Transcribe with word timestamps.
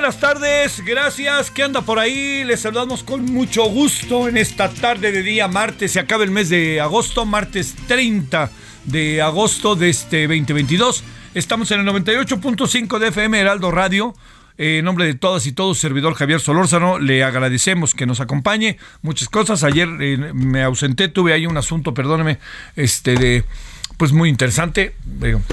Buenas 0.00 0.18
tardes, 0.18 0.82
gracias. 0.82 1.50
¿Qué 1.50 1.62
anda 1.62 1.82
por 1.82 1.98
ahí? 1.98 2.42
Les 2.44 2.60
saludamos 2.60 3.02
con 3.02 3.22
mucho 3.26 3.64
gusto 3.64 4.28
en 4.28 4.38
esta 4.38 4.70
tarde 4.70 5.12
de 5.12 5.22
día 5.22 5.46
martes. 5.46 5.92
Se 5.92 6.00
acaba 6.00 6.24
el 6.24 6.30
mes 6.30 6.48
de 6.48 6.80
agosto, 6.80 7.26
martes 7.26 7.76
30 7.86 8.50
de 8.86 9.20
agosto 9.20 9.76
de 9.76 9.90
este 9.90 10.22
2022. 10.22 11.04
Estamos 11.34 11.70
en 11.70 11.80
el 11.80 11.86
98.5 11.86 12.98
de 12.98 13.08
FM 13.08 13.40
Heraldo 13.40 13.70
Radio. 13.70 14.14
en 14.56 14.86
nombre 14.86 15.04
de 15.04 15.12
todas 15.12 15.44
y 15.44 15.52
todos, 15.52 15.76
servidor 15.76 16.14
Javier 16.14 16.40
Solórzano, 16.40 16.98
le 16.98 17.22
agradecemos 17.22 17.92
que 17.92 18.06
nos 18.06 18.20
acompañe. 18.20 18.78
Muchas 19.02 19.28
cosas. 19.28 19.64
Ayer 19.64 19.86
eh, 20.00 20.16
me 20.32 20.62
ausenté, 20.62 21.08
tuve 21.08 21.34
ahí 21.34 21.44
un 21.44 21.58
asunto, 21.58 21.92
perdóneme, 21.92 22.38
este 22.74 23.16
de 23.16 23.44
pues 24.00 24.12
muy 24.14 24.30
interesante 24.30 24.94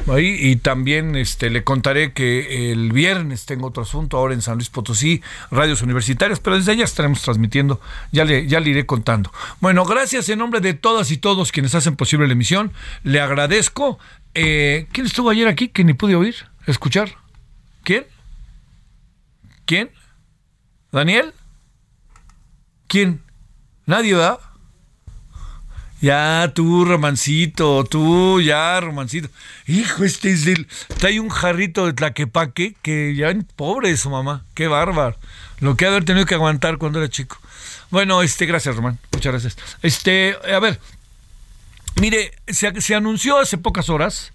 ahí 0.10 0.38
y 0.40 0.56
también 0.56 1.18
este 1.18 1.50
le 1.50 1.66
contaré 1.66 2.14
que 2.14 2.72
el 2.72 2.94
viernes 2.94 3.46
tengo 3.46 3.68
otro 3.68 3.84
asunto 3.84 4.16
ahora 4.16 4.36
en 4.36 4.42
San 4.42 4.56
Luis 4.56 4.70
Potosí 4.70 5.22
radios 5.52 5.82
universitarias 5.82 6.40
pero 6.40 6.56
desde 6.56 6.72
allá 6.72 6.86
estaremos 6.86 7.22
transmitiendo 7.22 7.82
ya 8.14 8.24
le 8.24 8.48
ya 8.48 8.62
le 8.62 8.70
iré 8.70 8.86
contando. 8.86 9.34
Bueno 9.60 9.84
gracias 9.84 10.30
en 10.30 10.40
nombre 10.40 10.62
de 10.62 10.74
todas 10.74 11.12
y 11.12 11.18
todos 11.18 11.52
quienes 11.52 11.76
hacen 11.76 11.98
posible 11.98 12.26
la 12.26 12.32
emisión 12.32 12.72
le 13.04 13.20
agradezco 13.20 14.00
eh, 14.34 14.88
quién 14.94 15.08
estuvo 15.08 15.30
ayer 15.30 15.50
aquí 15.50 15.68
que 15.68 15.84
ni 15.84 15.94
pude 15.94 16.16
oír 16.16 16.36
escuchar 16.68 17.18
quién 17.84 18.06
quién 19.66 19.92
Daniel 20.94 21.34
quién 22.88 23.20
nadie 23.86 24.16
da 24.16 24.40
ya, 26.02 26.52
tú, 26.54 26.86
romancito, 26.86 27.84
tú, 27.86 28.42
ya, 28.42 28.80
romancito. 28.80 29.30
Hijo, 29.66 30.04
este 30.04 30.32
es 30.32 30.46
del. 30.46 30.68
Trae 31.00 31.20
un 31.20 31.30
jarrito 31.30 31.86
de 31.86 31.94
tlaquepaque 31.94 32.76
que 32.82 33.16
ya, 33.16 33.34
pobre 33.56 33.96
su 33.98 34.10
mamá. 34.10 34.46
Qué 34.54 34.68
bárbaro. 34.68 35.18
Lo 35.60 35.76
que 35.76 35.86
ha 35.86 35.90
haber 35.90 36.06
tenido 36.06 36.26
que 36.26 36.36
aguantar 36.36 36.78
cuando 36.78 37.00
era 37.00 37.10
chico. 37.10 37.38
Bueno, 37.90 38.22
este, 38.22 38.46
gracias, 38.46 38.76
Román. 38.76 39.00
Muchas 39.12 39.32
gracias. 39.32 39.58
Este, 39.82 40.36
a 40.54 40.60
ver. 40.60 40.80
Mire, 42.00 42.32
se, 42.48 42.80
se 42.80 42.94
anunció 42.94 43.40
hace 43.40 43.58
pocas 43.58 43.90
horas 43.90 44.34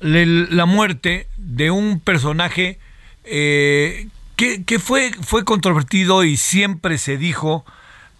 la 0.00 0.66
muerte 0.66 1.26
de 1.38 1.70
un 1.70 2.00
personaje 2.00 2.78
eh, 3.24 4.08
que, 4.36 4.64
que 4.64 4.78
fue, 4.78 5.12
fue 5.22 5.44
controvertido 5.44 6.22
y 6.22 6.36
siempre 6.36 6.98
se 6.98 7.16
dijo 7.16 7.64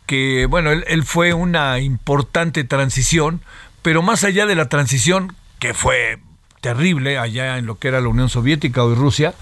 que, 0.08 0.46
bueno, 0.46 0.72
él, 0.72 1.04
fue 1.04 1.34
una 1.34 1.80
importante 1.80 2.64
transición, 2.64 3.42
pero 3.82 4.00
más 4.02 4.24
allá 4.24 4.46
de 4.46 4.54
la 4.54 4.70
transición, 4.70 5.36
que 5.58 5.74
fue 5.74 6.18
terrible 6.62 7.18
allá 7.18 7.58
en 7.58 7.66
lo 7.66 7.78
que 7.78 7.88
era 7.88 8.00
la 8.00 8.08
Unión 8.08 8.30
Soviética 8.30 8.82
o 8.82 8.94
Rusia, 8.94 9.34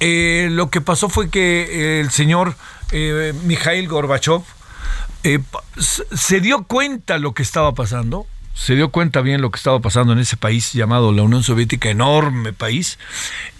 eh, 0.00 0.48
lo 0.50 0.68
que 0.68 0.80
pasó 0.80 1.08
fue 1.08 1.30
que 1.30 2.00
el 2.00 2.10
señor 2.10 2.56
eh, 2.90 3.32
Mikhail 3.44 3.86
Gorbachev 3.86 4.42
eh, 5.22 5.38
se 5.78 6.40
dio 6.40 6.64
cuenta 6.64 7.18
lo 7.18 7.32
que 7.32 7.44
estaba 7.44 7.72
pasando, 7.72 8.26
se 8.52 8.74
dio 8.74 8.90
cuenta 8.90 9.20
bien 9.20 9.40
lo 9.40 9.52
que 9.52 9.58
estaba 9.58 9.78
pasando 9.78 10.12
en 10.12 10.18
ese 10.18 10.36
país 10.36 10.72
llamado 10.72 11.12
la 11.12 11.22
Unión 11.22 11.44
Soviética, 11.44 11.88
enorme 11.88 12.52
país, 12.52 12.98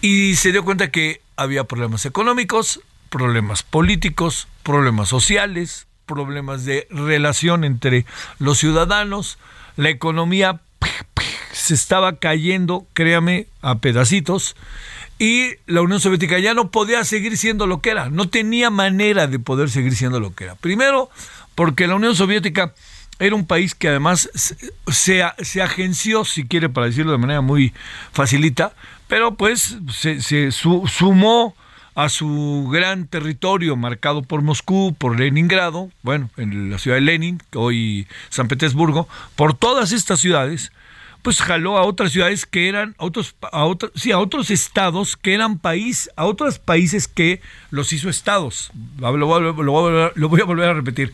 y 0.00 0.34
se 0.34 0.50
dio 0.50 0.64
cuenta 0.64 0.90
que 0.90 1.22
había 1.36 1.62
problemas 1.62 2.06
económicos, 2.06 2.80
problemas 3.08 3.62
políticos, 3.62 4.48
problemas 4.64 5.08
sociales, 5.08 5.86
problemas 6.10 6.64
de 6.64 6.88
relación 6.90 7.62
entre 7.62 8.04
los 8.40 8.58
ciudadanos, 8.58 9.38
la 9.76 9.90
economía 9.90 10.60
se 11.52 11.74
estaba 11.74 12.16
cayendo, 12.16 12.84
créame, 12.94 13.46
a 13.62 13.78
pedacitos, 13.78 14.56
y 15.20 15.52
la 15.66 15.82
Unión 15.82 16.00
Soviética 16.00 16.40
ya 16.40 16.52
no 16.52 16.72
podía 16.72 17.04
seguir 17.04 17.36
siendo 17.36 17.68
lo 17.68 17.80
que 17.80 17.90
era, 17.90 18.10
no 18.10 18.28
tenía 18.28 18.70
manera 18.70 19.28
de 19.28 19.38
poder 19.38 19.70
seguir 19.70 19.94
siendo 19.94 20.18
lo 20.18 20.34
que 20.34 20.44
era. 20.44 20.56
Primero, 20.56 21.10
porque 21.54 21.86
la 21.86 21.94
Unión 21.94 22.16
Soviética 22.16 22.74
era 23.20 23.36
un 23.36 23.46
país 23.46 23.76
que 23.76 23.88
además 23.88 24.30
se, 24.34 25.22
se 25.38 25.62
agenció, 25.62 26.24
si 26.24 26.48
quiere, 26.48 26.68
para 26.70 26.86
decirlo 26.86 27.12
de 27.12 27.18
manera 27.18 27.40
muy 27.40 27.72
facilita, 28.12 28.72
pero 29.06 29.36
pues 29.36 29.76
se, 29.92 30.20
se 30.22 30.50
sumó 30.50 31.54
a 31.94 32.08
su 32.08 32.68
gran 32.72 33.06
territorio 33.06 33.76
marcado 33.76 34.22
por 34.22 34.42
Moscú, 34.42 34.94
por 34.96 35.18
Leningrado, 35.18 35.90
bueno, 36.02 36.30
en 36.36 36.70
la 36.70 36.78
ciudad 36.78 36.96
de 36.96 37.02
Lenin, 37.02 37.42
hoy 37.54 38.06
San 38.28 38.48
Petersburgo, 38.48 39.08
por 39.36 39.54
todas 39.54 39.92
estas 39.92 40.20
ciudades, 40.20 40.72
pues 41.22 41.40
jaló 41.42 41.76
a 41.76 41.82
otras 41.82 42.12
ciudades 42.12 42.46
que 42.46 42.68
eran 42.68 42.94
a 42.98 43.04
otros 43.04 43.34
a 43.52 43.64
otros 43.64 43.92
sí 43.94 44.10
a 44.12 44.18
otros 44.18 44.50
estados 44.50 45.16
que 45.16 45.34
eran 45.34 45.58
país 45.58 46.08
a 46.16 46.24
otros 46.24 46.58
países 46.58 47.08
que 47.08 47.42
los 47.70 47.92
hizo 47.92 48.08
estados. 48.08 48.70
Lo, 48.98 49.26
voy 49.26 50.40
a 50.40 50.44
volver 50.44 50.70
a 50.70 50.74
repetir. 50.74 51.12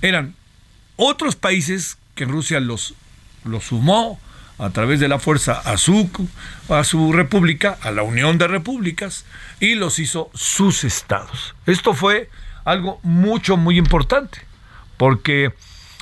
Eran 0.00 0.34
otros 0.96 1.34
países 1.34 1.98
que 2.14 2.24
Rusia 2.24 2.60
los 2.60 2.94
los 3.44 3.64
sumó 3.64 4.20
a 4.58 4.70
través 4.70 5.00
de 5.00 5.08
la 5.08 5.18
fuerza 5.18 5.52
a 5.54 5.78
su, 5.78 6.10
a 6.68 6.84
su 6.84 7.12
república, 7.12 7.78
a 7.80 7.90
la 7.90 8.02
Unión 8.02 8.38
de 8.38 8.48
Repúblicas, 8.48 9.24
y 9.60 9.74
los 9.76 9.98
hizo 9.98 10.30
sus 10.34 10.84
estados. 10.84 11.54
Esto 11.66 11.94
fue 11.94 12.28
algo 12.64 12.98
mucho, 13.02 13.56
muy 13.56 13.78
importante, 13.78 14.40
porque 14.96 15.52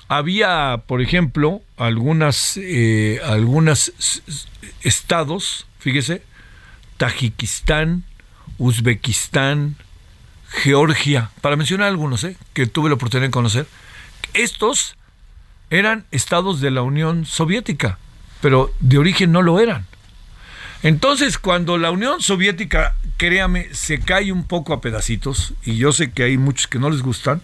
había, 0.08 0.82
por 0.86 1.02
ejemplo, 1.02 1.60
algunas, 1.76 2.56
eh, 2.56 3.20
algunos 3.24 3.92
estados, 4.82 5.66
fíjese, 5.78 6.22
Tajikistán, 6.96 8.04
Uzbekistán, 8.58 9.76
Georgia, 10.48 11.30
para 11.42 11.56
mencionar 11.56 11.88
algunos 11.88 12.24
eh, 12.24 12.36
que 12.54 12.66
tuve 12.66 12.88
la 12.88 12.94
oportunidad 12.94 13.28
de 13.28 13.32
conocer, 13.32 13.66
estos 14.32 14.96
eran 15.68 16.06
estados 16.10 16.60
de 16.60 16.70
la 16.70 16.82
Unión 16.82 17.26
Soviética 17.26 17.98
pero 18.46 18.72
de 18.78 18.96
origen 18.96 19.32
no 19.32 19.42
lo 19.42 19.58
eran. 19.58 19.86
Entonces, 20.84 21.36
cuando 21.36 21.78
la 21.78 21.90
Unión 21.90 22.22
Soviética, 22.22 22.94
créame, 23.16 23.66
se 23.72 23.98
cae 23.98 24.30
un 24.30 24.44
poco 24.44 24.72
a 24.72 24.80
pedacitos, 24.80 25.54
y 25.64 25.78
yo 25.78 25.90
sé 25.90 26.12
que 26.12 26.22
hay 26.22 26.38
muchos 26.38 26.68
que 26.68 26.78
no 26.78 26.88
les 26.88 27.02
gustan, 27.02 27.42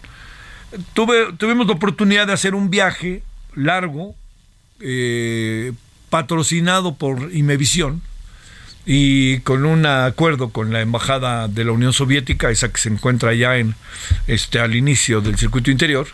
tuvimos 0.94 1.66
la 1.66 1.72
oportunidad 1.72 2.28
de 2.28 2.34
hacer 2.34 2.54
un 2.54 2.70
viaje 2.70 3.24
largo, 3.56 4.14
eh, 4.78 5.72
patrocinado 6.08 6.94
por 6.94 7.32
Imevisión, 7.32 8.00
y 8.86 9.40
con 9.40 9.64
un 9.64 9.84
acuerdo 9.84 10.50
con 10.50 10.72
la 10.72 10.82
embajada 10.82 11.48
de 11.48 11.64
la 11.64 11.72
Unión 11.72 11.92
Soviética, 11.92 12.48
esa 12.48 12.72
que 12.72 12.80
se 12.80 12.90
encuentra 12.90 13.34
ya 13.34 13.56
en 13.56 13.74
este 14.28 14.60
al 14.60 14.76
inicio 14.76 15.20
del 15.20 15.36
circuito 15.36 15.72
interior, 15.72 16.06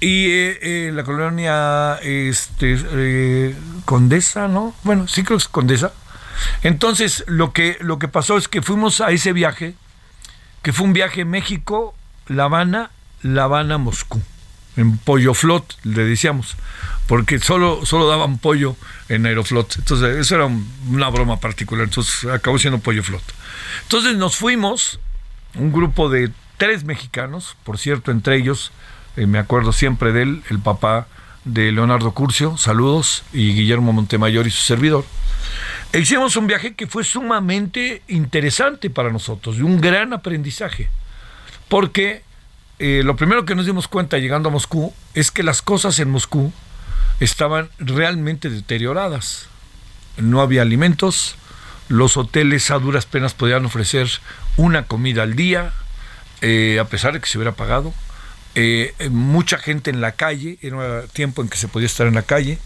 y 0.00 0.26
eh, 0.26 0.58
eh, 0.60 0.92
la 0.92 1.04
colonia 1.04 1.98
este, 2.02 2.76
eh, 2.92 3.56
Condesa, 3.84 4.48
¿no? 4.48 4.74
Bueno, 4.82 5.08
sí 5.08 5.22
creo 5.22 5.38
que 5.38 5.42
es 5.42 5.48
Condesa. 5.48 5.92
Entonces, 6.62 7.24
lo 7.26 7.52
que, 7.52 7.78
lo 7.80 7.98
que 7.98 8.08
pasó 8.08 8.36
es 8.36 8.48
que 8.48 8.62
fuimos 8.62 9.00
a 9.00 9.10
ese 9.10 9.32
viaje, 9.32 9.74
que 10.62 10.72
fue 10.72 10.86
un 10.86 10.92
viaje 10.92 11.24
México, 11.24 11.94
La 12.26 12.44
Habana, 12.44 12.90
La 13.22 13.44
Habana, 13.44 13.78
Moscú. 13.78 14.20
en 14.76 14.98
pollo 14.98 15.34
flot, 15.34 15.78
le 15.84 16.04
decíamos, 16.04 16.56
porque 17.06 17.38
solo, 17.38 17.86
solo 17.86 18.08
daban 18.08 18.38
pollo 18.38 18.76
en 19.08 19.24
Aeroflot. 19.26 19.76
Entonces, 19.78 20.16
eso 20.16 20.34
era 20.34 20.46
una 20.46 21.08
broma 21.10 21.38
particular. 21.38 21.84
Entonces, 21.84 22.28
acabó 22.30 22.58
siendo 22.58 22.80
pollo 22.80 23.02
flot. 23.02 23.22
Entonces, 23.82 24.16
nos 24.16 24.36
fuimos, 24.36 24.98
un 25.54 25.72
grupo 25.72 26.08
de 26.08 26.30
tres 26.56 26.84
mexicanos, 26.84 27.56
por 27.64 27.78
cierto, 27.78 28.10
entre 28.10 28.36
ellos, 28.36 28.72
eh, 29.16 29.26
me 29.26 29.38
acuerdo 29.38 29.72
siempre 29.72 30.12
de 30.12 30.22
él, 30.22 30.42
el 30.50 30.58
papá 30.58 31.06
de 31.44 31.72
Leonardo 31.72 32.12
Curcio, 32.12 32.56
saludos, 32.56 33.22
y 33.32 33.54
Guillermo 33.54 33.92
Montemayor 33.92 34.46
y 34.46 34.50
su 34.50 34.62
servidor. 34.62 35.04
E 35.92 36.00
hicimos 36.00 36.36
un 36.36 36.46
viaje 36.46 36.74
que 36.74 36.86
fue 36.86 37.04
sumamente 37.04 38.02
interesante 38.08 38.90
para 38.90 39.10
nosotros, 39.10 39.58
de 39.58 39.62
un 39.62 39.80
gran 39.80 40.12
aprendizaje, 40.12 40.88
porque 41.68 42.22
eh, 42.78 43.02
lo 43.04 43.14
primero 43.14 43.44
que 43.44 43.54
nos 43.54 43.66
dimos 43.66 43.86
cuenta 43.86 44.18
llegando 44.18 44.48
a 44.48 44.52
Moscú 44.52 44.92
es 45.14 45.30
que 45.30 45.42
las 45.42 45.62
cosas 45.62 45.98
en 46.00 46.10
Moscú 46.10 46.52
estaban 47.20 47.68
realmente 47.78 48.50
deterioradas. 48.50 49.48
No 50.16 50.40
había 50.40 50.62
alimentos, 50.62 51.36
los 51.88 52.16
hoteles 52.16 52.70
a 52.70 52.78
duras 52.78 53.06
penas 53.06 53.34
podían 53.34 53.64
ofrecer 53.64 54.08
una 54.56 54.84
comida 54.86 55.22
al 55.22 55.36
día, 55.36 55.72
eh, 56.40 56.78
a 56.80 56.84
pesar 56.86 57.12
de 57.12 57.20
que 57.20 57.26
se 57.26 57.38
hubiera 57.38 57.52
pagado. 57.52 57.92
Eh, 58.54 58.94
mucha 59.10 59.58
gente 59.58 59.90
en 59.90 60.00
la 60.00 60.12
calle, 60.12 60.58
era 60.62 61.06
tiempo 61.08 61.42
en 61.42 61.48
que 61.48 61.56
se 61.56 61.68
podía 61.68 61.86
estar 61.86 62.06
en 62.06 62.14
la 62.14 62.22
calle. 62.22 62.58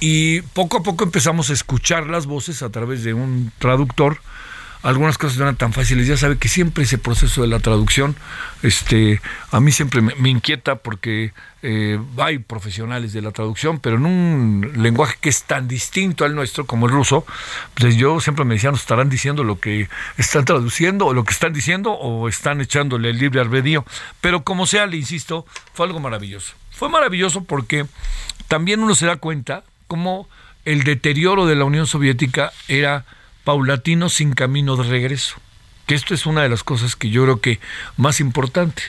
y 0.00 0.40
poco 0.52 0.78
a 0.78 0.82
poco 0.82 1.04
empezamos 1.04 1.50
a 1.50 1.52
escuchar 1.52 2.06
las 2.06 2.26
voces 2.26 2.62
a 2.62 2.70
través 2.70 3.04
de 3.04 3.14
un 3.14 3.52
traductor 3.58 4.18
algunas 4.84 5.16
cosas 5.16 5.38
no 5.38 5.44
eran 5.44 5.56
tan 5.56 5.72
fáciles. 5.72 6.06
Ya 6.06 6.18
sabe 6.18 6.36
que 6.36 6.48
siempre 6.48 6.84
ese 6.84 6.98
proceso 6.98 7.40
de 7.40 7.48
la 7.48 7.58
traducción, 7.58 8.14
este, 8.62 9.22
a 9.50 9.58
mí 9.58 9.72
siempre 9.72 10.02
me, 10.02 10.28
inquieta 10.28 10.76
porque 10.76 11.32
eh, 11.62 11.98
hay 12.18 12.38
profesionales 12.38 13.14
de 13.14 13.22
la 13.22 13.30
traducción, 13.30 13.80
pero 13.80 13.96
en 13.96 14.04
un 14.04 14.72
lenguaje 14.76 15.16
que 15.18 15.30
es 15.30 15.44
tan 15.44 15.68
distinto 15.68 16.26
al 16.26 16.34
nuestro 16.34 16.66
como 16.66 16.84
el 16.84 16.92
ruso, 16.92 17.24
pues 17.72 17.96
yo 17.96 18.20
siempre 18.20 18.44
me 18.44 18.54
decía, 18.54 18.70
nos 18.70 18.80
estarán 18.80 19.08
diciendo 19.08 19.42
lo 19.42 19.58
que 19.58 19.88
están 20.18 20.44
traduciendo 20.44 21.06
o 21.06 21.14
lo 21.14 21.24
que 21.24 21.32
están 21.32 21.54
diciendo 21.54 21.92
o 21.92 22.28
están 22.28 22.60
echándole 22.60 23.08
el 23.08 23.18
libre 23.18 23.40
albedrío. 23.40 23.86
Pero 24.20 24.44
como 24.44 24.66
sea, 24.66 24.86
le 24.86 24.98
insisto, 24.98 25.46
fue 25.72 25.86
algo 25.86 25.98
maravilloso. 25.98 26.52
Fue 26.70 26.90
maravilloso 26.90 27.44
porque 27.44 27.86
también 28.48 28.80
uno 28.80 28.94
se 28.94 29.06
da 29.06 29.16
cuenta 29.16 29.64
cómo 29.86 30.28
el 30.66 30.84
deterioro 30.84 31.46
de 31.46 31.54
la 31.54 31.64
Unión 31.64 31.86
Soviética 31.86 32.52
era 32.68 33.06
paulatino 33.44 34.08
sin 34.08 34.32
camino 34.32 34.76
de 34.76 34.84
regreso. 34.84 35.36
Que 35.86 35.94
esto 35.94 36.14
es 36.14 36.26
una 36.26 36.42
de 36.42 36.48
las 36.48 36.64
cosas 36.64 36.96
que 36.96 37.10
yo 37.10 37.24
creo 37.24 37.40
que 37.40 37.60
más 37.96 38.20
importante. 38.20 38.82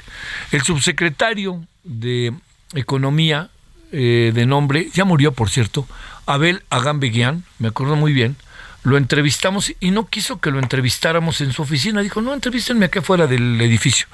El 0.52 0.62
subsecretario 0.62 1.66
de 1.84 2.34
Economía 2.74 3.50
eh, 3.92 4.32
de 4.34 4.46
nombre, 4.46 4.90
ya 4.94 5.06
murió 5.06 5.32
por 5.32 5.50
cierto, 5.50 5.88
Abel 6.26 6.64
Agambeguian, 6.70 7.44
me 7.60 7.68
acuerdo 7.68 7.96
muy 7.96 8.14
bien, 8.14 8.36
lo 8.86 8.98
entrevistamos 8.98 9.74
y 9.80 9.90
no 9.90 10.08
quiso 10.08 10.40
que 10.40 10.52
lo 10.52 10.60
entrevistáramos 10.60 11.42
en 11.42 11.52
su 11.52 11.64
oficina. 11.64 12.02
Dijo, 12.02 12.22
no, 12.22 12.34
entrevístenme 12.34 12.86
aquí 12.86 13.00
afuera 13.00 13.26
del 13.26 13.60
edificio. 13.60 14.08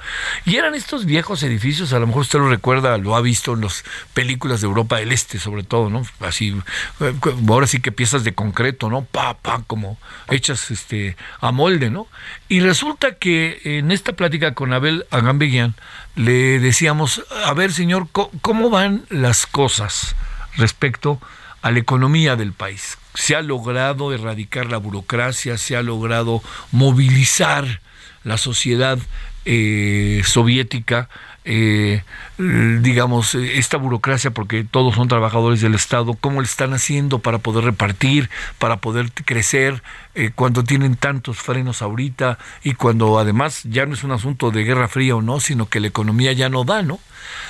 Y 0.46 0.56
eran 0.56 0.74
estos 0.74 1.04
viejos 1.04 1.42
edificios, 1.42 1.92
a 1.92 1.98
lo 1.98 2.06
mejor 2.06 2.22
usted 2.22 2.38
lo 2.38 2.48
recuerda, 2.48 2.96
lo 2.96 3.14
ha 3.14 3.20
visto 3.20 3.52
en 3.52 3.60
las 3.60 3.84
películas 4.14 4.62
de 4.62 4.66
Europa 4.66 4.96
del 4.96 5.12
Este, 5.12 5.38
sobre 5.38 5.62
todo, 5.62 5.90
¿no? 5.90 6.02
Así, 6.20 6.56
eh, 7.00 7.14
ahora 7.48 7.66
sí 7.66 7.80
que 7.80 7.92
piezas 7.92 8.24
de 8.24 8.32
concreto, 8.32 8.88
¿no? 8.88 9.04
Pa, 9.04 9.34
pa, 9.34 9.62
como 9.66 9.98
hechas 10.30 10.70
este, 10.70 11.16
a 11.40 11.52
molde, 11.52 11.90
¿no? 11.90 12.06
Y 12.48 12.60
resulta 12.60 13.16
que 13.16 13.60
en 13.64 13.92
esta 13.92 14.14
plática 14.14 14.54
con 14.54 14.72
Abel 14.72 15.04
Agambeguian 15.10 15.74
le 16.16 16.58
decíamos, 16.60 17.22
a 17.44 17.52
ver, 17.52 17.72
señor, 17.72 18.08
¿cómo 18.10 18.70
van 18.70 19.04
las 19.10 19.44
cosas 19.44 20.16
respecto 20.56 21.20
a 21.20 21.41
la 21.70 21.78
economía 21.78 22.36
del 22.36 22.52
país? 22.52 22.98
se 23.14 23.36
ha 23.36 23.42
logrado 23.42 24.12
erradicar 24.12 24.66
la 24.66 24.78
burocracia, 24.78 25.58
se 25.58 25.76
ha 25.76 25.82
logrado 25.82 26.42
movilizar 26.70 27.80
la 28.24 28.38
sociedad 28.38 28.98
eh, 29.44 30.22
soviética, 30.24 31.08
eh, 31.44 32.04
digamos, 32.38 33.34
esta 33.34 33.76
burocracia, 33.76 34.30
porque 34.30 34.64
todos 34.64 34.94
son 34.94 35.08
trabajadores 35.08 35.60
del 35.60 35.74
Estado, 35.74 36.14
cómo 36.14 36.40
le 36.40 36.46
están 36.46 36.72
haciendo 36.72 37.18
para 37.18 37.38
poder 37.38 37.64
repartir, 37.64 38.30
para 38.58 38.76
poder 38.76 39.10
crecer, 39.12 39.82
eh, 40.14 40.30
cuando 40.32 40.62
tienen 40.62 40.94
tantos 40.94 41.38
frenos 41.38 41.82
ahorita 41.82 42.38
y 42.62 42.74
cuando 42.74 43.18
además 43.18 43.62
ya 43.64 43.86
no 43.86 43.94
es 43.94 44.04
un 44.04 44.12
asunto 44.12 44.52
de 44.52 44.62
guerra 44.62 44.86
fría 44.86 45.16
o 45.16 45.22
no, 45.22 45.40
sino 45.40 45.68
que 45.68 45.80
la 45.80 45.88
economía 45.88 46.32
ya 46.32 46.48
no 46.48 46.62
da, 46.62 46.82
¿no? 46.82 47.00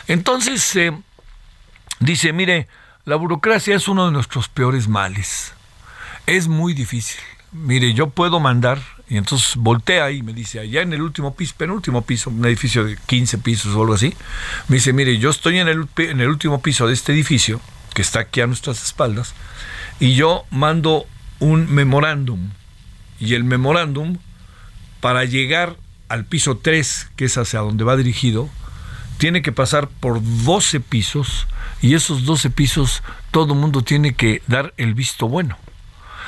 Entonces, 0.09 0.79
dice, 2.01 2.33
mire, 2.33 2.69
la 3.05 3.17
burocracia 3.17 3.75
es 3.75 3.89
uno 3.89 4.07
de 4.07 4.13
nuestros 4.13 4.49
peores 4.49 4.87
males. 4.87 5.55
Es 6.27 6.47
muy 6.47 6.73
difícil. 6.73 7.21
Mire, 7.51 7.95
yo 7.95 8.11
puedo 8.11 8.39
mandar, 8.39 8.81
y 9.09 9.17
entonces 9.17 9.57
voltea 9.57 10.11
y 10.13 10.23
me 10.23 10.33
dice, 10.33 10.61
allá 10.61 10.83
en 10.83 10.93
el 10.93 11.03
último 11.03 11.35
piso, 11.35 11.55
penúltimo 11.59 12.03
piso, 12.03 12.31
un 12.31 12.45
edificio 12.47 12.85
de 12.85 12.97
15 12.97 13.39
pisos 13.39 13.75
o 13.75 13.81
algo 13.81 13.95
así, 13.95 14.15
me 14.69 14.77
dice, 14.77 14.93
mire, 14.93 15.19
yo 15.19 15.31
estoy 15.31 15.59
en 15.59 15.69
el, 15.69 16.29
último 16.29 16.63
piso 16.63 16.87
de 16.87 16.95
este 16.95 17.13
edificio, 17.13 17.61
que 17.93 18.03
está 18.03 18.21
aquí 18.21 18.41
a 18.41 18.47
nuestras 18.47 18.83
espaldas, 18.83 19.35
y 19.99 20.15
yo 20.15 20.45
mando 20.51 21.05
un 21.41 21.75
memorándum. 21.75 22.51
Y 23.19 23.35
el 23.35 23.45
memorándum, 23.45 24.19
para 25.01 25.25
llegar 25.25 25.77
al 26.09 26.25
piso 26.25 26.57
3, 26.57 27.11
que 27.17 27.25
es 27.25 27.37
hacia 27.37 27.61
donde 27.61 27.85
va 27.85 27.97
dirigido, 27.97 28.49
tiene 29.19 29.43
que 29.43 29.53
pasar 29.53 29.89
por 29.89 30.21
12 30.23 30.81
pisos 30.81 31.49
y 31.83 31.95
esos 31.95 32.25
12 32.25 32.49
pisos 32.51 33.03
todo 33.31 33.53
el 33.53 33.61
mundo 33.61 33.83
tiene 33.83 34.15
que 34.15 34.41
dar 34.47 34.73
el 34.79 34.95
visto 34.95 35.29
bueno. 35.29 35.59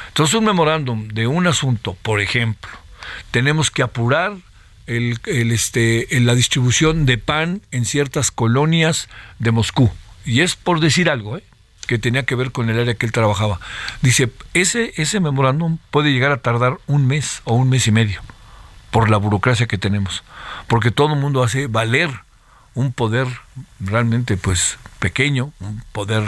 Entonces 0.08 0.34
un 0.34 0.44
memorándum 0.44 1.08
de 1.08 1.26
un 1.26 1.46
asunto, 1.46 1.96
por 2.02 2.20
ejemplo, 2.20 2.70
tenemos 3.30 3.70
que 3.70 3.82
apurar 3.82 4.36
el, 4.86 5.18
este, 5.24 6.06
la 6.20 6.34
distribución 6.34 7.06
de 7.06 7.18
pan 7.18 7.62
en 7.70 7.84
ciertas 7.84 8.30
colonias 8.30 9.08
de 9.38 9.52
Moscú. 9.52 9.90
Y 10.26 10.40
es 10.40 10.56
por 10.56 10.80
decir 10.80 11.08
algo, 11.08 11.38
¿eh? 11.38 11.44
que 11.86 11.98
tenía 11.98 12.24
que 12.24 12.34
ver 12.34 12.50
con 12.50 12.70
el 12.70 12.78
área 12.78 12.94
que 12.94 13.06
él 13.06 13.12
trabajaba. 13.12 13.60
Dice, 14.02 14.30
ese, 14.54 14.92
ese 14.96 15.20
memorándum 15.20 15.78
puede 15.90 16.12
llegar 16.12 16.32
a 16.32 16.38
tardar 16.38 16.78
un 16.86 17.06
mes 17.06 17.42
o 17.44 17.54
un 17.54 17.68
mes 17.68 17.86
y 17.86 17.92
medio 17.92 18.22
por 18.90 19.10
la 19.10 19.16
burocracia 19.16 19.66
que 19.66 19.78
tenemos, 19.78 20.22
porque 20.68 20.90
todo 20.90 21.14
el 21.14 21.20
mundo 21.20 21.42
hace 21.42 21.66
valer 21.66 22.10
un 22.74 22.92
poder 22.92 23.26
realmente 23.80 24.36
pues 24.36 24.78
pequeño, 24.98 25.52
un 25.60 25.82
poder 25.92 26.24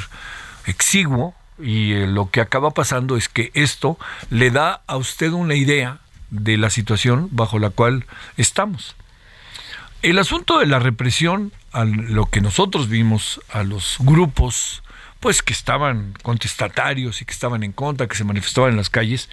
exiguo, 0.67 1.35
y 1.59 1.93
eh, 1.93 2.07
lo 2.07 2.31
que 2.31 2.41
acaba 2.41 2.71
pasando 2.73 3.17
es 3.17 3.29
que 3.29 3.51
esto 3.55 3.99
le 4.31 4.51
da 4.51 4.83
a 4.87 4.97
usted 4.97 5.33
una 5.33 5.55
idea 5.55 5.99
de 6.31 6.57
la 6.57 6.71
situación 6.71 7.29
bajo 7.31 7.59
la 7.59 7.71
cual 7.71 8.05
estamos. 8.37 8.97
El 10.03 10.19
asunto 10.19 10.59
de 10.59 10.67
la 10.67 10.79
represión, 10.79 11.53
a 11.73 11.85
lo 11.85 12.27
que 12.27 12.41
nosotros 12.41 12.89
vimos, 12.89 13.41
a 13.51 13.63
los 13.63 13.97
grupos 14.01 14.83
pues 15.21 15.43
que 15.43 15.55
estaban 15.55 16.15
contestatarios 16.23 17.23
y 17.23 17.25
que 17.25 17.33
estaban 17.33 17.63
en 17.63 17.73
contra, 17.73 18.07
que 18.07 18.17
se 18.17 18.25
manifestaban 18.25 18.73
en 18.73 18.77
las 18.77 18.91
calles, 18.91 19.31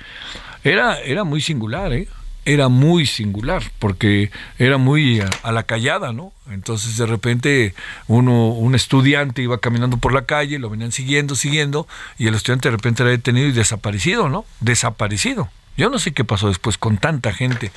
era, 0.64 1.00
era 1.02 1.26
muy 1.26 1.42
singular, 1.42 1.92
¿eh? 1.92 2.08
Era 2.46 2.68
muy 2.68 3.06
singular, 3.06 3.64
porque 3.80 4.32
era 4.60 4.78
muy 4.78 5.22
a, 5.22 5.52
la 5.52 5.64
callada, 5.64 6.12
¿no? 6.12 6.34
Entonces 6.50 6.98
de 6.98 7.06
repente 7.06 7.74
uno, 8.08 8.50
un 8.50 8.76
estudiante 8.76 9.42
iba 9.42 9.60
caminando 9.60 9.98
por 9.98 10.14
la 10.14 10.26
calle, 10.26 10.60
lo 10.60 10.70
venían 10.70 10.92
siguiendo, 10.92 11.36
siguiendo, 11.36 11.88
y 12.18 12.28
el 12.28 12.36
estudiante 12.36 12.70
de 12.70 12.76
repente 12.76 13.04
era 13.04 13.12
detenido 13.12 13.48
y 13.48 13.54
desaparecido, 13.54 14.30
¿no? 14.30 14.46
Desaparecido. 14.60 15.50
Yo 15.78 15.90
no 15.90 16.00
sé 16.00 16.12
qué 16.12 16.24
pasó 16.24 16.50
después 16.50 16.78
con 16.78 16.98
tanta 16.98 17.34
gente 17.34 17.72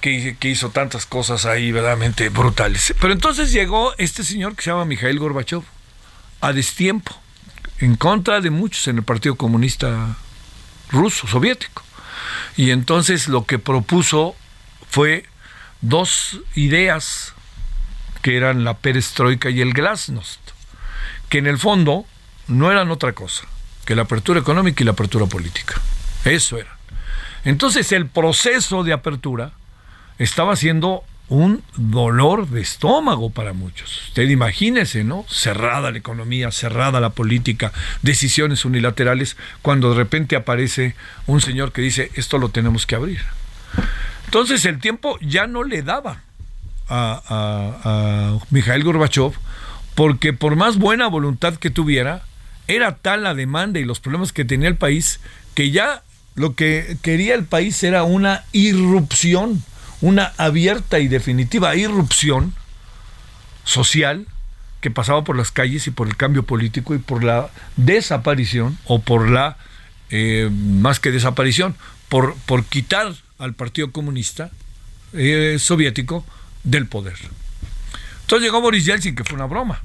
que, 0.00 0.36
que 0.38 0.48
hizo 0.48 0.70
tantas 0.70 1.06
cosas 1.06 1.44
ahí 1.44 1.70
verdaderamente 1.70 2.28
brutales. 2.30 2.94
Pero 3.00 3.12
entonces 3.12 3.52
llegó 3.52 3.92
este 3.98 4.24
señor 4.24 4.56
que 4.56 4.62
se 4.62 4.70
llama 4.70 4.86
Mikhail 4.86 5.18
Gorbachev, 5.18 5.62
a 6.40 6.52
destiempo, 6.52 7.14
en 7.80 7.96
contra 7.96 8.40
de 8.40 8.50
muchos 8.50 8.88
en 8.88 8.96
el 8.96 9.02
Partido 9.02 9.34
Comunista 9.34 10.16
ruso, 10.90 11.26
soviético. 11.26 11.82
Y 12.56 12.70
entonces 12.70 13.28
lo 13.28 13.44
que 13.44 13.58
propuso 13.58 14.34
fue 14.88 15.24
dos 15.80 16.40
ideas 16.54 17.34
que 18.22 18.36
eran 18.36 18.64
la 18.64 18.78
perestroika 18.78 19.50
y 19.50 19.60
el 19.60 19.72
glasnost, 19.72 20.40
que 21.28 21.38
en 21.38 21.46
el 21.46 21.58
fondo 21.58 22.04
no 22.48 22.70
eran 22.70 22.90
otra 22.90 23.12
cosa 23.12 23.44
que 23.84 23.94
la 23.96 24.02
apertura 24.02 24.40
económica 24.40 24.82
y 24.82 24.86
la 24.86 24.92
apertura 24.92 25.26
política. 25.26 25.80
Eso 26.24 26.58
era. 26.58 26.76
Entonces 27.44 27.90
el 27.92 28.06
proceso 28.06 28.84
de 28.84 28.92
apertura 28.92 29.52
estaba 30.18 30.54
siendo 30.54 31.02
un 31.30 31.62
dolor 31.76 32.48
de 32.48 32.60
estómago 32.60 33.30
para 33.30 33.52
muchos. 33.52 34.08
Usted 34.08 34.28
imagínese, 34.28 35.04
¿no? 35.04 35.24
Cerrada 35.28 35.92
la 35.92 35.98
economía, 35.98 36.50
cerrada 36.50 37.00
la 37.00 37.10
política, 37.10 37.72
decisiones 38.02 38.64
unilaterales, 38.64 39.36
cuando 39.62 39.90
de 39.90 39.96
repente 39.96 40.36
aparece 40.36 40.96
un 41.26 41.40
señor 41.40 41.72
que 41.72 41.82
dice, 41.82 42.10
esto 42.14 42.36
lo 42.36 42.48
tenemos 42.48 42.84
que 42.84 42.96
abrir. 42.96 43.20
Entonces 44.24 44.64
el 44.64 44.80
tiempo 44.80 45.18
ya 45.20 45.46
no 45.46 45.62
le 45.62 45.82
daba 45.82 46.22
a, 46.88 48.38
a, 48.50 48.78
Gorbachev 48.82 49.32
porque 49.94 50.32
por 50.32 50.56
más 50.56 50.78
buena 50.78 51.06
voluntad 51.06 51.54
que 51.54 51.70
tuviera, 51.70 52.24
era 52.66 52.96
tal 52.96 53.22
la 53.22 53.34
demanda 53.34 53.78
y 53.78 53.84
los 53.84 54.00
problemas 54.00 54.32
que 54.32 54.44
tenía 54.44 54.68
el 54.68 54.76
país 54.76 55.20
que 55.54 55.70
ya 55.70 56.02
lo 56.34 56.54
que 56.54 56.96
quería 57.02 57.34
el 57.34 57.44
país 57.44 57.82
era 57.82 58.02
una 58.02 58.44
irrupción, 58.52 59.62
una 60.00 60.32
abierta 60.36 60.98
y 60.98 61.08
definitiva 61.08 61.76
irrupción 61.76 62.54
social 63.64 64.26
que 64.80 64.90
pasaba 64.90 65.24
por 65.24 65.36
las 65.36 65.50
calles 65.50 65.86
y 65.86 65.90
por 65.90 66.08
el 66.08 66.16
cambio 66.16 66.44
político 66.44 66.94
y 66.94 66.98
por 66.98 67.22
la 67.22 67.50
desaparición 67.76 68.78
o 68.86 69.00
por 69.00 69.28
la, 69.28 69.58
eh, 70.10 70.48
más 70.50 71.00
que 71.00 71.10
desaparición, 71.10 71.76
por, 72.08 72.34
por 72.46 72.64
quitar 72.64 73.14
al 73.38 73.54
Partido 73.54 73.92
Comunista 73.92 74.50
eh, 75.12 75.56
Soviético 75.58 76.24
del 76.64 76.86
poder. 76.86 77.16
Entonces 78.22 78.46
llegó 78.46 78.60
Boris 78.60 78.84
Yeltsin, 78.86 79.14
que 79.14 79.24
fue 79.24 79.36
una 79.36 79.46
broma, 79.46 79.82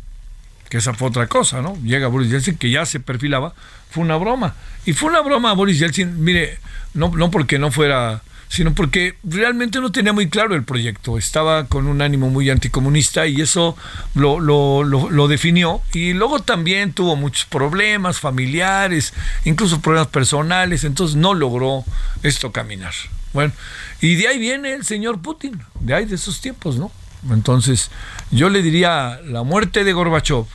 que 0.70 0.78
esa 0.78 0.94
fue 0.94 1.10
otra 1.10 1.28
cosa, 1.28 1.62
¿no? 1.62 1.78
Llega 1.84 2.08
Boris 2.08 2.30
Yeltsin, 2.30 2.58
que 2.58 2.70
ya 2.70 2.86
se 2.86 3.00
perfilaba, 3.00 3.54
fue 3.90 4.04
una 4.04 4.18
broma. 4.18 4.56
Y 4.86 4.94
fue 4.94 5.10
una 5.10 5.22
broma 5.22 5.54
Boris 5.54 5.80
Yeltsin, 5.80 6.24
mire, 6.24 6.60
no, 6.94 7.10
no 7.10 7.32
porque 7.32 7.60
no 7.60 7.72
fuera 7.72 8.22
sino 8.56 8.74
porque 8.74 9.16
realmente 9.26 9.82
no 9.82 9.92
tenía 9.92 10.14
muy 10.14 10.30
claro 10.30 10.56
el 10.56 10.64
proyecto. 10.64 11.18
Estaba 11.18 11.66
con 11.66 11.88
un 11.88 12.02
ánimo 12.02 12.30
muy 12.30 12.50
anticomunista 12.50 13.28
y 13.28 13.42
eso 13.42 13.76
lo, 14.14 14.40
lo, 14.40 14.82
lo, 14.86 15.28
definió. 15.28 15.82
Y 15.92 16.14
luego 16.14 16.40
también 16.40 16.94
tuvo 16.94 17.18
muchos 17.18 17.44
problemas 17.48 18.22
familiares, 18.22 19.14
incluso 19.44 19.82
problemas 19.82 20.08
personales, 20.08 20.86
entonces 20.86 21.18
no 21.18 21.34
logró 21.34 21.84
esto 22.24 22.54
caminar. 22.54 22.94
Bueno, 23.34 23.52
y 24.00 24.16
de 24.16 24.30
ahí 24.30 24.40
viene 24.40 24.74
el 24.74 24.86
señor 24.86 25.22
Putin, 25.22 25.62
de 25.82 25.94
ahí 25.94 26.06
de 26.06 26.16
esos 26.16 26.40
tiempos, 26.40 26.78
¿no? 26.78 26.94
Entonces, 27.30 27.92
yo 28.32 28.50
le 28.50 28.62
diría 28.62 29.20
la 29.26 29.44
muerte 29.44 29.84
de 29.84 29.92
Gorbachev, 29.92 30.46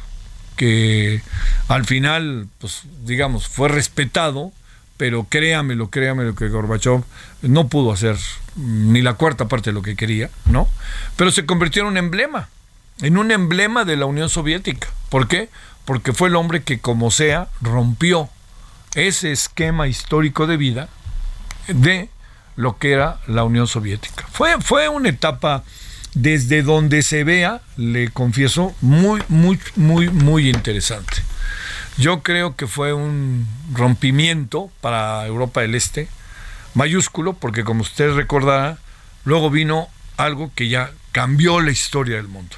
que 0.57 1.21
al 1.69 1.85
final, 1.85 2.49
pues 2.61 2.85
digamos, 3.05 3.47
fue 3.47 3.69
respetado, 3.69 4.53
pero 5.01 5.25
créamelo, 5.25 5.89
créamelo 5.89 6.35
que 6.35 6.51
Gorbachev 6.51 7.03
no 7.41 7.69
pudo 7.69 7.91
hacer 7.91 8.19
ni 8.55 9.01
la 9.01 9.15
cuarta 9.15 9.49
parte 9.49 9.71
de 9.71 9.75
lo 9.75 9.81
que 9.81 9.97
quería, 9.97 10.29
¿no? 10.45 10.69
Pero 11.17 11.31
se 11.31 11.47
convirtió 11.47 11.81
en 11.81 11.89
un 11.89 11.97
emblema, 11.97 12.51
en 13.01 13.17
un 13.17 13.31
emblema 13.31 13.87
de 13.87 13.97
la 13.97 14.05
Unión 14.05 14.29
Soviética. 14.29 14.89
¿Por 15.09 15.27
qué? 15.27 15.49
Porque 15.87 16.13
fue 16.13 16.29
el 16.29 16.37
hombre 16.37 16.65
que, 16.65 16.81
como 16.81 17.11
sea, 17.11 17.49
rompió 17.63 18.29
ese 18.95 19.33
esquema 19.33 19.89
histórico 19.89 20.47
de 20.47 20.59
vida 20.59 20.91
de 21.69 22.11
lo 22.57 22.77
que 22.77 22.93
era 22.93 23.21
la 23.27 23.45
Unión 23.45 23.69
Soviética. 23.69 24.27
Fue, 24.31 24.61
fue 24.61 24.91
una 24.91 25.09
etapa 25.09 25.65
desde 26.13 26.63
donde 26.63 27.03
se 27.03 27.25
vea, 27.25 27.63
le 27.79 28.11
confieso, 28.11 28.75
muy, 28.83 29.23
muy, 29.29 29.59
muy, 29.77 30.11
muy 30.11 30.51
interesante. 30.51 31.23
Yo 31.99 32.23
creo 32.23 32.57
que 32.57 32.67
fue 32.67 32.93
un 32.93 33.47
rompimiento 33.73 34.71
para 34.81 35.27
Europa 35.27 35.61
del 35.61 35.75
Este, 35.75 36.09
mayúsculo, 36.75 37.35
porque 37.35 37.65
como 37.65 37.83
usted 37.83 38.15
recordará, 38.15 38.79
luego 39.25 39.51
vino 39.51 39.89
algo 40.17 40.51
que 40.55 40.69
ya 40.69 40.93
cambió 41.13 41.61
la 41.61 41.71
historia 41.71 42.17
del 42.17 42.29
mundo, 42.29 42.57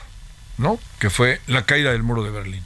¿no? 0.59 0.79
Que 0.99 1.11
fue 1.11 1.41
la 1.47 1.65
caída 1.65 1.93
del 1.93 2.03
muro 2.03 2.23
de 2.23 2.31
Berlín. 2.31 2.62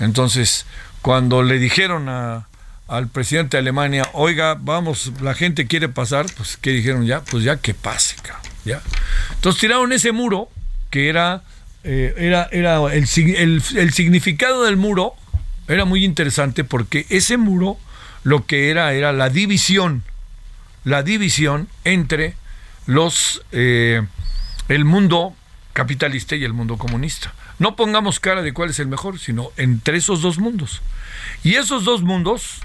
Entonces, 0.00 0.66
cuando 1.02 1.42
le 1.42 1.58
dijeron 1.58 2.08
al 2.08 3.08
presidente 3.08 3.56
de 3.56 3.62
Alemania, 3.62 4.08
oiga, 4.12 4.56
vamos, 4.58 5.12
la 5.20 5.34
gente 5.34 5.66
quiere 5.66 5.88
pasar, 5.88 6.26
pues, 6.36 6.56
¿qué 6.56 6.70
dijeron 6.70 7.06
ya? 7.06 7.22
Pues 7.22 7.44
ya 7.44 7.56
que 7.56 7.74
pase, 7.74 8.16
ya. 8.64 8.82
Entonces 9.34 9.60
tiraron 9.60 9.92
ese 9.92 10.12
muro, 10.12 10.48
que 10.90 11.08
era, 11.08 11.42
eh, 11.84 12.14
era, 12.18 12.48
era 12.52 12.78
el, 12.92 13.62
el 13.76 13.92
significado 13.92 14.64
del 14.64 14.76
muro, 14.76 15.14
era 15.68 15.84
muy 15.84 16.04
interesante 16.04 16.64
porque 16.64 17.06
ese 17.10 17.36
muro 17.36 17.78
lo 18.24 18.46
que 18.46 18.70
era 18.70 18.92
era 18.92 19.12
la 19.12 19.28
división, 19.30 20.02
la 20.84 21.02
división 21.02 21.68
entre 21.84 22.34
los 22.86 23.42
eh, 23.52 24.02
el 24.68 24.84
mundo 24.84 25.34
capitalista 25.72 26.36
y 26.36 26.44
el 26.44 26.52
mundo 26.52 26.76
comunista. 26.76 27.32
No 27.58 27.76
pongamos 27.76 28.20
cara 28.20 28.42
de 28.42 28.52
cuál 28.52 28.70
es 28.70 28.78
el 28.78 28.88
mejor, 28.88 29.18
sino 29.18 29.50
entre 29.56 29.98
esos 29.98 30.22
dos 30.22 30.38
mundos. 30.38 30.82
Y 31.42 31.54
esos 31.54 31.84
dos 31.84 32.02
mundos, 32.02 32.60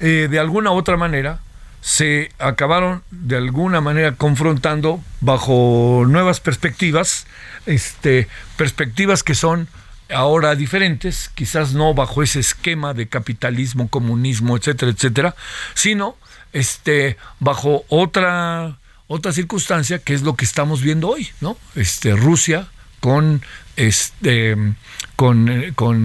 eh, 0.00 0.28
de 0.30 0.38
alguna 0.38 0.70
u 0.72 0.74
otra 0.74 0.96
manera, 0.96 1.40
se 1.80 2.32
acabaron 2.38 3.02
de 3.10 3.36
alguna 3.36 3.80
manera 3.80 4.12
confrontando 4.12 5.00
bajo 5.20 6.04
nuevas 6.08 6.40
perspectivas, 6.40 7.26
este, 7.66 8.28
perspectivas 8.56 9.22
que 9.22 9.34
son 9.34 9.68
ahora 10.10 10.54
diferentes, 10.54 11.30
quizás 11.34 11.72
no 11.72 11.94
bajo 11.94 12.22
ese 12.22 12.40
esquema 12.40 12.94
de 12.94 13.08
capitalismo, 13.08 13.88
comunismo, 13.88 14.56
etcétera, 14.56 14.92
etcétera, 14.92 15.34
sino 15.74 16.16
este 16.52 17.16
bajo 17.40 17.84
otra 17.88 18.78
otra 19.08 19.32
circunstancia 19.32 19.98
que 19.98 20.14
es 20.14 20.22
lo 20.22 20.34
que 20.34 20.44
estamos 20.44 20.82
viendo 20.82 21.08
hoy, 21.08 21.28
¿no? 21.40 21.56
Este 21.74 22.14
Rusia 22.16 22.68
con 23.00 23.42
este 23.76 24.56
con, 25.16 25.48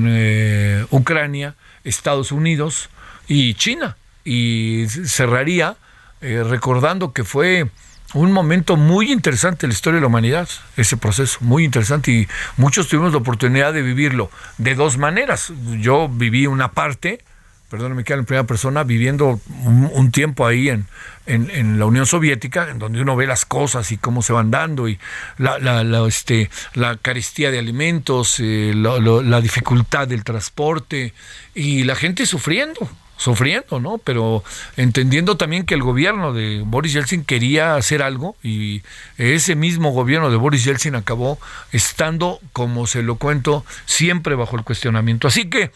eh, 0.08 0.86
Ucrania, 0.89 1.55
Estados 1.84 2.31
Unidos 2.31 2.89
y 3.27 3.53
China 3.55 3.98
y 4.24 4.86
cerraría 4.88 5.77
eh, 6.22 6.43
recordando 6.48 7.12
que 7.13 7.24
fue 7.24 7.70
un 8.13 8.32
momento 8.32 8.77
muy 8.77 9.12
interesante 9.12 9.65
en 9.65 9.70
la 9.70 9.74
historia 9.74 9.96
de 9.96 10.01
la 10.01 10.08
humanidad, 10.08 10.50
ese 10.77 10.98
proceso, 10.98 11.38
muy 11.41 11.63
interesante 11.63 12.12
y 12.12 12.27
muchos 12.58 12.88
tuvimos 12.88 13.12
la 13.12 13.20
oportunidad 13.20 13.74
de 13.74 13.82
vivirlo 13.82 14.30
de 14.58 14.75
dos 14.75 14.98
maneras. 14.98 15.53
Yo 15.80 16.10
viví 16.10 16.48
una 16.48 16.72
parte, 16.72 17.24
perdóname 17.70 18.03
que 18.03 18.13
en 18.13 18.25
primera 18.25 18.46
persona, 18.46 18.84
viviendo 18.84 19.39
un, 19.63 20.12
tiempo 20.12 20.46
ahí 20.46 20.70
en, 20.70 20.88
en, 21.25 21.80
la 21.80 21.86
Unión 21.86 22.06
Soviética, 22.06 22.70
en 22.70 22.80
donde 22.80 23.01
uno 23.01 23.15
ve 23.15 23.27
las 23.27 23.46
cosas 23.46 23.91
y 23.91 23.98
cómo 23.98 24.22
se 24.22 24.34
van 24.34 24.51
dando 24.51 24.89
y 24.89 25.00
la, 25.38 25.58
la, 25.60 26.08
este, 26.08 26.50
la 26.74 26.98
carestía 26.98 27.50
de 27.50 27.60
alimentos, 27.60 28.39
eh, 28.39 28.74
la 28.75 29.41
dificultad 29.41 30.08
del 30.08 30.24
transporte 30.24 31.13
y 31.56 31.86
la 31.86 31.96
gente 31.96 32.25
sufriendo 32.25 32.89
sufriendo, 33.22 33.80
¿no? 33.80 34.00
Pero 34.00 34.44
entendiendo 34.78 35.38
también 35.38 35.63
que 35.63 35.75
el 35.75 35.84
gobierno 35.84 36.34
de 36.34 36.63
Boris 36.66 36.94
Yeltsin 36.94 37.24
quería 37.24 37.75
hacer 37.75 38.01
algo 38.01 38.36
y 38.42 38.82
ese 39.20 39.56
mismo 39.56 39.92
gobierno 39.92 40.32
de 40.32 40.38
Boris 40.38 40.63
Yeltsin 40.63 40.96
acabó 40.96 41.38
estando, 41.72 42.40
como 42.51 42.88
se 42.88 43.04
lo 43.04 43.18
cuento, 43.18 43.63
siempre 43.86 44.34
bajo 44.34 44.58
el 44.58 44.63
cuestionamiento. 44.63 45.28
Así 45.28 45.48
que, 45.51 45.72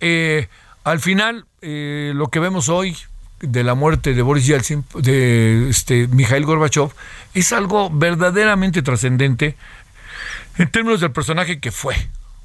eh, 0.00 0.48
al 0.82 0.98
final, 0.98 1.46
eh, 1.62 2.10
lo 2.16 2.26
que 2.26 2.40
vemos 2.40 2.68
hoy 2.68 2.96
de 3.38 3.62
la 3.62 3.76
muerte 3.76 4.12
de 4.12 4.22
Boris 4.22 4.46
Yeltsin, 4.46 4.84
de 4.94 5.68
este, 5.70 6.08
Mikhail 6.08 6.44
Gorbachev, 6.44 6.90
es 7.34 7.52
algo 7.52 7.88
verdaderamente 7.88 8.82
trascendente 8.82 9.54
en 10.58 10.68
términos 10.72 11.00
del 11.00 11.12
personaje 11.12 11.60
que 11.60 11.70
fue. 11.70 11.94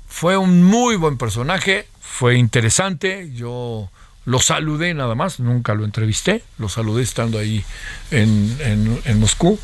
Fue 0.08 0.38
un 0.38 0.64
muy 0.64 0.98
buen 0.98 1.18
personaje, 1.18 1.88
fue 2.00 2.36
interesante, 2.36 3.32
yo 3.34 3.90
lo 4.25 4.39
saludé 4.39 4.94
nada 4.94 5.15
más, 5.15 5.39
nunca 5.39 5.75
lo 5.75 5.86
entrevisté, 5.86 6.44
lo 6.58 6.67
saludé 6.67 7.03
estando 7.03 7.38
ahí 7.38 7.63
en, 8.12 9.20
Moscú. 9.20 9.60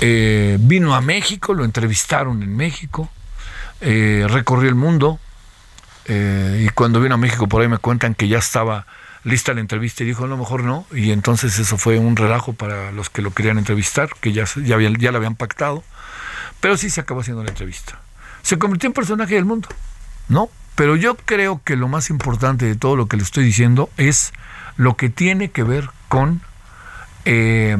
Eh, 0.00 0.56
vino 0.60 0.94
a 0.94 1.00
México, 1.00 1.54
lo 1.54 1.64
entrevistaron 1.64 2.42
en 2.42 2.56
México, 2.56 3.10
eh, 3.80 4.26
recorrió 4.28 4.68
el 4.68 4.74
mundo 4.74 5.18
eh, 6.06 6.64
y 6.66 6.68
cuando 6.70 7.00
vino 7.00 7.14
a 7.14 7.18
México 7.18 7.46
por 7.46 7.62
ahí 7.62 7.68
me 7.68 7.78
cuentan 7.78 8.14
que 8.14 8.28
ya 8.28 8.38
estaba 8.38 8.86
lista 9.24 9.52
la 9.54 9.60
entrevista 9.60 10.04
y 10.04 10.06
dijo, 10.06 10.24
a 10.24 10.28
lo 10.28 10.36
mejor 10.36 10.62
no, 10.62 10.86
y 10.92 11.10
entonces 11.10 11.58
eso 11.58 11.76
fue 11.76 11.98
un 11.98 12.14
relajo 12.14 12.52
para 12.52 12.92
los 12.92 13.10
que 13.10 13.22
lo 13.22 13.32
querían 13.32 13.58
entrevistar, 13.58 14.08
que 14.20 14.32
ya, 14.32 14.44
ya, 14.44 14.78
ya 14.78 15.10
lo 15.10 15.18
habían 15.18 15.34
pactado, 15.34 15.82
pero 16.60 16.76
sí 16.76 16.90
se 16.90 17.00
acabó 17.00 17.20
haciendo 17.20 17.42
la 17.42 17.50
entrevista. 17.50 17.98
Se 18.42 18.56
convirtió 18.56 18.86
en 18.86 18.92
personaje 18.92 19.34
del 19.34 19.44
mundo, 19.44 19.68
¿no? 20.28 20.48
Pero 20.76 20.94
yo 20.94 21.16
creo 21.16 21.60
que 21.64 21.74
lo 21.74 21.88
más 21.88 22.10
importante 22.10 22.66
de 22.66 22.76
todo 22.76 22.96
lo 22.96 23.06
que 23.06 23.16
le 23.16 23.22
estoy 23.22 23.44
diciendo 23.44 23.90
es 23.96 24.32
lo 24.76 24.96
que 24.96 25.08
tiene 25.08 25.50
que 25.50 25.62
ver 25.62 25.88
con, 26.08 26.42
eh, 27.24 27.76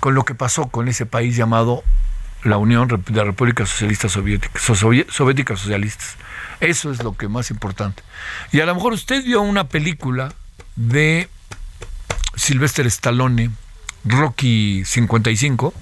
con 0.00 0.14
lo 0.14 0.24
que 0.24 0.34
pasó 0.34 0.68
con 0.68 0.86
ese 0.88 1.06
país 1.06 1.34
llamado 1.34 1.82
la 2.44 2.58
Unión 2.58 2.88
de 2.88 3.24
Repúblicas 3.24 3.70
Socialistas 3.70 4.12
Soviéticas, 4.12 4.62
Soviéticas 4.62 5.58
Socialistas. 5.58 6.16
Eso 6.60 6.90
es 6.90 7.02
lo 7.02 7.16
que 7.16 7.26
más 7.26 7.50
importante. 7.50 8.02
Y 8.52 8.60
a 8.60 8.66
lo 8.66 8.74
mejor 8.74 8.92
usted 8.92 9.24
vio 9.24 9.40
una 9.40 9.68
película 9.68 10.32
de 10.76 11.28
Sylvester 12.36 12.86
Stallone, 12.86 13.50
Rocky 14.04 14.84
55, 14.84 15.72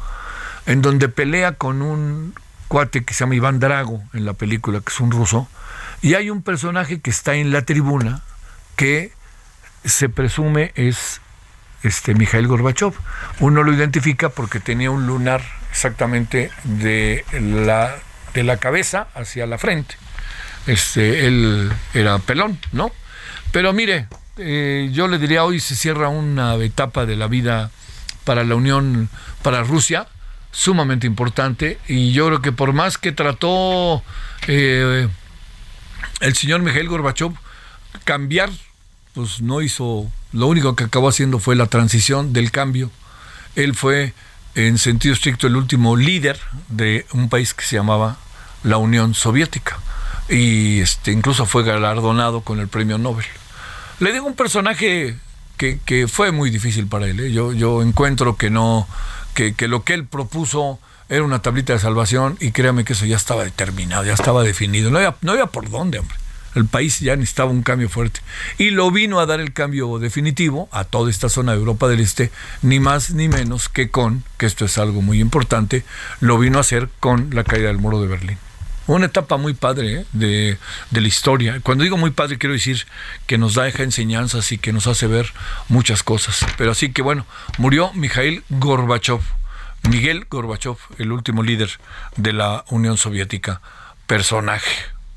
en 0.66 0.82
donde 0.82 1.08
pelea 1.08 1.52
con 1.52 1.82
un 1.82 2.34
cuate 2.68 3.04
que 3.04 3.12
se 3.12 3.20
llama 3.20 3.34
Iván 3.34 3.60
Drago 3.60 4.02
en 4.14 4.24
la 4.24 4.32
película, 4.32 4.80
que 4.80 4.92
es 4.92 5.00
un 5.00 5.10
ruso, 5.10 5.48
y 6.04 6.16
hay 6.16 6.28
un 6.28 6.42
personaje 6.42 7.00
que 7.00 7.08
está 7.08 7.34
en 7.34 7.50
la 7.50 7.62
tribuna 7.62 8.20
que 8.76 9.10
se 9.86 10.10
presume 10.10 10.70
es 10.74 11.22
este 11.82 12.14
Mikhail 12.14 12.46
Gorbachev. 12.46 12.92
Uno 13.40 13.62
lo 13.62 13.72
identifica 13.72 14.28
porque 14.28 14.60
tenía 14.60 14.90
un 14.90 15.06
lunar 15.06 15.40
exactamente 15.70 16.50
de 16.64 17.24
la, 17.32 17.96
de 18.34 18.44
la 18.44 18.58
cabeza 18.58 19.08
hacia 19.14 19.46
la 19.46 19.56
frente. 19.56 19.96
este, 20.66 21.26
él 21.26 21.72
era 21.94 22.18
pelón, 22.18 22.58
¿no? 22.72 22.92
Pero 23.50 23.72
mire, 23.72 24.06
eh, 24.36 24.90
yo 24.92 25.08
le 25.08 25.16
diría 25.16 25.44
hoy 25.44 25.58
se 25.58 25.74
cierra 25.74 26.10
una 26.10 26.54
etapa 26.56 27.06
de 27.06 27.16
la 27.16 27.28
vida 27.28 27.70
para 28.24 28.44
la 28.44 28.56
Unión, 28.56 29.08
para 29.42 29.62
Rusia, 29.62 30.06
sumamente 30.50 31.06
importante, 31.06 31.78
y 31.88 32.12
yo 32.12 32.26
creo 32.26 32.42
que 32.42 32.52
por 32.52 32.74
más 32.74 32.98
que 32.98 33.10
trató 33.10 34.02
eh, 34.48 35.08
el 36.24 36.34
señor 36.34 36.62
Mikhail 36.62 36.88
Gorbachev 36.88 37.32
cambiar, 38.04 38.50
pues 39.14 39.42
no 39.42 39.60
hizo, 39.60 40.10
lo 40.32 40.46
único 40.46 40.74
que 40.74 40.84
acabó 40.84 41.08
haciendo 41.08 41.38
fue 41.38 41.54
la 41.54 41.66
transición 41.66 42.32
del 42.32 42.50
cambio. 42.50 42.90
Él 43.56 43.74
fue, 43.74 44.14
en 44.54 44.78
sentido 44.78 45.12
estricto, 45.12 45.46
el 45.46 45.56
último 45.56 45.96
líder 45.96 46.40
de 46.68 47.06
un 47.12 47.28
país 47.28 47.52
que 47.52 47.64
se 47.64 47.76
llamaba 47.76 48.16
la 48.62 48.78
Unión 48.78 49.14
Soviética 49.14 49.78
y 50.28 50.80
este, 50.80 51.12
incluso 51.12 51.44
fue 51.44 51.62
galardonado 51.62 52.40
con 52.40 52.58
el 52.58 52.68
premio 52.68 52.96
Nobel. 52.96 53.26
Le 54.00 54.10
digo 54.12 54.26
un 54.26 54.34
personaje 54.34 55.18
que, 55.58 55.78
que 55.84 56.08
fue 56.08 56.32
muy 56.32 56.50
difícil 56.50 56.86
para 56.86 57.06
él. 57.06 57.20
¿eh? 57.20 57.32
Yo, 57.32 57.52
yo 57.52 57.82
encuentro 57.82 58.36
que 58.36 58.48
no, 58.48 58.88
que, 59.34 59.54
que 59.54 59.68
lo 59.68 59.84
que 59.84 59.92
él 59.92 60.06
propuso 60.06 60.80
era 61.08 61.22
una 61.22 61.42
tablita 61.42 61.72
de 61.72 61.78
salvación 61.78 62.36
y 62.40 62.52
créame 62.52 62.84
que 62.84 62.94
eso 62.94 63.06
ya 63.06 63.16
estaba 63.16 63.44
determinado, 63.44 64.04
ya 64.04 64.14
estaba 64.14 64.42
definido. 64.42 64.90
No 64.90 64.98
había, 64.98 65.16
no 65.20 65.32
había 65.32 65.46
por 65.46 65.70
dónde, 65.70 65.98
hombre. 65.98 66.16
El 66.54 66.66
país 66.66 67.00
ya 67.00 67.16
necesitaba 67.16 67.50
un 67.50 67.62
cambio 67.62 67.88
fuerte. 67.88 68.20
Y 68.58 68.70
lo 68.70 68.90
vino 68.90 69.18
a 69.18 69.26
dar 69.26 69.40
el 69.40 69.52
cambio 69.52 69.98
definitivo 69.98 70.68
a 70.70 70.84
toda 70.84 71.10
esta 71.10 71.28
zona 71.28 71.52
de 71.52 71.58
Europa 71.58 71.88
del 71.88 72.00
Este, 72.00 72.30
ni 72.62 72.78
más 72.78 73.10
ni 73.10 73.28
menos 73.28 73.68
que 73.68 73.90
con, 73.90 74.22
que 74.38 74.46
esto 74.46 74.64
es 74.64 74.78
algo 74.78 75.02
muy 75.02 75.20
importante, 75.20 75.84
lo 76.20 76.38
vino 76.38 76.58
a 76.58 76.60
hacer 76.60 76.88
con 77.00 77.30
la 77.32 77.42
caída 77.42 77.68
del 77.68 77.78
muro 77.78 78.00
de 78.00 78.06
Berlín. 78.06 78.38
Una 78.86 79.06
etapa 79.06 79.36
muy 79.36 79.54
padre 79.54 80.00
¿eh? 80.00 80.06
de, 80.12 80.58
de, 80.90 81.00
la 81.00 81.08
historia. 81.08 81.58
Cuando 81.62 81.84
digo 81.84 81.96
muy 81.96 82.10
padre, 82.10 82.36
quiero 82.36 82.52
decir 82.52 82.86
que 83.26 83.38
nos 83.38 83.54
deja 83.54 83.82
enseñanzas 83.82 84.52
y 84.52 84.58
que 84.58 84.74
nos 84.74 84.86
hace 84.86 85.06
ver 85.06 85.32
muchas 85.68 86.02
cosas. 86.02 86.46
Pero 86.58 86.72
así 86.72 86.92
que 86.92 87.00
bueno, 87.00 87.26
murió 87.56 87.92
Mikhail 87.94 88.44
Gorbachev, 88.50 89.20
Miguel 89.90 90.26
Gorbachev, 90.28 90.76
el 90.98 91.12
último 91.12 91.42
líder 91.42 91.70
de 92.16 92.32
la 92.32 92.64
Unión 92.68 92.96
Soviética. 92.96 93.60
Personaje, 94.06 94.70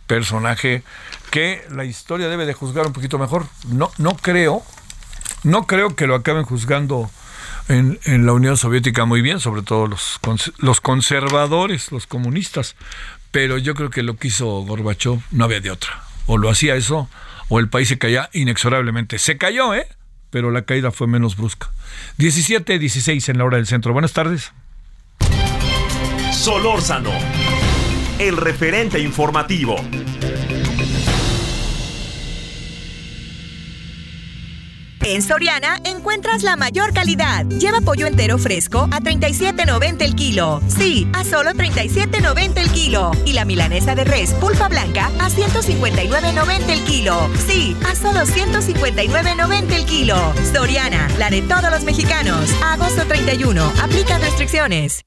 personaje 0.07 0.83
que 1.31 1.65
la 1.71 1.85
historia 1.85 2.29
debe 2.29 2.45
de 2.45 2.53
juzgar 2.53 2.87
un 2.87 2.93
poquito 2.93 3.19
mejor. 3.19 3.47
No, 3.67 3.91
no 3.97 4.15
creo, 4.15 4.63
no 5.43 5.67
creo 5.67 5.95
que 5.95 6.07
lo 6.07 6.15
acaben 6.15 6.43
juzgando 6.43 7.09
en, 7.69 8.25
la 8.25 8.33
Unión 8.33 8.57
Soviética 8.57 9.05
muy 9.05 9.21
bien, 9.21 9.39
sobre 9.39 9.61
todo 9.61 9.87
los, 9.87 10.19
los 10.57 10.81
conservadores, 10.81 11.91
los 11.91 12.07
comunistas, 12.07 12.75
pero 13.31 13.57
yo 13.57 13.75
creo 13.75 13.89
que 13.89 14.03
lo 14.03 14.17
que 14.17 14.29
hizo 14.29 14.45
Gorbachev 14.61 15.19
no 15.31 15.45
había 15.45 15.59
de 15.59 15.71
otra. 15.71 16.03
O 16.25 16.37
lo 16.37 16.49
hacía 16.49 16.75
eso, 16.75 17.09
o 17.49 17.59
el 17.59 17.69
país 17.69 17.89
se 17.89 17.97
caía 17.97 18.29
inexorablemente. 18.33 19.19
Se 19.19 19.37
cayó, 19.37 19.73
¿eh? 19.73 19.87
Pero 20.29 20.51
la 20.51 20.63
caída 20.63 20.91
fue 20.91 21.07
menos 21.07 21.37
brusca. 21.37 21.71
17, 22.17 22.79
16 22.79 23.29
en 23.29 23.37
la 23.37 23.45
hora 23.45 23.57
del 23.57 23.67
centro. 23.67 23.93
Buenas 23.93 24.13
tardes. 24.13 24.51
Solórzano, 26.47 27.11
el 28.19 28.37
referente 28.37 29.01
informativo. 29.01 29.75
En 35.03 35.21
Soriana 35.21 35.81
encuentras 35.83 36.43
la 36.43 36.55
mayor 36.55 36.93
calidad. 36.93 37.45
Lleva 37.47 37.81
pollo 37.81 38.07
entero 38.07 38.37
fresco 38.37 38.87
a 38.93 39.01
37.90 39.01 40.01
el 40.03 40.15
kilo. 40.15 40.61
Sí, 40.69 41.05
a 41.11 41.25
solo 41.25 41.51
37.90 41.51 42.57
el 42.59 42.71
kilo. 42.71 43.11
Y 43.25 43.33
la 43.33 43.43
milanesa 43.43 43.93
de 43.93 44.05
res 44.05 44.31
pulpa 44.35 44.69
blanca 44.69 45.07
a 45.19 45.29
159.90 45.29 46.69
el 46.69 46.83
kilo. 46.85 47.29
Sí, 47.45 47.75
a 47.85 47.93
solo 47.93 48.21
159.90 48.21 49.71
el 49.73 49.85
kilo. 49.85 50.33
Soriana, 50.53 51.09
la 51.19 51.29
de 51.29 51.41
todos 51.41 51.69
los 51.69 51.83
mexicanos. 51.83 52.49
agosto 52.63 53.03
31. 53.05 53.73
Aplica 53.81 54.17
restricciones. 54.17 55.03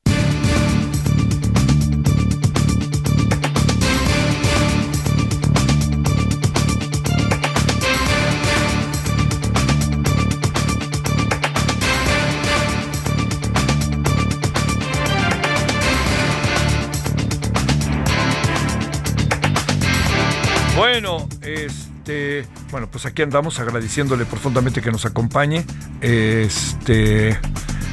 Este, 22.10 22.46
bueno, 22.70 22.90
pues 22.90 23.06
aquí 23.06 23.22
andamos 23.22 23.60
agradeciéndole 23.60 24.24
profundamente 24.24 24.82
que 24.82 24.90
nos 24.90 25.06
acompañe. 25.06 25.64
Este, 26.00 27.38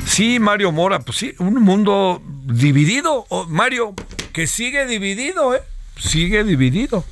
sí, 0.06 0.40
Mario 0.40 0.72
Mora, 0.72 1.00
pues 1.00 1.18
sí, 1.20 1.36
un 1.38 1.62
mundo 1.62 2.22
dividido, 2.46 3.26
Mario, 3.48 3.94
que 4.34 4.48
sigue 4.48 4.88
dividido, 4.88 5.56
¿eh? 5.56 5.62
Sigue 5.98 6.44
dividido. 6.44 7.06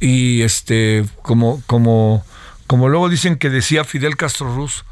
Y 0.00 0.42
este, 0.42 1.04
como, 1.22 1.60
como, 1.66 2.24
como 2.68 2.88
luego 2.88 3.08
dicen 3.08 3.36
que 3.36 3.50
decía 3.50 3.82
Fidel 3.82 4.16
Castro 4.16 4.54
Ruz, 4.54 4.84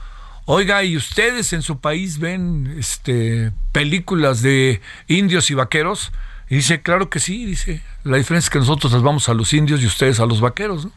oiga, 0.46 0.82
¿y 0.82 0.96
ustedes 0.96 1.52
en 1.52 1.62
su 1.62 1.80
país 1.80 2.18
ven 2.18 2.74
este 2.78 3.52
películas 3.70 4.42
de 4.42 4.80
indios 5.06 5.50
y 5.50 5.54
vaqueros? 5.54 6.10
Y 6.48 6.56
dice, 6.56 6.80
claro 6.80 7.10
que 7.10 7.18
sí, 7.18 7.44
dice. 7.44 7.82
La 8.04 8.18
diferencia 8.18 8.46
es 8.46 8.50
que 8.50 8.58
nosotros 8.60 8.92
nos 8.92 9.02
vamos 9.02 9.28
a 9.28 9.34
los 9.34 9.52
indios 9.52 9.82
y 9.82 9.86
ustedes 9.86 10.20
a 10.20 10.26
los 10.26 10.40
vaqueros. 10.40 10.84
¿no? 10.84 10.92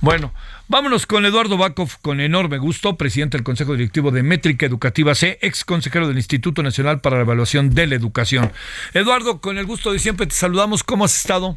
Bueno, 0.00 0.32
vámonos 0.68 1.06
con 1.06 1.26
Eduardo 1.26 1.56
Bakov, 1.56 1.90
con 2.02 2.20
enorme 2.20 2.58
gusto, 2.58 2.96
presidente 2.96 3.36
del 3.36 3.44
Consejo 3.44 3.72
Directivo 3.72 4.12
de 4.12 4.22
Métrica 4.22 4.64
Educativa 4.64 5.14
C, 5.16 5.38
ex 5.42 5.64
consejero 5.64 6.06
del 6.06 6.18
Instituto 6.18 6.62
Nacional 6.62 7.00
para 7.00 7.16
la 7.16 7.22
Evaluación 7.22 7.70
de 7.70 7.88
la 7.88 7.96
Educación. 7.96 8.52
Eduardo, 8.94 9.40
con 9.40 9.58
el 9.58 9.66
gusto 9.66 9.92
de 9.92 9.98
siempre 9.98 10.26
te 10.26 10.34
saludamos. 10.34 10.84
¿Cómo 10.84 11.04
has 11.04 11.16
estado? 11.16 11.56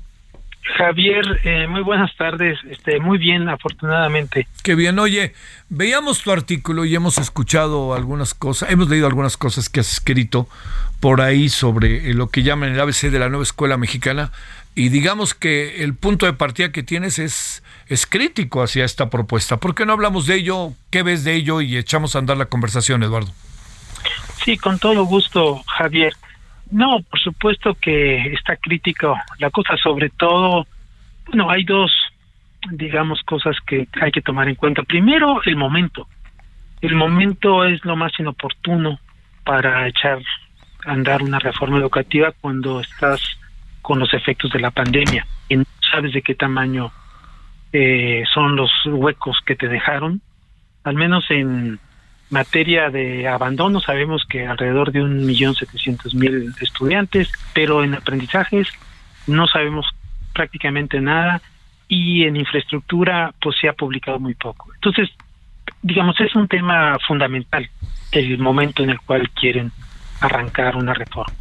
Javier, 0.78 1.42
eh, 1.44 1.68
muy 1.68 1.82
buenas 1.82 2.16
tardes. 2.18 2.58
Este, 2.70 3.00
muy 3.00 3.18
bien, 3.18 3.48
afortunadamente. 3.50 4.48
Qué 4.64 4.76
bien. 4.76 4.98
Oye, 5.00 5.34
veíamos 5.70 6.22
tu 6.22 6.32
artículo 6.32 6.86
y 6.86 6.96
hemos 6.96 7.18
escuchado 7.18 7.94
algunas 7.94 8.34
cosas, 8.34 8.72
hemos 8.72 8.90
leído 8.90 9.08
algunas 9.08 9.38
cosas 9.38 9.70
que 9.70 9.80
has 9.80 9.92
escrito 9.92 10.48
por 11.00 11.22
ahí 11.22 11.50
sobre 11.50 12.14
lo 12.14 12.30
que 12.30 12.44
llaman 12.44 12.74
el 12.74 12.80
ABC 12.80 13.12
de 13.12 13.20
la 13.20 13.30
nueva 13.30 13.44
escuela 13.44 13.78
mexicana 13.78 14.32
y 14.74 14.90
digamos 14.90 15.34
que 15.34 15.84
el 15.84 15.96
punto 15.96 16.26
de 16.26 16.34
partida 16.34 16.72
que 16.72 16.84
tienes 16.84 17.20
es, 17.20 17.64
es 17.88 18.06
crítico 18.06 18.62
hacia 18.62 18.84
esta 18.84 19.10
propuesta. 19.10 19.58
¿Por 19.58 19.76
qué 19.76 19.86
no 19.86 19.94
hablamos 19.94 20.26
de 20.26 20.36
ello? 20.36 20.74
¿Qué 20.90 21.04
ves 21.04 21.24
de 21.24 21.36
ello? 21.36 21.62
Y 21.62 21.78
echamos 21.78 22.16
a 22.16 22.20
andar 22.20 22.38
la 22.38 22.48
conversación, 22.48 23.02
Eduardo. 23.04 23.32
Sí, 24.44 24.58
con 24.58 24.78
todo 24.78 25.06
gusto, 25.06 25.64
Javier. 25.66 26.14
No, 26.72 27.02
por 27.10 27.20
supuesto 27.20 27.76
que 27.76 28.34
está 28.34 28.56
crítico 28.58 29.16
la 29.40 29.50
cosa, 29.50 29.78
sobre 29.78 30.10
todo, 30.10 30.66
bueno, 31.28 31.50
hay 31.50 31.64
dos, 31.64 31.92
digamos, 32.72 33.22
cosas 33.24 33.56
que 33.66 33.88
hay 34.02 34.12
que 34.12 34.22
tomar 34.22 34.50
en 34.50 34.56
cuenta. 34.56 34.84
Primero, 34.84 35.42
el 35.44 35.56
momento. 35.56 36.08
El 36.82 36.96
momento 36.96 37.64
es 37.66 37.84
lo 37.86 37.96
más 37.96 38.12
inoportuno 38.20 39.00
para 39.44 39.88
echar 39.88 40.20
a 40.86 40.92
andar 40.92 41.22
una 41.22 41.40
reforma 41.40 41.78
educativa 41.78 42.34
cuando 42.42 42.82
estás 42.82 43.22
con 43.82 44.00
los 44.00 44.14
efectos 44.14 44.52
de 44.52 44.60
la 44.60 44.72
pandemia 44.72 45.26
y 45.48 45.58
no 45.58 45.64
sabes 45.92 46.14
de 46.14 46.22
qué 46.22 46.36
tamaño 46.36 46.92
eh, 47.72 48.24
son 48.34 48.56
los 48.56 48.72
huecos 48.86 49.38
que 49.46 49.56
te 49.56 49.68
dejaron, 49.68 50.22
al 50.84 50.96
menos 50.96 51.26
en 51.30 51.80
materia 52.36 52.90
de 52.90 53.28
abandono 53.28 53.80
sabemos 53.80 54.26
que 54.30 54.46
alrededor 54.46 54.92
de 54.92 55.02
un 55.02 55.26
millón 55.26 55.56
setecientos 55.56 56.14
mil 56.14 56.54
estudiantes, 56.60 57.32
pero 57.54 57.84
en 57.84 57.94
aprendizajes 57.94 58.68
no 59.26 59.48
sabemos 59.48 59.86
prácticamente 60.34 61.00
nada 61.00 61.42
y 61.88 62.26
en 62.26 62.36
infraestructura 62.36 63.34
pues 63.42 63.56
se 63.60 63.70
ha 63.70 63.74
publicado 63.74 64.20
muy 64.20 64.34
poco. 64.34 64.74
Entonces, 64.76 65.10
digamos, 65.82 66.20
es 66.20 66.36
un 66.36 66.48
tema 66.48 66.98
fundamental 67.08 67.70
el 68.12 68.38
momento 68.38 68.84
en 68.84 68.90
el 68.90 69.00
cual 69.00 69.30
quieren 69.32 69.72
arrancar 70.20 70.76
una 70.76 70.94
reforma 70.94 71.34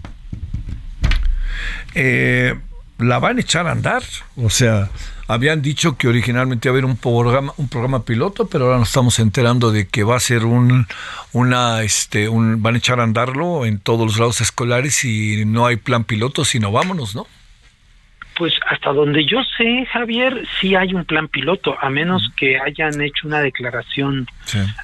eh, 1.94 2.54
la 2.98 3.18
van 3.18 3.38
a 3.38 3.40
echar 3.40 3.66
a 3.66 3.72
andar. 3.72 4.02
O 4.36 4.50
sea, 4.50 4.90
habían 5.28 5.62
dicho 5.62 5.96
que 5.96 6.08
originalmente 6.08 6.68
iba 6.68 6.72
a 6.72 6.74
haber 6.74 6.84
un 6.84 6.96
programa, 6.96 7.52
un 7.56 7.68
programa 7.68 8.04
piloto, 8.04 8.46
pero 8.48 8.66
ahora 8.66 8.78
nos 8.78 8.88
estamos 8.88 9.18
enterando 9.18 9.70
de 9.70 9.88
que 9.88 10.04
va 10.04 10.16
a 10.16 10.20
ser 10.20 10.44
un, 10.44 10.86
una, 11.32 11.82
este, 11.82 12.28
un, 12.28 12.62
van 12.62 12.74
a 12.74 12.78
echar 12.78 13.00
a 13.00 13.04
andarlo 13.04 13.64
en 13.64 13.78
todos 13.78 14.06
los 14.06 14.16
grados 14.16 14.40
escolares 14.40 15.04
y 15.04 15.44
no 15.46 15.66
hay 15.66 15.76
plan 15.76 16.04
piloto, 16.04 16.44
sino 16.44 16.72
vámonos, 16.72 17.14
¿no? 17.14 17.26
Pues 18.36 18.52
hasta 18.68 18.92
donde 18.92 19.24
yo 19.24 19.42
sé, 19.56 19.86
Javier, 19.92 20.46
sí 20.60 20.74
hay 20.74 20.92
un 20.92 21.04
plan 21.04 21.28
piloto, 21.28 21.76
a 21.80 21.88
menos 21.88 22.30
que 22.36 22.58
hayan 22.58 23.00
hecho 23.00 23.28
una 23.28 23.40
declaración 23.40 24.26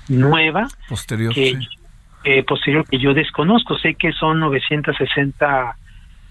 nueva. 0.09 0.69
Posterior. 0.89 1.35
Que, 1.35 1.59
eh, 2.23 2.45
posterior 2.45 2.87
que 2.89 2.99
yo 2.99 3.13
desconozco. 3.13 3.77
Sé 3.79 3.95
que 3.95 4.13
son 4.13 4.39
960 4.39 5.77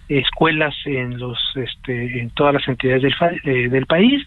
escuelas 0.10 0.76
en 0.86 1.20
los 1.20 1.38
este, 1.56 2.20
en 2.20 2.32
todas 2.32 2.56
las 2.56 2.68
entidades 2.68 3.04
del, 3.04 3.14
eh, 3.44 3.70
del 3.70 3.86
país 3.86 4.26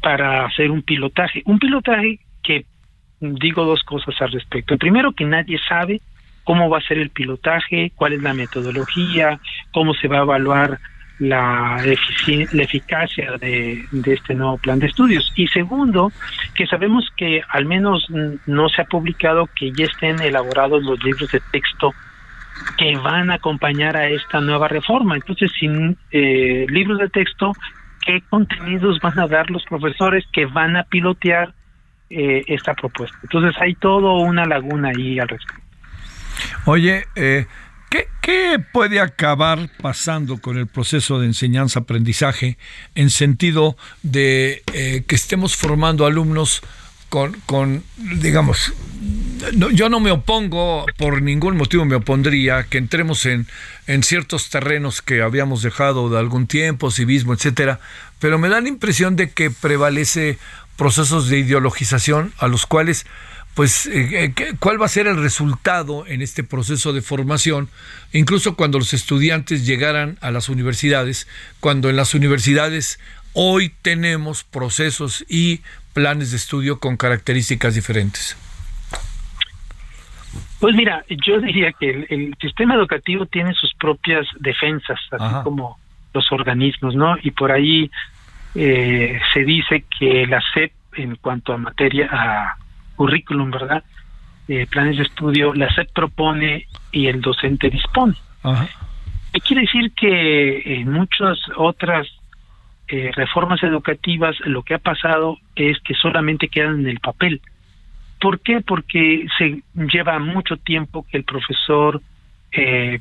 para 0.00 0.46
hacer 0.46 0.70
un 0.70 0.82
pilotaje 0.82 1.42
un 1.44 1.58
pilotaje 1.58 2.20
que 2.42 2.64
digo 3.20 3.64
dos 3.64 3.82
cosas 3.82 4.14
al 4.20 4.32
respecto 4.32 4.78
primero 4.78 5.12
que 5.12 5.24
nadie 5.24 5.58
sabe 5.68 6.00
cómo 6.44 6.70
va 6.70 6.78
a 6.78 6.82
ser 6.82 6.98
el 6.98 7.10
pilotaje 7.10 7.92
cuál 7.96 8.14
es 8.14 8.22
la 8.22 8.34
metodología 8.34 9.40
cómo 9.72 9.94
se 9.94 10.08
va 10.08 10.18
a 10.18 10.22
evaluar 10.22 10.78
la, 11.20 11.76
la 12.52 12.62
eficacia 12.62 13.32
de, 13.38 13.84
de, 13.92 14.14
este 14.14 14.34
nuevo 14.34 14.56
plan 14.56 14.78
de 14.78 14.86
estudios. 14.86 15.30
Y 15.36 15.46
segundo, 15.48 16.10
que 16.54 16.66
sabemos 16.66 17.08
que 17.14 17.42
al 17.50 17.66
menos 17.66 18.06
no 18.46 18.68
se 18.70 18.82
ha 18.82 18.86
publicado 18.86 19.46
que 19.54 19.70
ya 19.70 19.84
estén 19.84 20.18
elaborados 20.20 20.82
los 20.82 21.02
libros 21.04 21.30
de 21.30 21.40
texto 21.52 21.94
que 22.76 22.96
van 22.96 23.30
a 23.30 23.34
acompañar 23.34 23.96
a 23.96 24.08
esta 24.08 24.40
nueva 24.40 24.68
reforma. 24.68 25.14
Entonces, 25.14 25.50
sin 25.58 25.96
eh, 26.10 26.66
libros 26.68 26.98
de 26.98 27.08
texto, 27.08 27.52
¿qué 28.04 28.22
contenidos 28.28 28.98
van 29.00 29.18
a 29.18 29.26
dar 29.26 29.50
los 29.50 29.64
profesores 29.64 30.24
que 30.32 30.46
van 30.46 30.76
a 30.76 30.84
pilotear 30.84 31.54
eh, 32.08 32.42
esta 32.46 32.74
propuesta? 32.74 33.16
Entonces, 33.22 33.60
hay 33.60 33.74
todo 33.74 34.18
una 34.18 34.46
laguna 34.46 34.90
ahí 34.96 35.18
al 35.18 35.28
respecto. 35.28 35.62
Oye, 36.64 37.04
eh, 37.16 37.46
¿Qué, 38.22 38.62
puede 38.72 39.00
acabar 39.00 39.68
pasando 39.82 40.38
con 40.38 40.56
el 40.56 40.68
proceso 40.68 41.18
de 41.18 41.26
enseñanza-aprendizaje 41.26 42.56
en 42.94 43.10
sentido 43.10 43.76
de 44.04 44.62
que 45.08 45.14
estemos 45.16 45.56
formando 45.56 46.06
alumnos 46.06 46.62
con, 47.08 47.32
con 47.46 47.82
digamos, 48.20 48.72
yo 49.72 49.88
no 49.88 50.00
me 50.00 50.10
opongo, 50.10 50.86
por 50.96 51.22
ningún 51.22 51.56
motivo 51.56 51.84
me 51.84 51.96
opondría 51.96 52.64
que 52.64 52.78
entremos 52.78 53.26
en, 53.26 53.46
en 53.86 54.02
ciertos 54.02 54.50
terrenos 54.50 55.02
que 55.02 55.22
habíamos 55.22 55.62
dejado 55.62 56.08
de 56.10 56.18
algún 56.18 56.46
tiempo, 56.46 56.90
civismo, 56.90 57.34
etcétera, 57.34 57.80
pero 58.18 58.38
me 58.38 58.48
da 58.48 58.60
la 58.60 58.68
impresión 58.68 59.16
de 59.16 59.30
que 59.30 59.50
prevalece 59.50 60.38
procesos 60.76 61.28
de 61.28 61.38
ideologización 61.38 62.32
a 62.38 62.48
los 62.48 62.66
cuales 62.66 63.06
pues 63.54 63.86
eh, 63.86 64.32
eh, 64.36 64.54
cuál 64.60 64.80
va 64.80 64.86
a 64.86 64.88
ser 64.88 65.06
el 65.06 65.20
resultado 65.20 66.06
en 66.06 66.22
este 66.22 66.44
proceso 66.44 66.92
de 66.92 67.02
formación, 67.02 67.68
incluso 68.12 68.54
cuando 68.54 68.78
los 68.78 68.94
estudiantes 68.94 69.66
llegaran 69.66 70.18
a 70.20 70.30
las 70.30 70.48
universidades, 70.48 71.26
cuando 71.58 71.90
en 71.90 71.96
las 71.96 72.14
universidades 72.14 72.98
hoy 73.32 73.72
tenemos 73.82 74.44
procesos 74.44 75.24
y 75.28 75.60
planes 75.92 76.30
de 76.30 76.36
estudio 76.36 76.78
con 76.78 76.96
características 76.96 77.74
diferentes. 77.74 78.36
Pues 80.60 80.76
mira, 80.76 81.04
yo 81.08 81.40
diría 81.40 81.72
que 81.72 82.06
el, 82.08 82.34
sistema 82.40 82.74
educativo 82.74 83.26
tiene 83.26 83.54
sus 83.54 83.72
propias 83.74 84.26
defensas, 84.38 85.00
así 85.10 85.34
como 85.42 85.78
los 86.12 86.30
organismos, 86.32 86.94
¿no? 86.94 87.16
Y 87.22 87.30
por 87.30 87.50
ahí 87.50 87.90
eh, 88.54 89.18
se 89.32 89.44
dice 89.44 89.84
que 89.98 90.26
la 90.26 90.42
SEP, 90.52 90.72
en 90.96 91.16
cuanto 91.16 91.52
a 91.52 91.56
materia, 91.56 92.08
a 92.10 92.56
currículum, 92.96 93.50
¿verdad? 93.50 93.82
Eh, 94.48 94.66
planes 94.66 94.98
de 94.98 95.04
estudio, 95.04 95.54
la 95.54 95.72
SEP 95.74 95.92
propone 95.92 96.66
y 96.92 97.06
el 97.06 97.20
docente 97.20 97.70
dispone. 97.70 98.14
¿Qué 99.32 99.40
quiere 99.40 99.62
decir 99.62 99.92
que 99.92 100.80
en 100.80 100.90
muchas 100.92 101.38
otras 101.56 102.08
eh, 102.92 103.12
reformas 103.14 103.62
educativas 103.62 104.34
lo 104.40 104.64
que 104.64 104.74
ha 104.74 104.78
pasado 104.78 105.38
es 105.54 105.78
que 105.78 105.94
solamente 105.94 106.48
quedan 106.48 106.80
en 106.80 106.88
el 106.88 106.98
papel. 106.98 107.40
¿Por 108.20 108.40
qué? 108.40 108.60
Porque 108.60 109.26
se 109.38 109.62
lleva 109.74 110.18
mucho 110.18 110.56
tiempo 110.56 111.06
que 111.10 111.16
el 111.16 111.24
profesor 111.24 112.00
eh, 112.52 113.00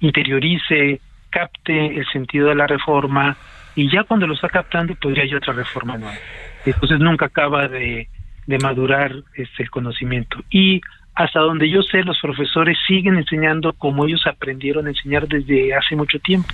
interiorice, 0.00 1.00
capte 1.30 1.98
el 1.98 2.06
sentido 2.06 2.48
de 2.48 2.54
la 2.54 2.66
reforma 2.66 3.36
y 3.74 3.90
ya 3.90 4.04
cuando 4.04 4.26
lo 4.26 4.34
está 4.34 4.48
captando 4.48 4.94
podría 4.94 5.24
hay 5.24 5.34
otra 5.34 5.52
reforma 5.52 5.96
nueva. 5.96 6.16
Entonces 6.64 6.98
nunca 7.00 7.26
acaba 7.26 7.68
de 7.68 8.08
de 8.46 8.58
madurar 8.58 9.12
este, 9.34 9.62
el 9.62 9.70
conocimiento. 9.70 10.38
Y 10.50 10.80
hasta 11.14 11.40
donde 11.40 11.68
yo 11.68 11.82
sé, 11.82 12.02
los 12.02 12.18
profesores 12.20 12.78
siguen 12.86 13.16
enseñando 13.16 13.72
como 13.74 14.06
ellos 14.06 14.26
aprendieron 14.26 14.86
a 14.86 14.90
enseñar 14.90 15.28
desde 15.28 15.74
hace 15.74 15.94
mucho 15.94 16.18
tiempo. 16.18 16.48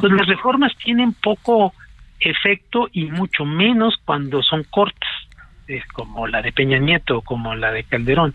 Pues 0.00 0.12
las 0.12 0.26
reformas 0.26 0.72
tienen 0.82 1.14
poco 1.14 1.72
efecto 2.18 2.88
y 2.92 3.06
mucho 3.06 3.44
menos 3.44 3.94
cuando 4.04 4.42
son 4.42 4.64
cortas, 4.64 5.09
como 5.92 6.26
la 6.26 6.42
de 6.42 6.52
Peña 6.52 6.78
Nieto, 6.78 7.20
como 7.22 7.54
la 7.54 7.72
de 7.72 7.84
Calderón. 7.84 8.32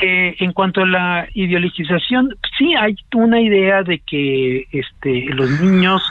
Eh, 0.00 0.36
en 0.38 0.52
cuanto 0.52 0.82
a 0.82 0.86
la 0.86 1.28
ideologización, 1.34 2.36
sí 2.56 2.74
hay 2.74 2.96
una 3.14 3.40
idea 3.40 3.82
de 3.82 3.98
que 3.98 4.66
este, 4.70 5.26
los 5.34 5.50
niños 5.60 6.02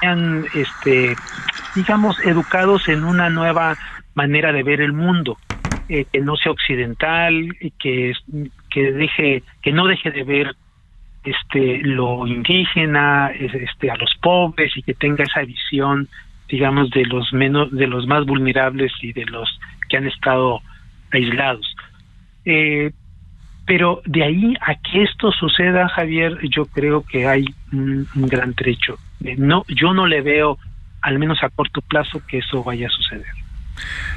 sean, 0.00 0.44
este, 0.54 1.16
digamos, 1.74 2.18
educados 2.26 2.88
en 2.88 3.04
una 3.04 3.30
nueva 3.30 3.76
manera 4.14 4.52
de 4.52 4.62
ver 4.62 4.82
el 4.82 4.92
mundo, 4.92 5.38
eh, 5.88 6.04
que 6.12 6.20
no 6.20 6.36
sea 6.36 6.52
occidental, 6.52 7.48
que 7.78 8.12
que 8.70 8.92
deje 8.92 9.42
que 9.62 9.72
no 9.72 9.86
deje 9.86 10.10
de 10.10 10.24
ver 10.24 10.56
este 11.24 11.78
lo 11.82 12.26
indígena, 12.26 13.30
este 13.30 13.90
a 13.90 13.96
los 13.96 14.14
pobres 14.20 14.76
y 14.76 14.82
que 14.82 14.94
tenga 14.94 15.24
esa 15.24 15.42
visión, 15.42 16.08
digamos, 16.48 16.90
de 16.90 17.04
los 17.06 17.32
menos 17.32 17.70
de 17.70 17.86
los 17.86 18.06
más 18.06 18.26
vulnerables 18.26 18.92
y 19.00 19.12
de 19.12 19.24
los 19.26 19.48
que 19.94 19.98
han 19.98 20.08
estado 20.08 20.60
aislados. 21.12 21.64
Eh, 22.44 22.90
pero 23.64 24.02
de 24.04 24.24
ahí 24.24 24.54
a 24.60 24.74
que 24.74 25.04
esto 25.04 25.30
suceda, 25.30 25.88
Javier, 25.88 26.36
yo 26.50 26.66
creo 26.66 27.04
que 27.04 27.28
hay 27.28 27.44
un, 27.72 28.08
un 28.14 28.26
gran 28.26 28.54
trecho. 28.54 28.98
Eh, 29.24 29.36
no, 29.38 29.64
yo 29.68 29.94
no 29.94 30.08
le 30.08 30.20
veo, 30.20 30.58
al 31.00 31.20
menos 31.20 31.38
a 31.44 31.48
corto 31.48 31.80
plazo, 31.80 32.20
que 32.26 32.38
eso 32.38 32.64
vaya 32.64 32.88
a 32.88 32.90
suceder. 32.90 33.32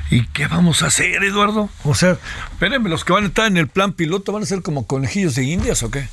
¿Y 0.09 0.25
qué 0.27 0.47
vamos 0.47 0.81
a 0.81 0.87
hacer, 0.87 1.23
Eduardo? 1.23 1.69
O 1.83 1.93
sea, 1.93 2.17
espérenme, 2.51 2.89
los 2.89 3.05
que 3.05 3.13
van 3.13 3.25
a 3.25 3.27
estar 3.27 3.45
en 3.45 3.57
el 3.57 3.67
plan 3.67 3.93
piloto 3.93 4.31
van 4.31 4.41
a 4.41 4.47
ser 4.47 4.63
como 4.63 4.87
conejillos 4.87 5.35
de 5.35 5.43
indias 5.43 5.83
o 5.83 5.91
qué? 5.91 6.07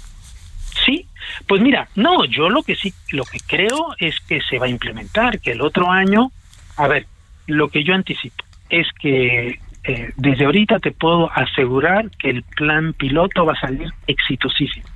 Sí, 0.84 1.06
pues 1.48 1.62
mira, 1.62 1.88
no, 1.94 2.26
yo 2.26 2.50
lo 2.50 2.62
que 2.62 2.76
sí, 2.76 2.92
lo 3.10 3.24
que 3.24 3.38
creo 3.40 3.94
es 3.98 4.20
que 4.20 4.42
se 4.42 4.58
va 4.58 4.66
a 4.66 4.68
implementar, 4.68 5.40
que 5.40 5.52
el 5.52 5.62
otro 5.62 5.90
año, 5.90 6.30
a 6.76 6.86
ver, 6.86 7.06
lo 7.46 7.68
que 7.68 7.82
yo 7.82 7.94
anticipo 7.94 8.44
es 8.80 8.88
que 9.00 9.60
eh, 9.84 10.12
desde 10.16 10.44
ahorita 10.44 10.80
te 10.80 10.90
puedo 10.90 11.30
asegurar 11.32 12.10
que 12.18 12.30
el 12.30 12.42
plan 12.42 12.92
piloto 12.94 13.44
va 13.44 13.52
a 13.52 13.60
salir 13.60 13.88
exitosísimo. 14.06 14.86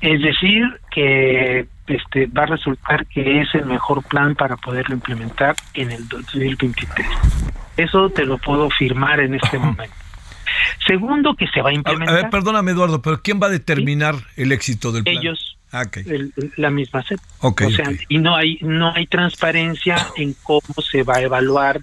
Es 0.00 0.22
decir, 0.22 0.64
que 0.90 1.66
este, 1.86 2.26
va 2.26 2.44
a 2.44 2.46
resultar 2.46 3.06
que 3.06 3.40
es 3.40 3.54
el 3.54 3.66
mejor 3.66 4.02
plan 4.04 4.34
para 4.34 4.56
poderlo 4.56 4.94
implementar 4.94 5.54
en 5.74 5.90
el 5.90 6.08
2023. 6.08 7.06
Eso 7.76 8.08
te 8.10 8.24
lo 8.24 8.38
puedo 8.38 8.70
firmar 8.70 9.20
en 9.20 9.34
este 9.34 9.58
momento. 9.58 9.94
Segundo, 10.86 11.34
que 11.34 11.46
se 11.48 11.60
va 11.60 11.70
a 11.70 11.74
implementar. 11.74 12.16
A, 12.16 12.22
ver, 12.22 12.30
perdóname, 12.30 12.70
Eduardo, 12.70 13.02
pero 13.02 13.20
¿quién 13.22 13.40
va 13.42 13.46
a 13.46 13.50
determinar 13.50 14.14
el 14.36 14.52
éxito 14.52 14.92
del 14.92 15.04
plan? 15.04 15.16
Ellos. 15.16 15.53
Ah, 15.74 15.82
la 16.56 16.70
misma 16.70 17.02
SEP. 17.02 17.18
o 17.40 17.52
sea, 17.70 17.90
y 18.08 18.18
no 18.18 18.36
hay 18.36 18.58
no 18.60 18.92
hay 18.94 19.06
transparencia 19.06 19.96
en 20.16 20.34
cómo 20.44 20.72
se 20.88 21.02
va 21.02 21.16
a 21.16 21.22
evaluar 21.22 21.80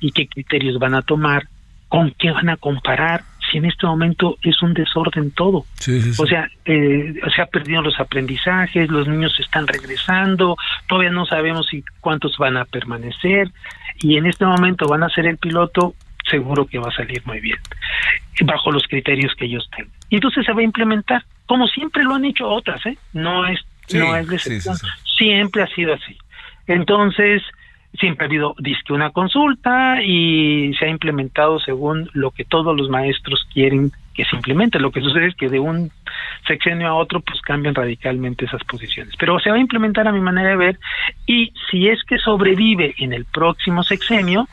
y 0.00 0.12
qué 0.12 0.28
criterios 0.28 0.78
van 0.78 0.94
a 0.94 1.00
tomar, 1.00 1.48
con 1.88 2.14
qué 2.18 2.30
van 2.30 2.50
a 2.50 2.58
comparar, 2.58 3.24
si 3.50 3.56
en 3.58 3.64
este 3.64 3.86
momento 3.86 4.36
es 4.42 4.62
un 4.62 4.74
desorden 4.74 5.30
todo. 5.30 5.64
O 6.18 6.26
sea, 6.26 6.50
eh, 6.66 7.14
se 7.34 7.42
ha 7.42 7.46
perdido 7.46 7.80
los 7.82 7.98
aprendizajes, 7.98 8.90
los 8.90 9.08
niños 9.08 9.34
están 9.40 9.66
regresando, 9.66 10.56
todavía 10.86 11.10
no 11.10 11.24
sabemos 11.24 11.66
si 11.68 11.82
cuántos 12.00 12.36
van 12.36 12.58
a 12.58 12.66
permanecer 12.66 13.50
y 14.00 14.16
en 14.16 14.26
este 14.26 14.44
momento 14.44 14.86
van 14.86 15.02
a 15.02 15.08
ser 15.08 15.26
el 15.26 15.38
piloto, 15.38 15.94
seguro 16.28 16.66
que 16.66 16.78
va 16.78 16.88
a 16.88 16.94
salir 16.94 17.22
muy 17.24 17.40
bien, 17.40 17.58
bajo 18.42 18.70
los 18.70 18.84
criterios 18.86 19.34
que 19.34 19.46
ellos 19.46 19.68
tengan. 19.74 19.92
Y 20.10 20.16
entonces 20.16 20.44
se 20.44 20.52
va 20.52 20.60
a 20.60 20.64
implementar, 20.64 21.24
como 21.50 21.66
siempre 21.66 22.04
lo 22.04 22.14
han 22.14 22.24
hecho 22.24 22.48
otras, 22.48 22.86
¿eh? 22.86 22.96
No 23.12 23.44
es, 23.44 23.58
no 23.92 24.14
es 24.14 24.28
de 24.28 24.36
excepción, 24.36 24.76
siempre 25.18 25.64
ha 25.64 25.66
sido 25.66 25.94
así. 25.94 26.16
Entonces, 26.68 27.42
siempre 27.98 28.24
ha 28.24 28.28
habido 28.28 28.54
disque 28.60 28.92
una 28.92 29.10
consulta 29.10 30.00
y 30.00 30.72
se 30.78 30.84
ha 30.84 30.88
implementado 30.88 31.58
según 31.58 32.08
lo 32.12 32.30
que 32.30 32.44
todos 32.44 32.76
los 32.76 32.88
maestros 32.88 33.48
quieren 33.52 33.90
que 34.14 34.24
se 34.26 34.36
implemente. 34.36 34.78
Lo 34.78 34.92
que 34.92 35.00
sucede 35.00 35.26
es 35.26 35.34
que 35.34 35.48
de 35.48 35.58
un 35.58 35.90
sexenio 36.46 36.86
a 36.86 36.94
otro 36.94 37.18
pues 37.18 37.40
cambian 37.40 37.74
radicalmente 37.74 38.44
esas 38.44 38.62
posiciones. 38.62 39.14
Pero 39.18 39.40
se 39.40 39.50
va 39.50 39.56
a 39.56 39.60
implementar 39.60 40.06
a 40.06 40.12
mi 40.12 40.20
manera 40.20 40.50
de 40.50 40.56
ver 40.56 40.78
y 41.26 41.52
si 41.68 41.88
es 41.88 42.04
que 42.04 42.18
sobrevive 42.18 42.94
en 42.98 43.12
el 43.12 43.24
próximo 43.24 43.82
sexenio, 43.82 44.46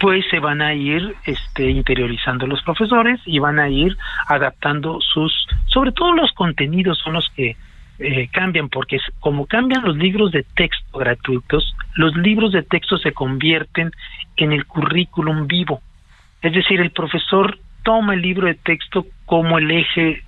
pues 0.00 0.24
se 0.30 0.38
van 0.38 0.62
a 0.62 0.74
ir 0.74 1.14
este, 1.24 1.70
interiorizando 1.70 2.46
los 2.46 2.62
profesores 2.62 3.20
y 3.26 3.38
van 3.38 3.58
a 3.58 3.68
ir 3.68 3.96
adaptando 4.28 5.00
sus, 5.00 5.46
sobre 5.66 5.92
todo 5.92 6.12
los 6.12 6.32
contenidos 6.32 6.98
son 6.98 7.14
los 7.14 7.28
que 7.30 7.56
eh, 7.98 8.28
cambian, 8.32 8.68
porque 8.68 8.98
como 9.18 9.46
cambian 9.46 9.82
los 9.82 9.96
libros 9.96 10.30
de 10.30 10.44
texto 10.54 10.98
gratuitos, 10.98 11.74
los 11.96 12.16
libros 12.16 12.52
de 12.52 12.62
texto 12.62 12.96
se 12.96 13.12
convierten 13.12 13.90
en 14.36 14.52
el 14.52 14.66
currículum 14.66 15.48
vivo. 15.48 15.80
Es 16.40 16.52
decir, 16.52 16.80
el 16.80 16.92
profesor 16.92 17.58
toma 17.82 18.14
el 18.14 18.22
libro 18.22 18.46
de 18.46 18.54
texto 18.54 19.04
como 19.26 19.58
el 19.58 19.70
eje 19.70 20.22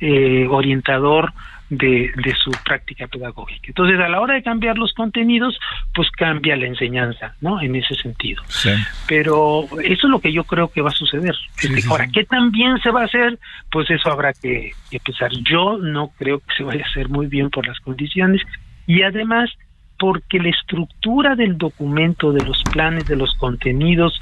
eh, 0.00 0.46
orientador 0.50 1.32
de, 1.76 2.12
de, 2.16 2.34
su 2.34 2.50
práctica 2.64 3.06
pedagógica. 3.06 3.68
Entonces, 3.68 3.98
a 4.00 4.08
la 4.08 4.20
hora 4.20 4.34
de 4.34 4.42
cambiar 4.42 4.78
los 4.78 4.92
contenidos, 4.92 5.58
pues 5.94 6.10
cambia 6.10 6.56
la 6.56 6.66
enseñanza, 6.66 7.34
¿no? 7.40 7.60
En 7.60 7.74
ese 7.74 7.94
sentido. 7.94 8.42
Sí. 8.48 8.70
Pero 9.06 9.64
eso 9.82 10.06
es 10.06 10.10
lo 10.10 10.20
que 10.20 10.32
yo 10.32 10.44
creo 10.44 10.68
que 10.68 10.82
va 10.82 10.90
a 10.90 10.94
suceder. 10.94 11.34
Este, 11.56 11.80
sí, 11.80 11.88
ahora. 11.88 12.08
¿qué 12.12 12.24
también 12.24 12.78
se 12.80 12.90
va 12.90 13.02
a 13.02 13.04
hacer? 13.04 13.38
Pues 13.70 13.90
eso 13.90 14.10
habrá 14.10 14.32
que, 14.32 14.72
que 14.90 15.00
pensar. 15.00 15.30
Yo 15.42 15.78
no 15.78 16.12
creo 16.18 16.40
que 16.40 16.54
se 16.56 16.64
vaya 16.64 16.84
a 16.84 16.88
hacer 16.88 17.08
muy 17.08 17.26
bien 17.26 17.50
por 17.50 17.66
las 17.66 17.78
condiciones 17.80 18.42
y 18.86 19.02
además 19.02 19.50
porque 19.98 20.38
la 20.38 20.50
estructura 20.50 21.34
del 21.36 21.56
documento, 21.56 22.32
de 22.32 22.44
los 22.44 22.62
planes, 22.72 23.06
de 23.06 23.16
los 23.16 23.34
contenidos, 23.36 24.18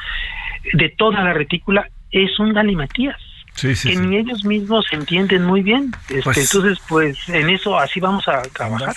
de 0.74 0.90
toda 0.90 1.22
la 1.22 1.32
retícula, 1.32 1.88
es 2.10 2.38
un 2.38 2.52
galimatías 2.52 3.16
Sí, 3.54 3.76
sí, 3.76 3.88
que 3.90 3.94
sí. 3.96 4.00
ni 4.00 4.16
ellos 4.16 4.44
mismos 4.44 4.86
entienden 4.92 5.44
muy 5.44 5.62
bien. 5.62 5.94
Este, 6.08 6.22
Pues- 6.22 6.38
entonces, 6.38 6.78
pues 6.88 7.16
en 7.28 7.50
eso 7.50 7.78
así 7.78 8.00
vamos 8.00 8.26
a 8.28 8.42
trabajar. 8.42 8.94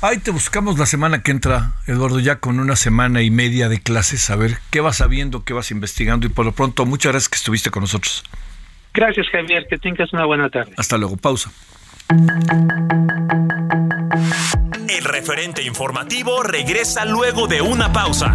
Ahí 0.00 0.18
te 0.18 0.30
buscamos 0.32 0.78
la 0.78 0.86
semana 0.86 1.22
que 1.22 1.30
entra, 1.30 1.74
Eduardo, 1.86 2.18
ya 2.18 2.40
con 2.40 2.58
una 2.58 2.74
semana 2.74 3.22
y 3.22 3.30
media 3.30 3.68
de 3.68 3.80
clases, 3.80 4.30
a 4.30 4.36
ver 4.36 4.58
qué 4.70 4.80
vas 4.80 4.96
sabiendo, 4.96 5.44
qué 5.44 5.52
vas 5.52 5.70
investigando 5.70 6.26
y 6.26 6.30
por 6.30 6.44
lo 6.44 6.52
pronto, 6.52 6.84
muchas 6.86 7.12
gracias 7.12 7.28
que 7.28 7.36
estuviste 7.36 7.70
con 7.70 7.82
nosotros. 7.82 8.24
Gracias, 8.94 9.26
Javier. 9.30 9.66
Que 9.70 9.78
tengas 9.78 10.12
una 10.12 10.24
buena 10.26 10.50
tarde. 10.50 10.72
Hasta 10.76 10.98
luego, 10.98 11.16
pausa. 11.16 11.50
El 14.88 15.04
referente 15.04 15.62
informativo 15.62 16.42
regresa 16.42 17.04
luego 17.04 17.46
de 17.46 17.62
una 17.62 17.92
pausa. 17.92 18.34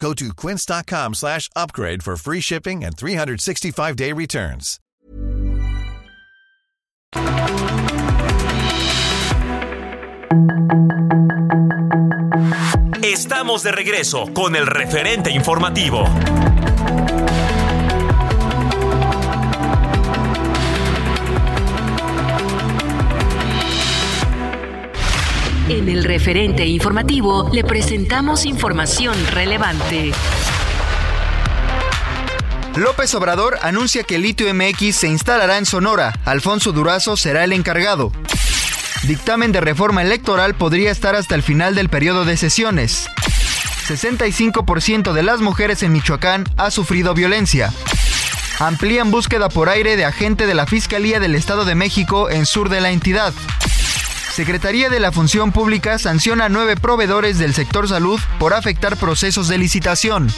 Go 0.00 0.14
to 0.14 0.32
quince.com 0.32 1.14
slash 1.14 1.50
upgrade 1.56 2.02
for 2.02 2.16
free 2.16 2.40
shipping 2.40 2.84
and 2.84 2.96
365-day 2.96 4.12
returns. 4.12 4.78
Estamos 13.02 13.62
de 13.62 13.72
regreso 13.72 14.32
con 14.34 14.54
el 14.54 14.66
referente 14.66 15.30
informativo. 15.30 16.04
En 25.68 25.86
el 25.90 26.04
referente 26.04 26.64
informativo 26.64 27.50
le 27.52 27.62
presentamos 27.62 28.46
información 28.46 29.14
relevante. 29.32 30.12
López 32.74 33.14
Obrador 33.14 33.58
anuncia 33.60 34.02
que 34.02 34.18
Litio 34.18 34.46
MX 34.54 34.96
se 34.96 35.08
instalará 35.08 35.58
en 35.58 35.66
Sonora. 35.66 36.18
Alfonso 36.24 36.72
Durazo 36.72 37.18
será 37.18 37.44
el 37.44 37.52
encargado. 37.52 38.12
Dictamen 39.02 39.52
de 39.52 39.60
reforma 39.60 40.00
electoral 40.00 40.54
podría 40.54 40.90
estar 40.90 41.14
hasta 41.14 41.34
el 41.34 41.42
final 41.42 41.74
del 41.74 41.90
periodo 41.90 42.24
de 42.24 42.38
sesiones. 42.38 43.06
65% 43.86 45.12
de 45.12 45.22
las 45.22 45.42
mujeres 45.42 45.82
en 45.82 45.92
Michoacán 45.92 46.44
ha 46.56 46.70
sufrido 46.70 47.12
violencia. 47.12 47.74
Amplían 48.58 49.10
búsqueda 49.10 49.50
por 49.50 49.68
aire 49.68 49.96
de 49.96 50.06
agente 50.06 50.46
de 50.46 50.54
la 50.54 50.66
Fiscalía 50.66 51.20
del 51.20 51.34
Estado 51.34 51.66
de 51.66 51.74
México 51.74 52.30
en 52.30 52.46
sur 52.46 52.70
de 52.70 52.80
la 52.80 52.90
entidad. 52.90 53.34
Secretaría 54.38 54.88
de 54.88 55.00
la 55.00 55.10
Función 55.10 55.50
Pública 55.50 55.98
sanciona 55.98 56.44
a 56.44 56.48
nueve 56.48 56.76
proveedores 56.76 57.38
del 57.38 57.54
sector 57.54 57.88
salud 57.88 58.20
por 58.38 58.54
afectar 58.54 58.96
procesos 58.96 59.48
de 59.48 59.58
licitación. 59.58 60.30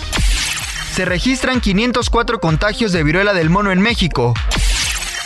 Se 0.95 1.05
registran 1.05 1.61
504 1.61 2.41
contagios 2.41 2.93
de 2.93 3.03
viruela 3.03 3.35
del 3.35 3.51
mono 3.51 3.73
en 3.73 3.83
México. 3.83 4.33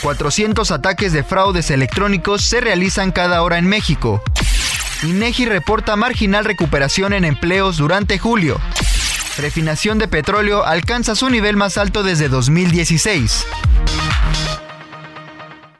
400 0.01 0.71
ataques 0.71 1.13
de 1.13 1.23
fraudes 1.23 1.71
electrónicos 1.71 2.41
se 2.41 2.59
realizan 2.59 3.13
cada 3.13 3.43
hora 3.43 3.59
en 3.59 3.65
México. 3.65 4.21
INEGI 5.03 5.45
reporta 5.45 5.95
marginal 5.95 6.43
recuperación 6.43 7.13
en 7.13 7.23
empleos 7.23 7.77
durante 7.77 8.19
julio. 8.19 8.59
Refinación 9.37 9.99
de 9.99 10.09
petróleo 10.09 10.65
alcanza 10.65 11.15
su 11.15 11.29
nivel 11.29 11.55
más 11.55 11.77
alto 11.77 12.03
desde 12.03 12.27
2016. 12.27 13.45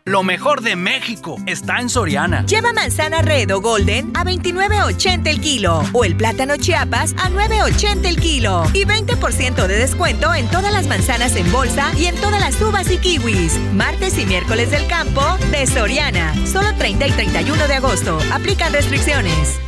Lo 0.07 0.21
mejor 0.21 0.61
de 0.61 0.75
México 0.75 1.37
está 1.47 1.79
en 1.79 1.89
Soriana. 1.89 2.45
Lleva 2.45 2.71
manzana 2.73 3.23
red 3.23 3.51
o 3.51 3.59
golden 3.59 4.11
a 4.15 4.23
29.80 4.23 5.27
el 5.27 5.41
kilo 5.41 5.81
o 5.93 6.05
el 6.05 6.15
plátano 6.15 6.57
chiapas 6.57 7.13
a 7.13 7.31
9.80 7.31 8.05
el 8.05 8.17
kilo 8.17 8.65
y 8.73 8.85
20% 8.85 9.65
de 9.65 9.75
descuento 9.75 10.35
en 10.35 10.47
todas 10.47 10.71
las 10.71 10.85
manzanas 10.85 11.35
en 11.35 11.51
bolsa 11.51 11.91
y 11.97 12.05
en 12.05 12.15
todas 12.17 12.39
las 12.39 12.61
uvas 12.61 12.91
y 12.91 12.99
kiwis. 12.99 13.57
Martes 13.73 14.19
y 14.19 14.27
miércoles 14.27 14.69
del 14.69 14.85
campo 14.85 15.23
de 15.49 15.65
Soriana. 15.65 16.35
Solo 16.45 16.67
30 16.77 17.07
y 17.07 17.11
31 17.11 17.67
de 17.67 17.73
agosto. 17.73 18.19
Aplican 18.31 18.73
restricciones. 18.73 19.59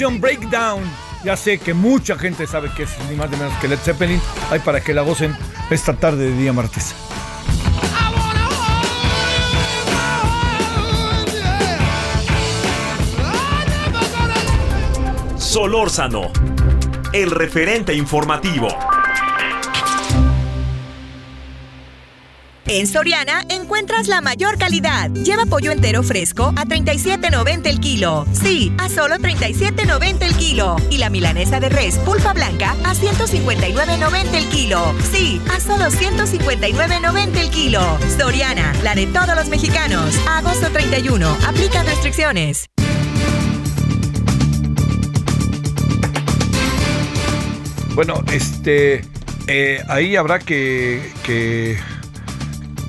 Breakdown. 0.00 0.82
Ya 1.22 1.36
sé 1.36 1.58
que 1.58 1.74
mucha 1.74 2.16
gente 2.16 2.46
sabe 2.46 2.70
que 2.74 2.84
es 2.84 2.90
ni 3.10 3.16
más 3.16 3.30
ni 3.30 3.36
menos 3.36 3.52
que 3.60 3.68
Led 3.68 3.78
Zeppelin. 3.78 4.20
Hay 4.50 4.58
para 4.60 4.80
que 4.80 4.94
la 4.94 5.02
gocen 5.02 5.36
esta 5.70 5.92
tarde 5.94 6.30
de 6.30 6.36
día 6.36 6.52
martes. 6.52 6.94
Solórzano, 15.36 16.32
el 17.12 17.30
referente 17.30 17.92
informativo. 17.94 18.68
En 22.74 22.86
Soriana 22.86 23.44
encuentras 23.50 24.08
la 24.08 24.22
mayor 24.22 24.56
calidad. 24.56 25.10
Lleva 25.10 25.44
pollo 25.44 25.72
entero 25.72 26.02
fresco 26.02 26.54
a 26.56 26.64
37.90 26.64 27.66
el 27.66 27.80
kilo. 27.80 28.24
Sí, 28.32 28.72
a 28.78 28.88
solo 28.88 29.16
37.90 29.16 30.22
el 30.22 30.34
kilo. 30.36 30.76
Y 30.88 30.96
la 30.96 31.10
milanesa 31.10 31.60
de 31.60 31.68
res 31.68 31.98
pulpa 31.98 32.32
blanca 32.32 32.70
a 32.82 32.94
159.90 32.94 34.34
el 34.34 34.48
kilo. 34.48 34.94
Sí, 35.12 35.38
a 35.54 35.60
solo 35.60 35.84
159.90 35.84 37.36
el 37.36 37.50
kilo. 37.50 37.98
Soriana, 38.16 38.72
la 38.82 38.94
de 38.94 39.06
todos 39.06 39.36
los 39.36 39.50
mexicanos. 39.50 40.18
Agosto 40.26 40.70
31. 40.70 41.28
Aplican 41.46 41.84
restricciones. 41.84 42.70
Bueno, 47.94 48.24
este, 48.32 49.04
eh, 49.46 49.84
ahí 49.88 50.16
habrá 50.16 50.38
que, 50.38 51.12
que, 51.22 51.76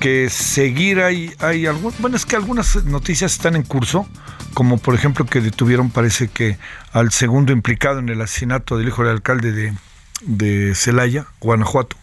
que 0.04 0.28
seguir. 0.28 1.00
Hay, 1.00 1.32
hay 1.38 1.64
algún, 1.64 1.94
bueno, 1.98 2.14
es 2.18 2.26
que 2.26 2.36
algunas 2.36 2.84
noticias 2.84 3.32
están 3.32 3.56
en 3.56 3.62
curso. 3.62 4.06
como 4.52 4.76
por 4.76 4.94
ejemplo 4.94 5.24
que 5.24 5.40
detuvieron 5.40 5.88
parece 5.90 6.28
que 6.28 6.58
al 6.92 7.10
segundo 7.10 7.52
implicado 7.52 8.00
en 8.00 8.10
el 8.10 8.20
asesinato 8.20 8.76
del 8.76 8.88
hijo 8.88 9.02
del 9.02 9.12
alcalde 9.12 9.52
de, 9.52 9.74
de 10.20 10.74
Celaya, 10.74 11.24
Guanajuato, 11.40 11.96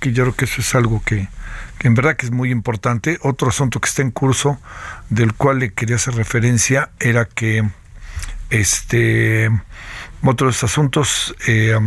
que 0.00 0.12
yo 0.14 0.24
creo 0.24 0.34
que 0.34 0.46
eso 0.46 0.62
es 0.62 0.74
algo 0.74 1.02
que, 1.04 1.28
en 1.80 1.94
verdad 1.94 2.16
que 2.16 2.24
es 2.24 2.32
muy 2.32 2.50
importante. 2.50 3.18
Otro 3.20 3.50
asunto 3.50 3.80
que 3.80 3.88
está 3.90 4.00
en 4.00 4.12
curso, 4.12 4.58
del 5.10 5.34
cual 5.34 5.58
le 5.58 5.74
quería 5.74 5.96
hacer 5.96 6.14
referencia, 6.14 6.88
era 7.00 7.26
que 7.26 7.68
este 8.48 9.50
otros 10.22 10.64
asuntos 10.64 11.34
eh, 11.46 11.78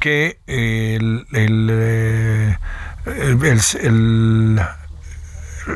que 0.00 0.38
el, 0.48 1.24
el, 1.32 1.68
eh, 1.70 2.58
el, 3.06 4.60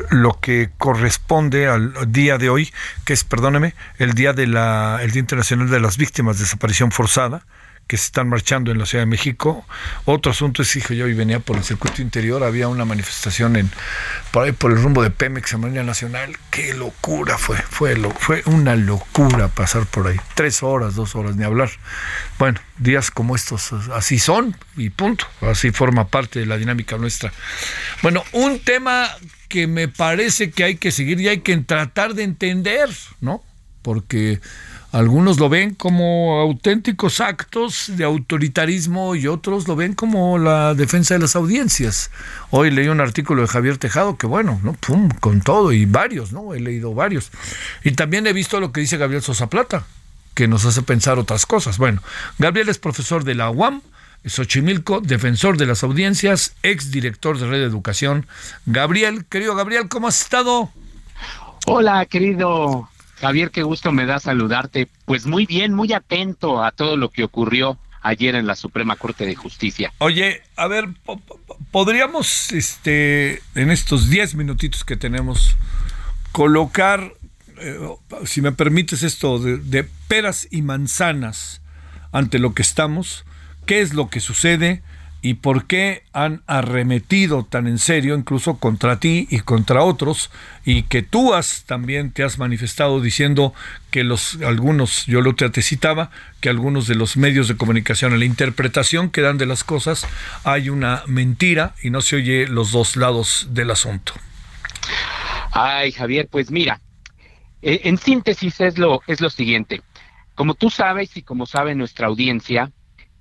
lo 0.09 0.39
que 0.39 0.69
corresponde 0.77 1.67
al 1.67 2.11
día 2.11 2.37
de 2.37 2.49
hoy, 2.49 2.71
que 3.05 3.13
es, 3.13 3.23
perdóneme, 3.23 3.75
el 3.97 4.13
día 4.13 4.33
de 4.33 4.47
la 4.47 4.99
el 5.01 5.11
Día 5.11 5.21
Internacional 5.21 5.69
de 5.69 5.79
las 5.79 5.97
Víctimas 5.97 6.37
de 6.37 6.43
Desaparición 6.43 6.91
Forzada, 6.91 7.43
que 7.89 7.97
se 7.97 8.05
están 8.05 8.29
marchando 8.29 8.71
en 8.71 8.77
la 8.77 8.85
Ciudad 8.85 9.01
de 9.01 9.07
México. 9.07 9.65
Otro 10.05 10.31
asunto 10.31 10.61
es, 10.61 10.75
hijo, 10.75 10.93
yo 10.93 11.05
hoy 11.05 11.15
venía 11.15 11.39
por 11.39 11.57
el 11.57 11.63
circuito 11.63 12.03
interior, 12.03 12.43
había 12.43 12.67
una 12.67 12.85
manifestación 12.85 13.55
en 13.55 13.71
por 14.29 14.43
ahí 14.45 14.51
por 14.51 14.71
el 14.71 14.79
rumbo 14.79 15.01
de 15.01 15.09
Pemex 15.09 15.53
en 15.53 15.61
Marina 15.61 15.81
Nacional. 15.81 16.37
Qué 16.51 16.75
locura 16.75 17.39
fue, 17.39 17.57
fue, 17.57 17.97
lo, 17.97 18.11
fue 18.11 18.43
una 18.45 18.75
locura 18.75 19.47
pasar 19.47 19.87
por 19.87 20.05
ahí. 20.05 20.17
Tres 20.35 20.61
horas, 20.61 20.93
dos 20.93 21.15
horas, 21.15 21.35
ni 21.35 21.43
hablar. 21.43 21.71
Bueno, 22.37 22.61
días 22.77 23.09
como 23.09 23.35
estos 23.35 23.73
así 23.91 24.19
son 24.19 24.55
y 24.77 24.91
punto. 24.91 25.25
Así 25.41 25.71
forma 25.71 26.09
parte 26.09 26.39
de 26.39 26.45
la 26.45 26.57
dinámica 26.57 26.95
nuestra. 26.97 27.33
Bueno, 28.03 28.23
un 28.33 28.59
tema 28.59 29.09
que 29.47 29.65
me 29.65 29.87
parece 29.87 30.51
que 30.51 30.63
hay 30.63 30.75
que 30.75 30.91
seguir 30.91 31.19
y 31.21 31.27
hay 31.27 31.39
que 31.39 31.57
tratar 31.57 32.13
de 32.13 32.21
entender, 32.21 32.87
¿no? 33.19 33.43
Porque 33.81 34.41
algunos 34.91 35.39
lo 35.39 35.49
ven 35.49 35.75
como 35.75 36.39
auténticos 36.39 37.21
actos 37.21 37.91
de 37.95 38.03
autoritarismo 38.03 39.15
y 39.15 39.27
otros 39.27 39.67
lo 39.67 39.75
ven 39.75 39.93
como 39.93 40.39
la 40.39 40.73
defensa 40.73 41.13
de 41.13 41.19
las 41.19 41.35
audiencias. 41.35 42.09
Hoy 42.49 42.71
leí 42.71 42.87
un 42.87 42.99
artículo 42.99 43.43
de 43.43 43.47
Javier 43.47 43.77
Tejado 43.77 44.17
que 44.17 44.25
bueno, 44.25 44.59
¿no? 44.63 44.73
Pum, 44.73 45.09
con 45.19 45.41
todo 45.41 45.71
y 45.71 45.85
varios, 45.85 46.31
¿no? 46.31 46.55
He 46.55 46.59
leído 46.59 46.93
varios. 46.95 47.31
Y 47.83 47.91
también 47.91 48.25
he 48.25 48.33
visto 48.33 48.59
lo 48.59 48.71
que 48.71 48.81
dice 48.81 48.97
Gabriel 48.97 49.21
Sosa 49.21 49.47
Plata, 49.47 49.85
que 50.33 50.47
nos 50.47 50.65
hace 50.65 50.81
pensar 50.81 51.19
otras 51.19 51.45
cosas. 51.45 51.77
Bueno, 51.77 52.01
Gabriel 52.39 52.69
es 52.69 52.79
profesor 52.79 53.23
de 53.23 53.35
la 53.35 53.51
UAM, 53.51 53.81
Xochimilco, 54.25 55.01
defensor 55.01 55.57
de 55.57 55.67
las 55.67 55.83
audiencias, 55.83 56.55
ex 56.63 56.91
director 56.91 57.37
de 57.37 57.47
Red 57.47 57.59
de 57.59 57.65
Educación. 57.65 58.25
Gabriel, 58.65 59.25
querido 59.25 59.55
Gabriel, 59.55 59.87
¿cómo 59.87 60.07
has 60.07 60.19
estado? 60.21 60.71
Hola, 61.67 62.05
querido 62.07 62.89
Javier, 63.19 63.51
qué 63.51 63.63
gusto 63.63 63.91
me 63.91 64.05
da 64.05 64.19
saludarte. 64.19 64.87
Pues 65.05 65.25
muy 65.25 65.45
bien, 65.45 65.73
muy 65.73 65.93
atento 65.93 66.63
a 66.63 66.71
todo 66.71 66.97
lo 66.97 67.09
que 67.09 67.23
ocurrió 67.23 67.77
ayer 68.01 68.35
en 68.35 68.47
la 68.47 68.55
Suprema 68.55 68.95
Corte 68.95 69.25
de 69.25 69.35
Justicia. 69.35 69.93
Oye, 69.97 70.41
a 70.55 70.67
ver, 70.67 70.87
podríamos, 71.71 72.51
este, 72.51 73.41
en 73.55 73.71
estos 73.71 74.09
diez 74.09 74.35
minutitos 74.35 74.83
que 74.83 74.95
tenemos, 74.95 75.55
colocar, 76.31 77.13
eh, 77.57 77.77
si 78.25 78.41
me 78.41 78.51
permites 78.51 79.03
esto, 79.03 79.39
de 79.39 79.83
peras 80.07 80.47
y 80.49 80.61
manzanas 80.61 81.61
ante 82.11 82.39
lo 82.39 82.53
que 82.53 82.61
estamos, 82.61 83.25
qué 83.65 83.81
es 83.81 83.93
lo 83.93 84.09
que 84.09 84.21
sucede, 84.21 84.81
y 85.21 85.35
por 85.35 85.65
qué 85.65 86.03
han 86.13 86.41
arremetido 86.47 87.43
tan 87.43 87.67
en 87.67 87.77
serio 87.77 88.15
incluso 88.15 88.57
contra 88.57 88.99
ti 88.99 89.27
y 89.29 89.39
contra 89.39 89.83
otros 89.83 90.31
y 90.63 90.83
que 90.83 91.01
tú 91.01 91.33
has 91.33 91.65
también 91.65 92.11
te 92.11 92.23
has 92.23 92.37
manifestado 92.37 93.01
diciendo 93.01 93.53
que 93.91 94.03
los 94.03 94.39
algunos 94.41 95.05
yo 95.07 95.21
lo 95.21 95.35
te, 95.35 95.61
citaba 95.61 96.11
que 96.39 96.49
algunos 96.49 96.87
de 96.87 96.95
los 96.95 97.17
medios 97.17 97.47
de 97.49 97.57
comunicación 97.57 98.13
en 98.13 98.19
la 98.19 98.25
interpretación 98.25 99.09
que 99.09 99.21
dan 99.21 99.37
de 99.37 99.45
las 99.45 99.63
cosas 99.63 100.07
hay 100.45 100.69
una 100.69 101.03
mentira 101.05 101.75
y 101.83 101.89
no 101.89 102.01
se 102.01 102.15
oye 102.15 102.47
los 102.47 102.71
dos 102.71 102.95
lados 102.95 103.47
del 103.51 103.71
asunto. 103.71 104.13
Ay, 105.51 105.91
Javier, 105.91 106.27
pues 106.29 106.51
mira, 106.51 106.79
eh, 107.61 107.81
en 107.83 107.97
síntesis 107.97 108.61
es 108.61 108.77
lo 108.77 109.01
es 109.07 109.19
lo 109.19 109.29
siguiente. 109.29 109.81
Como 110.35 110.53
tú 110.53 110.69
sabes 110.69 111.17
y 111.17 111.23
como 111.23 111.45
sabe 111.45 111.75
nuestra 111.75 112.07
audiencia, 112.07 112.71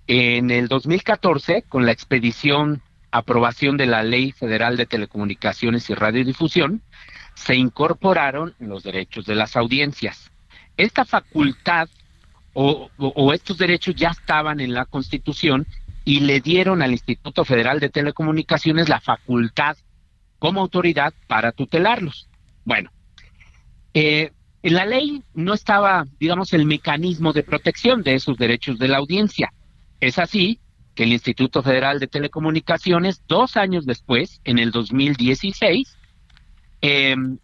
en 0.08 0.50
el 0.50 0.68
2014, 0.68 1.64
con 1.68 1.84
la 1.84 1.92
expedición 1.92 2.82
aprobación 3.10 3.76
de 3.76 3.86
la 3.86 4.02
Ley 4.02 4.32
Federal 4.32 4.76
de 4.76 4.86
Telecomunicaciones 4.86 5.88
y 5.90 5.94
Radiodifusión, 5.94 6.82
se 7.34 7.54
incorporaron 7.54 8.54
los 8.58 8.82
derechos 8.82 9.26
de 9.26 9.34
las 9.34 9.56
audiencias. 9.56 10.30
Esta 10.76 11.04
facultad 11.04 11.88
o, 12.54 12.90
estos 13.32 13.58
derechos 13.58 13.94
ya 13.94 14.08
estaban 14.08 14.60
en 14.60 14.74
la 14.74 14.84
Constitución 14.86 15.66
y 16.04 16.20
le 16.20 16.40
dieron 16.40 16.82
al 16.82 16.92
Instituto 16.92 17.44
Federal 17.44 17.78
de 17.78 17.90
Telecomunicaciones 17.90 18.88
la 18.88 19.00
facultad 19.00 19.76
como 20.38 20.62
autoridad 20.62 21.12
para 21.26 21.52
tutelarlos. 21.52 22.28
Bueno, 22.64 22.90
eh, 23.94 24.32
en 24.62 24.74
la 24.74 24.86
ley 24.86 25.22
no 25.34 25.54
estaba, 25.54 26.06
digamos, 26.18 26.52
el 26.52 26.64
mecanismo 26.64 27.32
de 27.32 27.44
protección 27.44 28.02
de 28.02 28.14
esos 28.14 28.38
derechos 28.38 28.78
de 28.78 28.88
la 28.88 28.96
audiencia. 28.96 29.52
Es 30.00 30.18
así 30.18 30.60
que 30.94 31.04
el 31.04 31.12
Instituto 31.12 31.62
Federal 31.62 32.00
de 32.00 32.08
Telecomunicaciones, 32.08 33.22
dos 33.28 33.56
años 33.56 33.86
después, 33.86 34.40
en 34.44 34.58
el 34.58 34.70
2016, 34.70 35.96
em, 36.80 37.38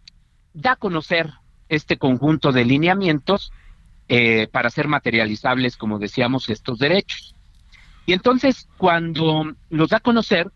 da 0.52 0.72
a 0.72 0.76
conocer 0.76 1.30
este 1.68 1.96
conjunto 1.96 2.52
de 2.52 2.64
lineamientos 2.64 3.52
eh, 4.08 4.48
para 4.48 4.70
ser 4.70 4.86
materializables, 4.88 5.76
como 5.76 5.98
decíamos, 5.98 6.48
estos 6.50 6.78
derechos. 6.78 7.34
Y 8.06 8.12
entonces, 8.12 8.68
cuando 8.76 9.54
los 9.70 9.88
da 9.88 9.96
a 9.96 10.00
conocer, 10.00 10.50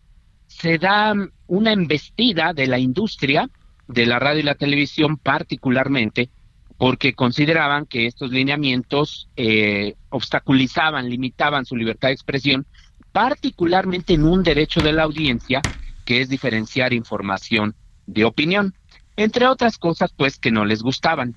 se 0.46 0.78
da 0.78 1.14
una 1.46 1.72
embestida 1.72 2.52
de 2.52 2.66
la 2.66 2.78
industria, 2.78 3.48
de 3.86 4.06
la 4.06 4.18
radio 4.18 4.40
y 4.40 4.44
la 4.44 4.54
televisión 4.54 5.16
particularmente, 5.16 6.30
porque 6.78 7.12
consideraban 7.14 7.86
que 7.86 8.06
estos 8.06 8.30
lineamientos 8.30 9.28
eh, 9.36 9.96
obstaculizaban, 10.10 11.10
limitaban 11.10 11.66
su 11.66 11.76
libertad 11.76 12.08
de 12.08 12.14
expresión, 12.14 12.66
particularmente 13.12 14.14
en 14.14 14.24
un 14.24 14.44
derecho 14.44 14.80
de 14.80 14.92
la 14.92 15.02
audiencia, 15.02 15.66
que 16.04 16.20
es 16.20 16.28
diferenciar 16.28 16.92
información 16.92 17.74
de 18.06 18.24
opinión, 18.24 18.74
entre 19.16 19.48
otras 19.48 19.76
cosas, 19.76 20.12
pues, 20.16 20.38
que 20.38 20.52
no 20.52 20.64
les 20.64 20.80
gustaban. 20.80 21.36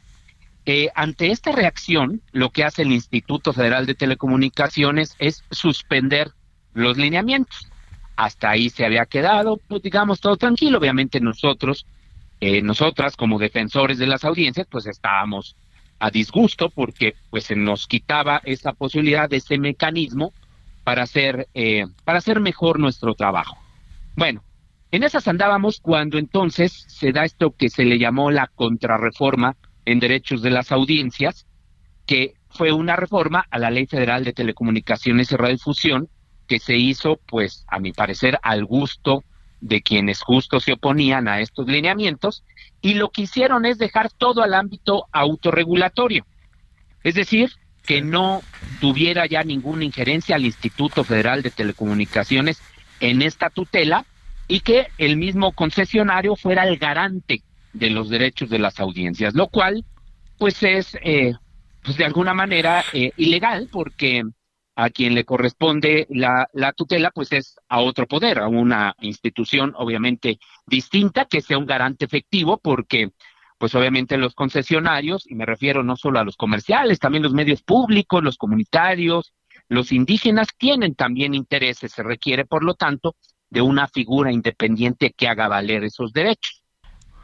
Eh, 0.65 0.89
ante 0.93 1.31
esta 1.31 1.51
reacción, 1.51 2.21
lo 2.31 2.51
que 2.51 2.63
hace 2.63 2.83
el 2.83 2.91
Instituto 2.91 3.51
Federal 3.51 3.87
de 3.87 3.95
Telecomunicaciones 3.95 5.15
es 5.17 5.43
suspender 5.49 6.31
los 6.73 6.97
lineamientos. 6.97 7.73
Hasta 8.15 8.51
ahí 8.51 8.69
se 8.69 8.85
había 8.85 9.07
quedado, 9.07 9.59
pues 9.67 9.81
digamos, 9.81 10.19
todo 10.19 10.37
tranquilo. 10.37 10.77
Obviamente 10.77 11.19
nosotros 11.19 11.87
eh, 12.41 12.61
nosotras 12.61 13.15
como 13.15 13.39
defensores 13.39 13.99
de 13.99 14.07
las 14.07 14.23
audiencias 14.23 14.67
pues 14.69 14.87
estábamos 14.87 15.55
a 15.99 16.09
disgusto 16.09 16.71
porque 16.71 17.13
pues 17.29 17.45
se 17.45 17.55
nos 17.55 17.87
quitaba 17.87 18.41
esa 18.43 18.73
posibilidad 18.73 19.29
de 19.29 19.37
ese 19.37 19.59
mecanismo 19.59 20.33
para 20.83 21.03
hacer 21.03 21.47
eh, 21.53 21.85
para 22.03 22.17
hacer 22.17 22.39
mejor 22.39 22.79
nuestro 22.79 23.13
trabajo. 23.13 23.57
Bueno, 24.15 24.43
en 24.89 25.03
esas 25.03 25.27
andábamos 25.27 25.79
cuando 25.79 26.17
entonces 26.17 26.85
se 26.87 27.11
da 27.11 27.23
esto 27.23 27.55
que 27.55 27.69
se 27.69 27.85
le 27.85 27.99
llamó 27.99 28.31
la 28.31 28.47
contrarreforma 28.47 29.55
en 29.85 29.99
derechos 29.99 30.41
de 30.41 30.49
las 30.49 30.71
audiencias, 30.71 31.45
que 32.05 32.33
fue 32.49 32.71
una 32.71 32.95
reforma 32.95 33.45
a 33.51 33.59
la 33.59 33.69
Ley 33.69 33.85
Federal 33.85 34.23
de 34.23 34.33
Telecomunicaciones 34.33 35.31
y 35.31 35.35
Radiodifusión 35.35 36.09
que 36.47 36.59
se 36.59 36.75
hizo, 36.75 37.19
pues, 37.27 37.63
a 37.67 37.79
mi 37.79 37.93
parecer, 37.93 38.37
al 38.41 38.65
gusto 38.65 39.23
de 39.61 39.81
quienes 39.81 40.21
justo 40.21 40.59
se 40.59 40.73
oponían 40.73 41.27
a 41.27 41.39
estos 41.39 41.67
lineamientos 41.67 42.43
y 42.81 42.95
lo 42.95 43.09
que 43.09 43.21
hicieron 43.23 43.65
es 43.65 43.77
dejar 43.77 44.11
todo 44.11 44.41
al 44.41 44.53
ámbito 44.53 45.05
autorregulatorio. 45.11 46.25
Es 47.03 47.15
decir, 47.15 47.51
que 47.85 48.01
no 48.01 48.41
tuviera 48.79 49.25
ya 49.25 49.43
ninguna 49.43 49.85
injerencia 49.85 50.35
al 50.35 50.45
Instituto 50.45 51.03
Federal 51.03 51.41
de 51.41 51.51
Telecomunicaciones 51.51 52.61
en 52.99 53.21
esta 53.21 53.49
tutela 53.49 54.05
y 54.47 54.59
que 54.59 54.87
el 54.97 55.17
mismo 55.17 55.51
concesionario 55.53 56.35
fuera 56.35 56.67
el 56.67 56.77
garante 56.77 57.43
de 57.73 57.89
los 57.89 58.09
derechos 58.09 58.49
de 58.49 58.59
las 58.59 58.79
audiencias, 58.79 59.33
lo 59.33 59.47
cual 59.47 59.85
pues 60.37 60.61
es 60.63 60.97
eh, 61.03 61.33
pues 61.83 61.97
de 61.97 62.05
alguna 62.05 62.33
manera 62.33 62.83
eh, 62.93 63.11
ilegal 63.17 63.69
porque 63.71 64.23
a 64.75 64.89
quien 64.89 65.15
le 65.15 65.25
corresponde 65.25 66.07
la, 66.09 66.47
la, 66.53 66.73
tutela, 66.73 67.11
pues 67.11 67.31
es 67.33 67.55
a 67.67 67.81
otro 67.81 68.07
poder, 68.07 68.39
a 68.39 68.47
una 68.47 68.95
institución 69.01 69.73
obviamente 69.75 70.39
distinta 70.65 71.25
que 71.25 71.41
sea 71.41 71.57
un 71.57 71.65
garante 71.65 72.05
efectivo, 72.05 72.57
porque 72.57 73.11
pues 73.57 73.75
obviamente 73.75 74.17
los 74.17 74.33
concesionarios, 74.33 75.29
y 75.29 75.35
me 75.35 75.45
refiero 75.45 75.83
no 75.83 75.95
solo 75.95 76.19
a 76.19 76.23
los 76.23 76.35
comerciales, 76.35 76.99
también 76.99 77.23
los 77.23 77.33
medios 77.33 77.61
públicos, 77.61 78.23
los 78.23 78.37
comunitarios, 78.37 79.33
los 79.67 79.91
indígenas 79.91 80.47
tienen 80.57 80.95
también 80.95 81.33
intereses, 81.33 81.91
se 81.91 82.03
requiere 82.03 82.45
por 82.45 82.63
lo 82.63 82.73
tanto 82.73 83.15
de 83.49 83.61
una 83.61 83.87
figura 83.87 84.31
independiente 84.31 85.13
que 85.15 85.27
haga 85.27 85.47
valer 85.47 85.83
esos 85.83 86.11
derechos. 86.13 86.63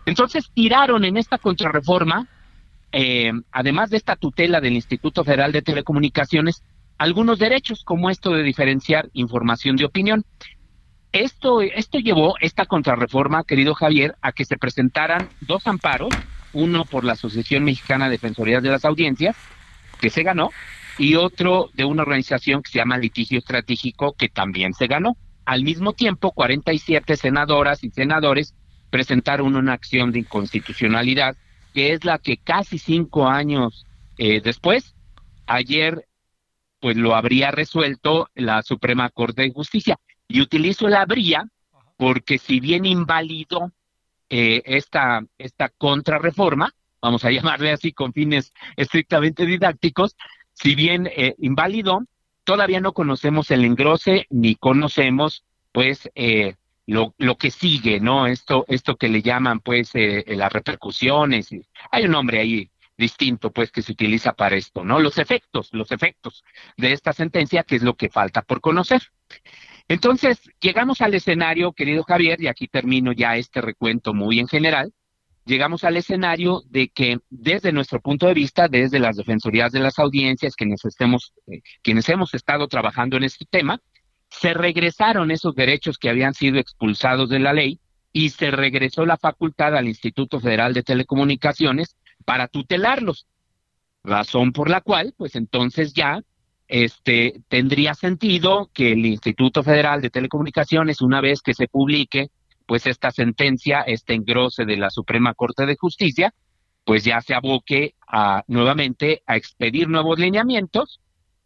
Entonces 0.06 0.52
tiraron 0.54 1.06
en 1.06 1.18
esta 1.18 1.38
contrarreforma 1.38 2.28
eh, 2.92 3.32
además 3.52 3.90
de 3.90 3.98
esta 3.98 4.16
tutela 4.16 4.62
del 4.62 4.74
Instituto 4.74 5.24
Federal 5.24 5.52
de 5.52 5.62
Telecomunicaciones, 5.62 6.64
algunos 6.98 7.40
derechos 7.40 7.84
como 7.84 8.10
esto 8.10 8.32
de 8.32 8.44
diferenciar 8.44 9.10
información 9.14 9.76
de 9.76 9.86
opinión. 9.86 10.26
Esto, 11.12 11.62
esto 11.62 12.00
llevó, 12.00 12.36
esta 12.42 12.66
contrarreforma, 12.66 13.44
querido 13.44 13.74
Javier, 13.74 14.16
a 14.22 14.32
que 14.32 14.46
se 14.46 14.58
presentaran 14.58 15.30
dos 15.42 15.66
amparos, 15.68 16.14
uno 16.54 16.86
por 16.86 17.04
la 17.04 17.14
Asociación 17.14 17.64
Mexicana 17.64 18.06
de 18.06 18.12
Defensorías 18.12 18.62
de 18.62 18.70
las 18.70 18.86
Audiencias, 18.86 19.36
que 20.00 20.10
se 20.10 20.24
ganó, 20.24 20.52
y 20.98 21.16
otro 21.16 21.70
de 21.74 21.86
una 21.86 22.02
organización 22.02 22.62
que 22.62 22.72
se 22.72 22.80
llama 22.80 22.98
Litigio 22.98 23.38
Estratégico, 23.38 24.14
que 24.14 24.30
también 24.30 24.74
se 24.74 24.88
ganó. 24.88 25.18
Al 25.46 25.64
mismo 25.64 25.94
tiempo, 25.94 26.32
47 26.32 27.16
senadoras 27.16 27.84
y 27.84 27.92
senadores 27.92 28.54
presentaron 28.90 29.56
una 29.56 29.74
acción 29.74 30.12
de 30.12 30.20
inconstitucionalidad, 30.20 31.38
que 31.74 31.94
es 31.94 32.04
la 32.04 32.18
que 32.18 32.38
casi 32.38 32.80
cinco 32.80 33.28
años 33.28 33.86
eh, 34.18 34.42
después, 34.42 34.96
ayer, 35.46 36.07
pues 36.80 36.96
lo 36.98 37.16
habría 37.16 37.52
resuelto 37.52 38.30
la 38.36 38.62
Suprema 38.64 39.10
Corte 39.10 39.44
de 39.44 39.52
Justicia. 39.52 39.98
Y 40.28 40.42
utilizo 40.42 40.88
la 40.88 41.02
habría 41.02 41.46
porque 41.98 42.38
si 42.38 42.60
bien 42.60 42.86
invalidó 42.86 43.72
eh, 44.30 44.62
esta, 44.66 45.24
esta 45.38 45.70
contrarreforma, 45.70 46.72
vamos 47.02 47.26
a 47.26 47.32
llamarle 47.32 47.72
así 47.72 47.92
con 47.94 48.14
fines 48.14 48.54
estrictamente 48.76 49.46
didácticos, 49.46 50.16
si 50.54 50.76
bien 50.76 51.08
eh, 51.08 51.36
invalidó, 51.40 52.04
todavía 52.44 52.80
no 52.80 52.94
conocemos 52.94 53.52
el 53.52 53.66
engrose 53.66 54.26
ni 54.30 54.56
conocemos 54.56 55.44
pues 55.72 56.10
eh, 56.16 56.56
lo, 56.88 57.14
lo 57.18 57.38
que 57.38 57.52
sigue, 57.52 58.00
¿no? 58.00 58.26
Esto, 58.26 58.66
esto 58.68 58.96
que 58.96 59.10
le 59.10 59.22
llaman 59.22 59.60
pues 59.60 59.92
eh, 59.94 60.24
las 60.30 60.52
repercusiones, 60.52 61.50
hay 61.92 62.06
un 62.06 62.12
nombre 62.12 62.40
ahí 62.40 62.72
distinto 62.98 63.52
pues 63.52 63.72
que 63.72 63.82
se 63.82 63.92
utiliza 63.92 64.34
para 64.34 64.56
esto, 64.56 64.84
¿no? 64.84 65.00
Los 65.00 65.18
efectos, 65.18 65.70
los 65.72 65.92
efectos 65.92 66.44
de 66.78 66.94
esta 66.94 67.14
sentencia, 67.14 67.64
que 67.64 67.76
es 67.76 67.84
lo 67.84 67.96
que 67.96 68.10
falta 68.10 68.42
por 68.42 68.62
conocer. 68.62 69.02
Entonces, 69.88 70.40
llegamos 70.60 71.02
al 71.02 71.14
escenario, 71.14 71.72
querido 71.74 72.04
Javier, 72.04 72.42
y 72.42 72.48
aquí 72.48 72.68
termino 72.68 73.14
ya 73.14 73.38
este 73.38 73.62
recuento 73.62 74.14
muy 74.14 74.40
en 74.40 74.48
general, 74.48 74.94
llegamos 75.46 75.84
al 75.84 75.98
escenario 75.98 76.62
de 76.70 76.90
que 76.90 77.20
desde 77.30 77.72
nuestro 77.72 78.02
punto 78.02 78.28
de 78.28 78.34
vista, 78.34 78.68
desde 78.68 79.00
las 79.00 79.16
defensorías 79.16 79.72
de 79.72 79.80
las 79.80 79.98
audiencias, 80.00 80.56
quienes, 80.56 80.84
estemos, 80.84 81.34
eh, 81.48 81.62
quienes 81.82 82.10
hemos 82.10 82.34
estado 82.34 82.68
trabajando 82.68 83.16
en 83.18 83.24
este 83.24 83.46
tema, 83.46 83.80
se 84.30 84.54
regresaron 84.54 85.32
esos 85.32 85.56
derechos 85.56 85.98
que 85.98 86.10
habían 86.10 86.34
sido 86.34 86.60
expulsados 86.60 87.30
de 87.30 87.40
la 87.40 87.54
ley 87.54 87.80
y 88.12 88.30
se 88.30 88.52
regresó 88.52 89.06
la 89.06 89.18
facultad 89.18 89.76
al 89.76 89.88
Instituto 89.88 90.40
Federal 90.40 90.74
de 90.74 90.84
Telecomunicaciones 90.84 91.96
para 92.28 92.50
tutelarlos. 92.50 93.26
Razón 94.04 94.52
por 94.52 94.70
la 94.70 94.82
cual, 94.82 95.14
pues 95.16 95.38
entonces 95.38 95.94
ya 95.94 96.22
este, 96.68 97.42
tendría 97.48 97.94
sentido 97.94 98.70
que 98.74 98.92
el 98.92 99.06
Instituto 99.06 99.64
Federal 99.64 100.02
de 100.02 100.10
Telecomunicaciones, 100.10 101.02
una 101.02 101.22
vez 101.22 101.42
que 101.42 101.54
se 101.54 101.70
publique 101.70 102.28
pues 102.66 102.86
esta 102.86 103.12
sentencia, 103.12 103.80
este 103.80 104.14
engrose 104.14 104.66
de 104.66 104.76
la 104.76 104.90
Suprema 104.90 105.34
Corte 105.36 105.66
de 105.66 105.78
Justicia, 105.78 106.34
pues 106.84 107.06
ya 107.06 107.22
se 107.22 107.34
aboque 107.34 107.96
a, 108.06 108.44
nuevamente 108.48 109.24
a 109.26 109.38
expedir 109.38 109.88
nuevos 109.88 110.20
lineamientos 110.20 111.00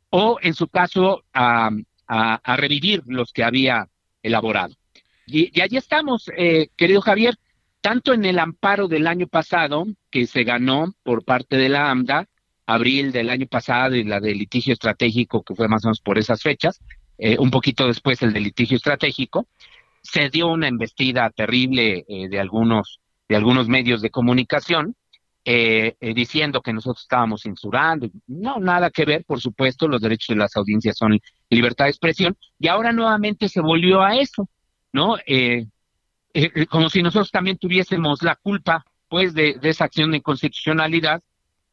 o, 0.09 0.39
en 0.41 0.55
su 0.55 0.67
caso, 0.67 1.23
a, 1.31 1.69
revivir 2.57 3.03
los 3.05 3.31
que 3.33 3.43
había 3.43 3.87
elaborado. 4.23 4.73
Y, 5.27 5.55
y 5.55 5.61
allí 5.61 5.77
estamos, 5.77 6.29
eh, 6.35 6.69
querido 6.75 7.01
Javier, 7.01 7.37
tanto 7.81 8.13
en 8.13 8.25
el 8.25 8.39
amparo 8.39 8.87
del 8.87 9.07
año 9.07 9.27
pasado, 9.27 9.85
que 10.09 10.27
se 10.27 10.43
ganó 10.43 10.93
por 11.03 11.25
parte 11.25 11.57
de 11.57 11.69
la 11.69 11.89
AMDA, 11.89 12.27
abril 12.67 13.11
del 13.11 13.29
año 13.29 13.47
pasado 13.47 13.95
y 13.95 14.03
la 14.03 14.19
de 14.19 14.33
litigio 14.35 14.73
estratégico, 14.73 15.43
que 15.43 15.55
fue 15.55 15.67
más 15.67 15.83
o 15.83 15.87
menos 15.87 15.99
por 15.99 16.17
esas 16.17 16.41
fechas, 16.41 16.79
eh, 17.17 17.37
un 17.39 17.51
poquito 17.51 17.87
después 17.87 18.21
el 18.21 18.33
de 18.33 18.39
litigio 18.39 18.77
estratégico, 18.77 19.47
se 20.01 20.29
dio 20.29 20.47
una 20.47 20.67
embestida 20.67 21.29
terrible 21.29 22.05
eh, 22.07 22.29
de 22.29 22.39
algunos 22.39 22.99
de 23.27 23.37
algunos 23.37 23.69
medios 23.69 24.01
de 24.01 24.09
comunicación 24.09 24.95
eh, 25.45 25.95
diciendo 26.13 26.61
que 26.61 26.73
nosotros 26.73 27.03
estábamos 27.03 27.43
censurando. 27.43 28.09
No, 28.27 28.59
nada 28.59 28.89
que 28.89 29.05
ver, 29.05 29.23
por 29.23 29.39
supuesto, 29.39 29.87
los 29.87 30.01
derechos 30.01 30.35
de 30.35 30.35
las 30.35 30.57
audiencias 30.57 30.97
son 30.97 31.17
libertad 31.49 31.85
de 31.85 31.91
expresión 31.91 32.35
y 32.59 32.67
ahora 32.67 32.91
nuevamente 32.91 33.47
se 33.47 33.61
volvió 33.61 34.01
a 34.01 34.17
eso, 34.17 34.49
¿no? 34.91 35.15
Como 36.69 36.89
si 36.89 37.03
nosotros 37.03 37.31
también 37.31 37.57
tuviésemos 37.57 38.21
la 38.23 38.35
culpa, 38.35 38.85
pues, 39.07 39.33
de, 39.33 39.59
esa 39.63 39.85
acción 39.85 40.11
de 40.11 40.17
inconstitucionalidad 40.17 41.21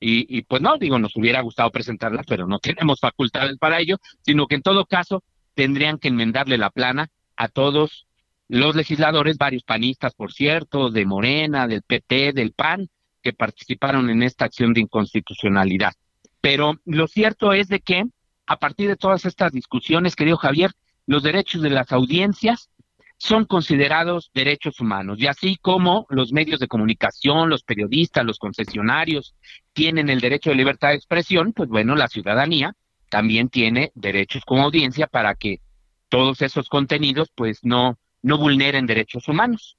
y, 0.00 0.42
pues 0.42 0.62
no, 0.62 0.78
digo, 0.78 0.98
nos 0.98 1.16
hubiera 1.16 1.40
gustado 1.40 1.70
presentarla, 1.70 2.22
pero 2.26 2.46
no 2.46 2.59
tenemos 2.61 3.00
facultades 3.00 3.59
para 3.59 3.80
ello, 3.80 3.98
sino 4.22 4.46
que 4.46 4.56
en 4.56 4.62
todo 4.62 4.86
caso 4.86 5.22
tendrían 5.54 5.98
que 5.98 6.09
enmendarle 6.09 6.59
la 6.59 6.70
plana 6.70 7.09
a 7.36 7.48
todos 7.48 8.06
los 8.48 8.74
legisladores, 8.76 9.36
varios 9.36 9.62
panistas, 9.62 10.14
por 10.14 10.32
cierto, 10.32 10.90
de 10.90 11.04
Morena, 11.04 11.66
del 11.66 11.82
PT, 11.82 12.32
del 12.32 12.52
PAN, 12.52 12.88
que 13.22 13.32
participaron 13.32 14.09
en 14.09 14.22
esta 14.22 14.46
acción 14.46 14.72
de 14.72 14.80
inconstitucionalidad. 14.80 15.92
Pero 16.40 16.80
lo 16.84 17.09
cierto 17.09 17.52
es 17.52 17.68
de 17.68 17.80
que 17.80 18.04
a 18.46 18.56
partir 18.59 18.88
de 18.88 18.96
todas 18.96 19.26
estas 19.26 19.52
discusiones, 19.52 20.16
querido 20.16 20.38
Javier, 20.38 20.72
los 21.06 21.22
derechos 21.22 21.62
de 21.62 21.70
las 21.70 21.92
audiencias 21.92 22.70
son 23.19 23.45
considerados 23.45 24.31
derechos 24.33 24.81
humanos. 24.81 25.19
Y 25.21 25.27
así 25.27 25.59
como 25.61 26.07
los 26.09 26.33
medios 26.33 26.61
de 26.61 26.69
comunicación, 26.69 27.51
los 27.51 27.64
periodistas, 27.64 28.25
los 28.25 28.39
concesionarios 28.39 29.35
tienen 29.73 30.09
el 30.09 30.21
derecho 30.21 30.51
de 30.51 30.57
libertad 30.57 30.91
de 30.91 30.95
expresión, 30.95 31.53
pues 31.53 31.69
bueno, 31.69 31.97
la 31.97 32.09
ciudadanía 32.09 32.73
también 33.11 33.49
tiene 33.49 33.91
derechos 33.95 34.45
como 34.47 34.62
audiencia 34.62 35.07
para 35.09 35.35
que 35.35 35.61
todos 36.09 36.43
esos 36.43 36.69
contenidos 36.69 37.31
pues 37.35 37.59
no, 37.64 37.99
no 38.23 38.39
vulneren 38.39 38.87
derechos 38.87 39.27
humanos. 39.29 39.77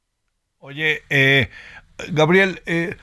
Oye, 0.60 1.04
eh, 1.10 1.50
Gabriel, 2.10 2.62
eh, 2.66 2.98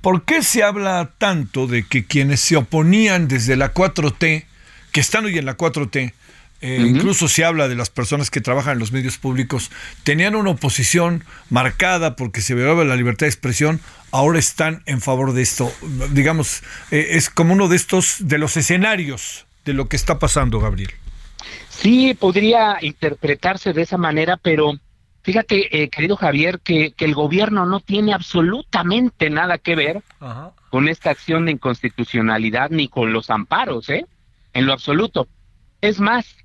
¿por 0.00 0.24
qué 0.24 0.42
se 0.42 0.64
habla 0.64 1.12
tanto 1.18 1.68
de 1.68 1.86
que 1.86 2.04
quienes 2.06 2.40
se 2.40 2.56
oponían 2.56 3.28
desde 3.28 3.56
la 3.56 3.72
4T, 3.72 4.46
que 4.92 5.00
están 5.00 5.26
hoy 5.26 5.38
en 5.38 5.46
la 5.46 5.56
4T, 5.56 6.12
eh, 6.62 6.84
incluso 6.86 7.26
se 7.26 7.44
habla 7.44 7.68
de 7.68 7.74
las 7.74 7.88
personas 7.88 8.30
que 8.30 8.42
trabajan 8.42 8.74
en 8.74 8.78
los 8.80 8.92
medios 8.92 9.16
públicos, 9.16 9.70
tenían 10.02 10.34
una 10.34 10.50
oposición 10.50 11.24
marcada 11.48 12.16
porque 12.16 12.42
se 12.42 12.54
violaba 12.54 12.84
la 12.84 12.96
libertad 12.96 13.26
de 13.26 13.30
expresión, 13.30 13.80
ahora 14.10 14.38
están 14.38 14.82
en 14.86 15.00
favor 15.00 15.32
de 15.32 15.42
esto. 15.42 15.72
Digamos, 16.12 16.62
eh, 16.90 17.08
es 17.12 17.30
como 17.30 17.54
uno 17.54 17.68
de 17.68 17.76
estos, 17.76 18.16
de 18.20 18.38
los 18.38 18.56
escenarios 18.58 19.46
de 19.64 19.72
lo 19.72 19.88
que 19.88 19.96
está 19.96 20.18
pasando, 20.18 20.60
Gabriel. 20.60 20.90
Sí, 21.68 22.12
podría 22.12 22.76
interpretarse 22.82 23.72
de 23.72 23.82
esa 23.82 23.96
manera, 23.96 24.36
pero 24.36 24.74
fíjate, 25.22 25.82
eh, 25.82 25.88
querido 25.88 26.16
Javier, 26.16 26.60
que, 26.60 26.92
que, 26.92 27.06
el 27.06 27.14
gobierno 27.14 27.64
no 27.64 27.80
tiene 27.80 28.12
absolutamente 28.12 29.30
nada 29.30 29.56
que 29.56 29.76
ver 29.76 30.02
con 30.68 30.88
esta 30.88 31.10
acción 31.10 31.46
de 31.46 31.52
inconstitucionalidad 31.52 32.68
ni 32.68 32.88
con 32.88 33.14
los 33.14 33.30
amparos, 33.30 33.88
¿eh? 33.88 34.04
En 34.52 34.66
lo 34.66 34.74
absoluto. 34.74 35.26
Es 35.80 36.00
más, 36.00 36.36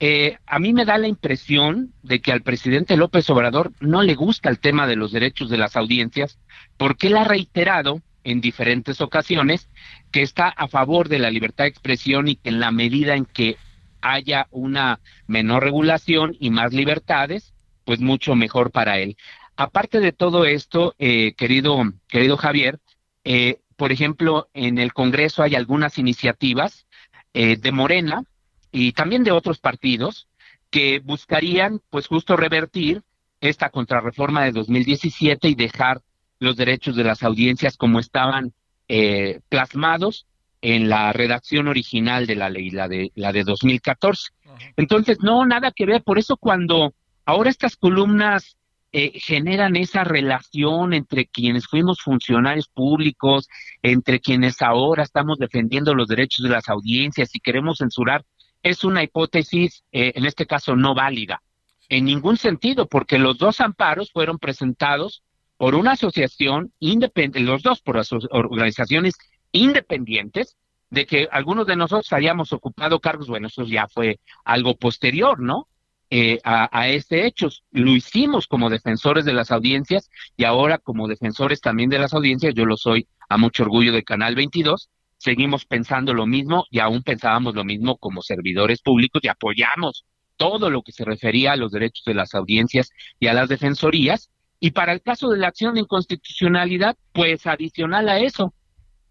eh, 0.00 0.38
a 0.46 0.60
mí 0.60 0.72
me 0.72 0.84
da 0.84 0.96
la 0.96 1.08
impresión 1.08 1.92
de 2.02 2.20
que 2.20 2.30
al 2.30 2.42
presidente 2.42 2.96
López 2.96 3.28
Obrador 3.30 3.72
no 3.80 4.02
le 4.02 4.14
gusta 4.14 4.48
el 4.48 4.60
tema 4.60 4.86
de 4.86 4.94
los 4.94 5.10
derechos 5.10 5.50
de 5.50 5.58
las 5.58 5.76
audiencias, 5.76 6.38
porque 6.76 7.08
él 7.08 7.16
ha 7.16 7.24
reiterado 7.24 8.00
en 8.22 8.40
diferentes 8.40 9.00
ocasiones 9.00 9.68
que 10.12 10.22
está 10.22 10.48
a 10.48 10.68
favor 10.68 11.08
de 11.08 11.18
la 11.18 11.30
libertad 11.30 11.64
de 11.64 11.70
expresión 11.70 12.28
y 12.28 12.36
que 12.36 12.50
en 12.50 12.60
la 12.60 12.70
medida 12.70 13.16
en 13.16 13.24
que 13.24 13.56
haya 14.00 14.46
una 14.50 15.00
menor 15.26 15.64
regulación 15.64 16.36
y 16.38 16.50
más 16.50 16.72
libertades, 16.72 17.52
pues 17.84 17.98
mucho 18.00 18.36
mejor 18.36 18.70
para 18.70 18.98
él. 18.98 19.16
Aparte 19.56 19.98
de 19.98 20.12
todo 20.12 20.44
esto, 20.44 20.94
eh, 20.98 21.34
querido, 21.36 21.82
querido 22.06 22.36
Javier, 22.36 22.78
eh, 23.24 23.58
por 23.76 23.90
ejemplo, 23.90 24.48
en 24.54 24.78
el 24.78 24.92
Congreso 24.92 25.42
hay 25.42 25.56
algunas 25.56 25.98
iniciativas 25.98 26.86
de 27.34 27.70
Morena 27.70 28.24
y 28.72 28.92
también 28.92 29.24
de 29.24 29.32
otros 29.32 29.58
partidos 29.58 30.28
que 30.70 31.00
buscarían 31.00 31.80
pues 31.90 32.06
justo 32.06 32.36
revertir 32.36 33.02
esta 33.40 33.70
contrarreforma 33.70 34.44
de 34.44 34.52
2017 34.52 35.48
y 35.48 35.54
dejar 35.54 36.02
los 36.40 36.56
derechos 36.56 36.96
de 36.96 37.04
las 37.04 37.22
audiencias 37.22 37.76
como 37.76 37.98
estaban 37.98 38.52
eh, 38.88 39.40
plasmados 39.48 40.26
en 40.60 40.88
la 40.88 41.12
redacción 41.12 41.68
original 41.68 42.26
de 42.26 42.36
la 42.36 42.50
ley, 42.50 42.70
la 42.70 42.88
de 42.88 43.12
la 43.14 43.32
de 43.32 43.44
2014. 43.44 44.30
Entonces, 44.76 45.18
no, 45.22 45.46
nada 45.46 45.72
que 45.74 45.86
ver. 45.86 46.02
Por 46.02 46.18
eso 46.18 46.36
cuando 46.36 46.94
ahora 47.24 47.50
estas 47.50 47.76
columnas 47.76 48.56
eh, 48.90 49.12
generan 49.20 49.76
esa 49.76 50.02
relación 50.02 50.94
entre 50.94 51.26
quienes 51.26 51.66
fuimos 51.66 52.00
funcionarios 52.00 52.68
públicos, 52.68 53.48
entre 53.82 54.18
quienes 54.18 54.62
ahora 54.62 55.02
estamos 55.02 55.38
defendiendo 55.38 55.94
los 55.94 56.08
derechos 56.08 56.42
de 56.42 56.50
las 56.50 56.68
audiencias 56.68 57.34
y 57.34 57.40
queremos 57.40 57.78
censurar 57.78 58.24
es 58.62 58.84
una 58.84 59.02
hipótesis, 59.02 59.84
eh, 59.92 60.12
en 60.14 60.26
este 60.26 60.46
caso, 60.46 60.76
no 60.76 60.94
válida, 60.94 61.42
en 61.88 62.04
ningún 62.04 62.36
sentido, 62.36 62.86
porque 62.86 63.18
los 63.18 63.38
dos 63.38 63.60
amparos 63.60 64.12
fueron 64.12 64.38
presentados 64.38 65.22
por 65.56 65.74
una 65.74 65.92
asociación 65.92 66.72
independiente, 66.78 67.40
los 67.40 67.62
dos 67.62 67.80
por 67.80 68.00
organizaciones 68.30 69.16
independientes, 69.52 70.56
de 70.90 71.06
que 71.06 71.28
algunos 71.30 71.66
de 71.66 71.76
nosotros 71.76 72.12
hayamos 72.12 72.52
ocupado 72.52 73.00
cargos, 73.00 73.28
bueno, 73.28 73.48
eso 73.48 73.64
ya 73.64 73.88
fue 73.88 74.20
algo 74.44 74.76
posterior, 74.76 75.40
¿no? 75.40 75.68
Eh, 76.10 76.40
a, 76.42 76.68
a, 76.72 76.88
este 76.88 77.26
hecho. 77.26 77.48
Lo 77.70 77.90
hicimos 77.90 78.46
como 78.46 78.70
defensores 78.70 79.26
de 79.26 79.34
las 79.34 79.50
audiencias 79.50 80.08
y 80.38 80.44
ahora 80.44 80.78
como 80.78 81.06
defensores 81.06 81.60
también 81.60 81.90
de 81.90 81.98
las 81.98 82.14
audiencias, 82.14 82.54
yo 82.54 82.64
lo 82.64 82.78
soy 82.78 83.06
a 83.28 83.36
mucho 83.36 83.64
orgullo 83.64 83.92
de 83.92 84.04
Canal 84.04 84.34
22, 84.34 84.88
seguimos 85.18 85.66
pensando 85.66 86.14
lo 86.14 86.26
mismo 86.26 86.64
y 86.70 86.78
aún 86.78 87.02
pensábamos 87.02 87.54
lo 87.54 87.64
mismo 87.64 87.98
como 87.98 88.22
servidores 88.22 88.80
públicos 88.80 89.20
y 89.22 89.28
apoyamos 89.28 90.06
todo 90.36 90.70
lo 90.70 90.82
que 90.82 90.92
se 90.92 91.04
refería 91.04 91.52
a 91.52 91.56
los 91.56 91.72
derechos 91.72 92.04
de 92.06 92.14
las 92.14 92.34
audiencias 92.34 92.90
y 93.18 93.26
a 93.26 93.34
las 93.34 93.48
defensorías. 93.48 94.30
Y 94.60 94.70
para 94.70 94.92
el 94.92 95.02
caso 95.02 95.28
de 95.28 95.38
la 95.38 95.48
acción 95.48 95.74
de 95.74 95.80
inconstitucionalidad, 95.80 96.96
pues 97.12 97.46
adicional 97.46 98.08
a 98.08 98.20
eso, 98.20 98.54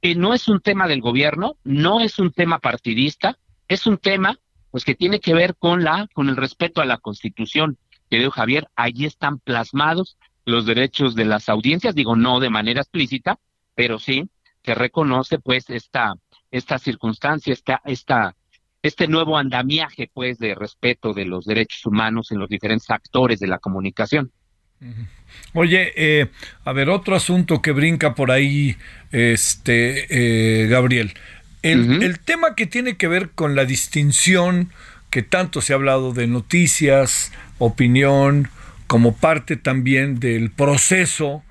que 0.01 0.16
no 0.16 0.34
es 0.34 0.47
un 0.47 0.62
tema 0.62 0.88
del 0.88 1.01
gobierno, 1.01 1.58
no 1.64 1.99
es 1.99 2.18
un 2.20 2.32
tema 2.32 2.60
partidista, 2.60 3.38
es 3.68 3.86
un 3.86 3.97
tema 3.97 4.39
pues 4.72 4.86
que 4.86 4.95
tiene 4.95 5.20
que 5.20 5.34
ver 5.34 5.55
con 5.55 5.84
la 5.84 6.08
con 6.14 6.30
el 6.30 6.38
respeto 6.38 6.82
a 6.82 6.86
la 6.86 6.97
Constitución. 6.97 7.78
Querido 8.10 8.32
Javier, 8.32 8.68
allí 8.76 9.05
están 9.05 9.39
plasmados 9.39 10.18
los 10.45 10.66
derechos 10.66 11.16
de 11.16 11.26
las 11.26 11.49
audiencias, 11.49 11.95
digo 11.95 12.16
no 12.16 12.39
de 12.39 12.49
manera 12.49 12.82
explícita, 12.82 13.39
pero 13.76 13.99
sí 13.99 14.30
que 14.68 14.76
reconoce 14.76 15.39
pues 15.39 15.70
esta 15.70 16.15
esta 16.51 16.78
circunstancia, 16.78 17.53
esta 17.53 17.82
esta 17.86 18.36
este 18.84 19.07
nuevo 19.07 19.38
andamiaje 19.38 20.11
pues 20.13 20.39
de 20.39 20.55
respeto 20.55 21.13
de 21.13 21.24
los 21.24 21.45
derechos 21.45 21.86
humanos 21.86 22.34
en 22.34 22.39
los 22.39 22.49
diferentes 22.49 22.89
actores 22.89 23.39
de 23.39 23.47
la 23.47 23.59
comunicación. 23.59 24.30
Oye, 25.53 25.93
eh, 25.95 26.28
a 26.65 26.74
ver, 26.74 26.89
otro 26.89 27.15
asunto 27.15 27.61
que 27.61 27.72
brinca 27.72 28.13
por 28.13 28.30
ahí, 28.30 28.76
este, 29.11 30.05
eh, 30.09 30.68
Gabriel. 30.68 31.13
El, 31.61 32.03
el, 32.03 32.20
tema 32.20 32.53
que 32.53 32.68
tiene 32.68 32.97
que 32.97 33.07
ver 33.07 33.32
con 33.32 33.55
la 33.55 33.65
distinción 33.65 34.72
que 35.09 35.24
tanto 35.24 35.61
se 35.61 35.74
ha 35.74 35.78
hablado 35.78 36.13
de 36.13 36.28
noticias, 36.28 37.32
opinión, 37.57 38.49
como 38.86 39.15
parte 39.15 39.55
también 39.55 40.20
del 40.20 40.51
proceso 40.51 41.43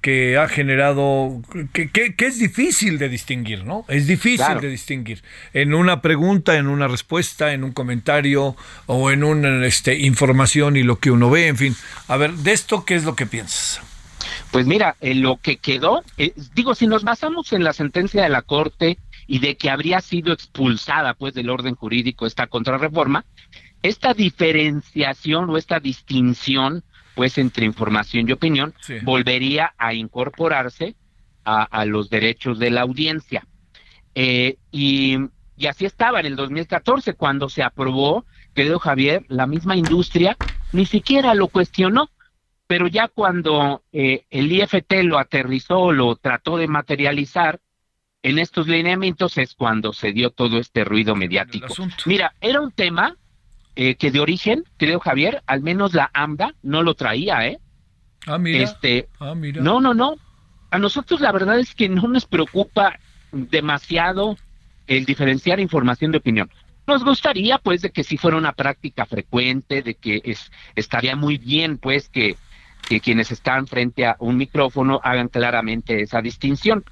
que 0.00 0.38
ha 0.38 0.48
generado, 0.48 1.42
que, 1.72 1.90
que, 1.90 2.14
es 2.18 2.38
difícil 2.38 2.98
de 2.98 3.08
distinguir, 3.08 3.64
¿no? 3.64 3.84
Es 3.88 4.06
difícil 4.06 4.60
de 4.60 4.68
distinguir. 4.68 5.22
En 5.52 5.74
una 5.74 6.00
pregunta, 6.02 6.56
en 6.56 6.68
una 6.68 6.86
respuesta, 6.86 7.52
en 7.52 7.64
un 7.64 7.72
comentario 7.72 8.56
o 8.86 9.10
en 9.10 9.24
una 9.24 9.66
este, 9.66 9.98
información 9.98 10.76
y 10.76 10.82
lo 10.82 10.98
que 10.98 11.10
uno 11.10 11.30
ve, 11.30 11.48
en 11.48 11.56
fin. 11.56 11.76
A 12.06 12.16
ver, 12.16 12.32
de 12.32 12.52
esto, 12.52 12.84
¿qué 12.84 12.94
es 12.94 13.04
lo 13.04 13.16
que 13.16 13.26
piensas? 13.26 13.80
Pues 14.50 14.66
mira, 14.66 14.96
lo 15.00 15.36
que 15.36 15.56
quedó, 15.56 16.02
eh, 16.16 16.32
digo, 16.54 16.74
si 16.74 16.86
nos 16.86 17.04
basamos 17.04 17.52
en 17.52 17.64
la 17.64 17.72
sentencia 17.72 18.22
de 18.22 18.28
la 18.28 18.42
Corte 18.42 18.98
y 19.26 19.40
de 19.40 19.56
que 19.56 19.68
habría 19.68 20.00
sido 20.00 20.32
expulsada 20.32 21.14
pues 21.14 21.34
del 21.34 21.50
orden 21.50 21.74
jurídico 21.74 22.26
esta 22.26 22.46
contrarreforma, 22.46 23.24
esta 23.82 24.14
diferenciación 24.14 25.50
o 25.50 25.56
esta 25.56 25.80
distinción 25.80 26.82
pues 27.18 27.36
entre 27.36 27.66
información 27.66 28.28
y 28.28 28.32
opinión, 28.32 28.72
volvería 29.02 29.74
a 29.76 29.92
incorporarse 29.92 30.94
a, 31.42 31.84
los 31.84 32.10
derechos 32.10 32.60
de 32.60 32.70
la 32.70 32.82
audiencia. 32.82 33.44
Eh, 34.14 34.58
y, 34.70 35.18
así 35.68 35.84
estaba 35.84 36.20
en 36.20 36.26
el 36.26 36.36
2014, 36.36 37.14
cuando 37.14 37.48
se 37.48 37.64
aprobó, 37.64 38.24
querido 38.54 38.78
Javier, 38.78 39.24
la 39.26 39.48
misma 39.48 39.76
industria 39.76 40.36
ni 40.70 40.86
siquiera 40.86 41.34
lo 41.34 41.48
cuestionó, 41.48 42.08
pero 42.68 42.86
ya 42.86 43.08
cuando 43.08 43.82
eh, 43.90 44.24
el 44.30 44.52
IFT 44.52 45.02
lo 45.02 45.18
aterrizó, 45.18 45.90
lo 45.90 46.14
trató 46.14 46.56
de 46.56 46.68
materializar, 46.68 47.58
en 48.22 48.38
estos 48.38 48.68
lineamientos 48.68 49.38
es 49.38 49.56
cuando 49.56 49.92
se 49.92 50.12
dio 50.12 50.30
todo 50.30 50.60
este 50.60 50.84
ruido 50.84 51.16
mediático. 51.16 51.74
Mira, 52.06 52.32
era 52.40 52.60
un 52.60 52.70
tema 52.70 53.16
eh, 53.80 53.94
que 53.94 54.10
de 54.10 54.18
origen, 54.18 54.64
creo 54.76 54.98
Javier, 54.98 55.40
al 55.46 55.62
menos 55.62 55.94
la 55.94 56.10
AMDA 56.12 56.52
no 56.64 56.82
lo 56.82 56.94
traía, 56.94 57.46
¿eh? 57.46 57.60
Ah, 58.26 58.36
mira. 58.36 58.64
Este, 58.64 59.08
ah, 59.20 59.36
mira. 59.36 59.62
No, 59.62 59.80
no, 59.80 59.94
no. 59.94 60.16
A 60.72 60.80
nosotros 60.80 61.20
la 61.20 61.30
verdad 61.30 61.60
es 61.60 61.76
que 61.76 61.88
no 61.88 62.08
nos 62.08 62.26
preocupa 62.26 62.98
demasiado 63.30 64.36
el 64.88 65.04
diferenciar 65.04 65.60
información 65.60 66.10
de 66.10 66.18
opinión. 66.18 66.50
Nos 66.88 67.04
gustaría, 67.04 67.58
pues, 67.58 67.80
de 67.82 67.90
que 67.90 68.02
si 68.02 68.16
fuera 68.16 68.36
una 68.36 68.50
práctica 68.50 69.06
frecuente, 69.06 69.80
de 69.82 69.94
que 69.94 70.22
es, 70.24 70.50
estaría 70.74 71.14
muy 71.14 71.38
bien, 71.38 71.78
pues, 71.78 72.08
que, 72.08 72.34
que 72.88 72.98
quienes 72.98 73.30
están 73.30 73.68
frente 73.68 74.06
a 74.06 74.16
un 74.18 74.38
micrófono 74.38 74.98
hagan 75.04 75.28
claramente 75.28 76.02
esa 76.02 76.20
distinción. 76.20 76.84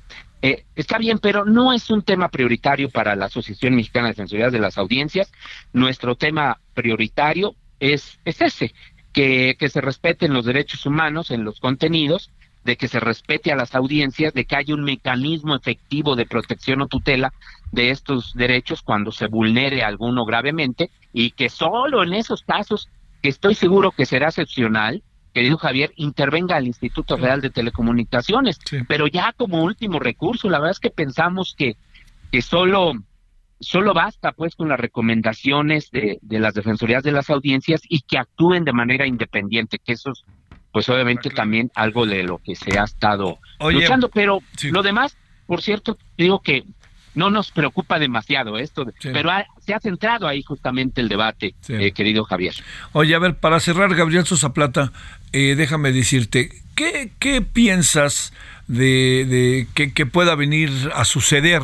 Eh, 0.43 0.65
está 0.75 0.99
bien, 0.99 1.19
pero 1.19 1.45
no 1.45 1.73
es 1.73 1.91
un 1.91 2.03
tema 2.03 2.29
prioritario 2.29 2.91
para 2.91 3.17
la 3.17 3.27
Asociación 3.27 3.75
Mexicana 3.75 4.09
de 4.09 4.13
Defensoría 4.13 4.51
de 4.51 4.59
las 4.59 4.79
Audiencias. 4.79 5.33
Nuestro 5.73 6.15
tema 6.15 6.61
prioritario 6.75 7.55
es, 7.81 8.19
es 8.25 8.41
ese, 8.41 8.75
que, 9.13 9.57
que 9.59 9.69
se 9.69 9.81
respeten 9.81 10.35
los 10.35 10.45
derechos 10.45 10.85
humanos 10.87 11.31
en 11.31 11.45
los 11.45 11.59
contenidos, 11.61 12.31
de 12.67 12.77
que 12.77 12.89
se 12.89 13.01
respete 13.01 13.53
a 13.53 13.57
las 13.57 13.75
audiencias, 13.75 14.35
de 14.35 14.45
que 14.45 14.57
haya 14.57 14.75
un 14.75 14.85
mecanismo 14.85 15.55
efectivo 15.55 16.17
de 16.17 16.27
protección 16.27 16.83
o 16.83 16.89
tutela 16.89 17.33
de 17.73 17.91
estos 17.91 18.35
derechos 18.35 18.83
cuando 18.83 19.13
se 19.13 19.29
vulnere 19.29 19.83
alguno 19.83 20.25
gravemente 20.25 20.91
y 21.13 21.31
que 21.31 21.49
solo 21.49 22.03
en 22.03 22.13
esos 22.13 22.43
casos, 22.43 22.91
que 23.23 23.29
estoy 23.29 23.55
seguro 23.55 23.93
que 23.93 24.05
será 24.05 24.29
excepcional, 24.29 25.03
querido 25.37 25.59
Javier, 25.59 25.93
intervenga 25.97 26.57
el 26.57 26.67
Instituto 26.67 27.19
Real 27.19 27.43
de 27.43 27.51
Telecomunicaciones, 27.51 28.59
pero 28.89 29.07
ya 29.07 29.35
como 29.37 29.63
último 29.63 29.99
recurso, 29.99 30.49
la 30.49 30.59
verdad 30.59 30.71
es 30.71 30.81
que 30.81 30.89
pensamos 30.89 31.55
que, 31.59 31.77
que 32.33 32.41
solo, 32.41 32.95
solo 33.61 33.93
basta 33.93 34.33
pues 34.33 34.57
con 34.57 34.71
las 34.71 34.81
recomendaciones 34.81 35.91
de, 35.91 36.19
de 36.23 36.39
las 36.39 36.55
defensorías 36.55 37.03
de 37.03 37.13
las 37.13 37.29
audiencias 37.29 37.83
y 37.87 38.01
que 38.01 38.17
actúen 38.17 38.65
de 38.65 38.73
manera 38.73 39.07
independiente, 39.07 39.79
que 39.79 39.93
eso 39.93 40.13
es 40.13 40.25
pues 40.73 40.89
obviamente 40.89 41.29
también 41.29 41.71
algo 41.75 42.07
de 42.07 42.23
lo 42.23 42.39
que 42.39 42.57
se 42.57 42.79
ha 42.79 42.85
estado 42.85 43.39
luchando, 43.61 44.09
pero 44.09 44.41
lo 44.63 44.83
demás, 44.83 45.19
por 45.47 45.61
cierto, 45.61 45.99
digo 46.17 46.41
que 46.41 46.65
no 47.17 47.31
nos 47.31 47.51
preocupa 47.51 47.99
demasiado 47.99 48.59
esto, 48.59 48.87
pero 49.03 49.31
se 49.59 49.75
ha 49.75 49.81
centrado 49.81 50.29
ahí 50.29 50.43
justamente 50.43 51.01
el 51.01 51.09
debate, 51.09 51.55
eh, 51.69 51.93
querido 51.93 52.25
Javier. 52.25 52.55
Oye, 52.93 53.15
a 53.15 53.19
ver, 53.19 53.37
para 53.39 53.59
cerrar, 53.59 53.95
Gabriel 53.95 54.27
Sosaplata, 54.27 54.93
eh, 55.37 55.55
déjame 55.55 55.93
decirte, 55.93 56.49
¿qué, 56.75 57.11
qué 57.19 57.43
piensas 57.43 58.33
de, 58.69 59.67
de 59.77 59.91
que, 59.93 60.07
pueda 60.07 60.35
venir 60.35 60.71
a 60.95 61.05
suceder, 61.05 61.61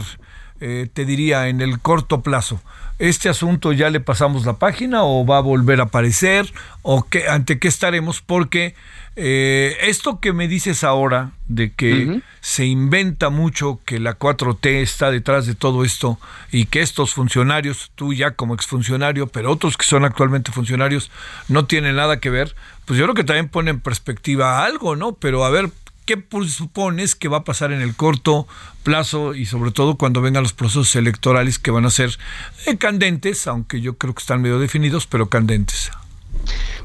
eh, 0.61 0.89
te 0.93 1.07
diría, 1.07 1.49
en 1.49 1.63
el 1.63 1.81
corto 1.81 2.21
plazo? 2.21 2.61
¿Este 2.99 3.31
asunto 3.31 3.73
ya 3.73 3.89
le 3.89 4.01
pasamos 4.01 4.45
la 4.45 4.59
página 4.59 5.05
o 5.05 5.25
va 5.25 5.39
a 5.39 5.41
volver 5.41 5.81
a 5.81 5.85
aparecer? 5.85 6.53
¿O 6.83 7.05
qué, 7.05 7.29
ante 7.29 7.59
qué 7.59 7.69
estaremos? 7.69 8.21
Porque 8.21 8.75
eh, 9.15 9.77
esto 9.83 10.21
que 10.21 10.33
me 10.33 10.49
dices 10.49 10.85
ahora, 10.85 11.33
de 11.49 11.73
que 11.73 12.23
se 12.41 12.65
inventa 12.65 13.29
mucho 13.29 13.81
que 13.85 14.01
la 14.01 14.19
4T 14.19 14.81
está 14.81 15.11
detrás 15.11 15.47
de 15.47 15.55
todo 15.55 15.85
esto 15.85 16.19
y 16.51 16.65
que 16.65 16.81
estos 16.81 17.13
funcionarios, 17.13 17.93
tú 17.95 18.15
ya 18.15 18.33
como 18.33 18.55
exfuncionario, 18.55 19.27
pero 19.27 19.51
otros 19.51 19.77
que 19.77 19.85
son 19.85 20.05
actualmente 20.05 20.51
funcionarios, 20.51 21.11
no 21.49 21.67
tienen 21.67 21.97
nada 21.97 22.21
que 22.21 22.31
ver, 22.31 22.55
pues 22.87 22.99
yo 22.99 23.05
creo 23.05 23.15
que 23.15 23.25
también 23.25 23.49
pone 23.49 23.71
en 23.71 23.81
perspectiva 23.81 24.65
algo, 24.65 24.97
¿no? 24.97 25.13
Pero 25.13 25.45
a 25.45 25.51
ver, 25.51 25.71
¿qué 26.07 26.23
supones 26.49 27.15
que 27.15 27.29
va 27.29 27.39
a 27.39 27.45
pasar 27.45 27.71
en 27.73 27.83
el 27.83 27.95
corto 27.95 28.49
plazo 28.83 29.35
y 29.35 29.47
sobre 29.47 29.73
todo 29.73 29.97
cuando 29.97 30.23
vengan 30.23 30.43
los 30.43 30.55
procesos 30.55 30.97
electorales 30.97 31.59
que 31.59 31.71
van 31.71 31.85
a 31.85 31.91
ser 31.91 32.19
eh, 32.67 32.79
candentes, 32.79 33.47
aunque 33.47 33.81
yo 33.81 33.99
creo 33.99 34.15
que 34.15 34.21
están 34.21 34.41
medio 34.41 34.59
definidos, 34.59 35.07
pero 35.07 35.29
candentes? 35.29 35.91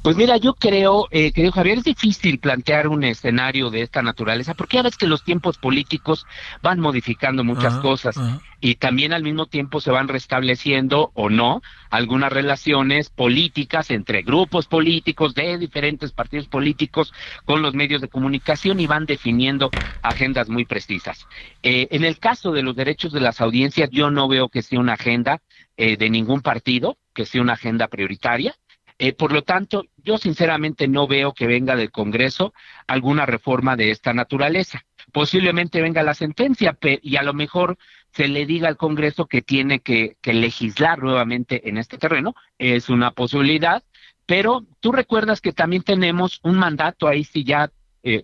Pues 0.01 0.15
mira, 0.15 0.37
yo 0.37 0.53
creo, 0.53 1.07
eh, 1.11 1.31
querido 1.31 1.51
Javier, 1.51 1.79
es 1.79 1.83
difícil 1.83 2.39
plantear 2.39 2.87
un 2.87 3.03
escenario 3.03 3.69
de 3.69 3.81
esta 3.81 4.01
naturaleza, 4.01 4.53
porque 4.53 4.77
ya 4.77 4.83
ves 4.83 4.95
que 4.95 5.07
los 5.07 5.23
tiempos 5.23 5.57
políticos 5.57 6.25
van 6.61 6.79
modificando 6.79 7.43
muchas 7.43 7.75
cosas 7.79 8.15
y 8.61 8.75
también 8.75 9.13
al 9.13 9.23
mismo 9.23 9.47
tiempo 9.47 9.81
se 9.81 9.91
van 9.91 10.07
restableciendo 10.07 11.11
o 11.13 11.29
no 11.29 11.61
algunas 11.89 12.31
relaciones 12.31 13.09
políticas 13.09 13.91
entre 13.91 14.21
grupos 14.21 14.67
políticos 14.67 15.33
de 15.33 15.57
diferentes 15.57 16.11
partidos 16.11 16.47
políticos 16.47 17.13
con 17.45 17.61
los 17.61 17.73
medios 17.73 18.01
de 18.01 18.07
comunicación 18.07 18.79
y 18.79 18.87
van 18.87 19.05
definiendo 19.05 19.73
agendas 20.01 20.49
muy 20.49 20.65
precisas. 20.65 21.27
Eh, 21.63 21.87
en 21.91 22.03
el 22.03 22.19
caso 22.19 22.51
de 22.51 22.63
los 22.63 22.75
derechos 22.75 23.11
de 23.11 23.19
las 23.19 23.41
audiencias, 23.41 23.89
yo 23.91 24.09
no 24.09 24.27
veo 24.27 24.49
que 24.49 24.61
sea 24.61 24.79
una 24.79 24.93
agenda 24.93 25.41
eh, 25.75 25.97
de 25.97 26.09
ningún 26.09 26.41
partido, 26.41 26.97
que 27.13 27.25
sea 27.25 27.41
una 27.41 27.53
agenda 27.53 27.87
prioritaria 27.87 28.55
eh, 28.99 29.13
por 29.13 29.31
lo 29.31 29.43
tanto, 29.43 29.85
yo 29.97 30.17
sinceramente 30.17 30.87
no 30.87 31.07
veo 31.07 31.33
que 31.33 31.45
venga 31.45 31.75
del 31.75 31.91
Congreso 31.91 32.53
alguna 32.87 33.25
reforma 33.25 33.75
de 33.75 33.91
esta 33.91 34.13
naturaleza. 34.13 34.85
Posiblemente 35.11 35.81
venga 35.81 36.01
la 36.03 36.15
sentencia 36.15 36.77
y 37.01 37.15
a 37.15 37.23
lo 37.23 37.33
mejor 37.33 37.77
se 38.11 38.27
le 38.27 38.45
diga 38.47 38.67
al 38.67 38.77
Congreso 38.77 39.27
que 39.27 39.41
tiene 39.43 39.79
que, 39.79 40.17
legislar 40.23 41.03
nuevamente 41.03 41.69
en 41.69 41.77
este 41.77 41.97
terreno. 41.97 42.35
Es 42.57 42.89
una 42.89 43.11
posibilidad, 43.11 43.83
pero 44.25 44.65
tú 44.79 44.91
recuerdas 44.91 45.41
que 45.41 45.53
también 45.53 45.83
tenemos 45.83 46.39
un 46.43 46.57
mandato 46.57 47.07
ahí, 47.07 47.23
si 47.23 47.43
ya 47.43 47.71
eh, 48.01 48.23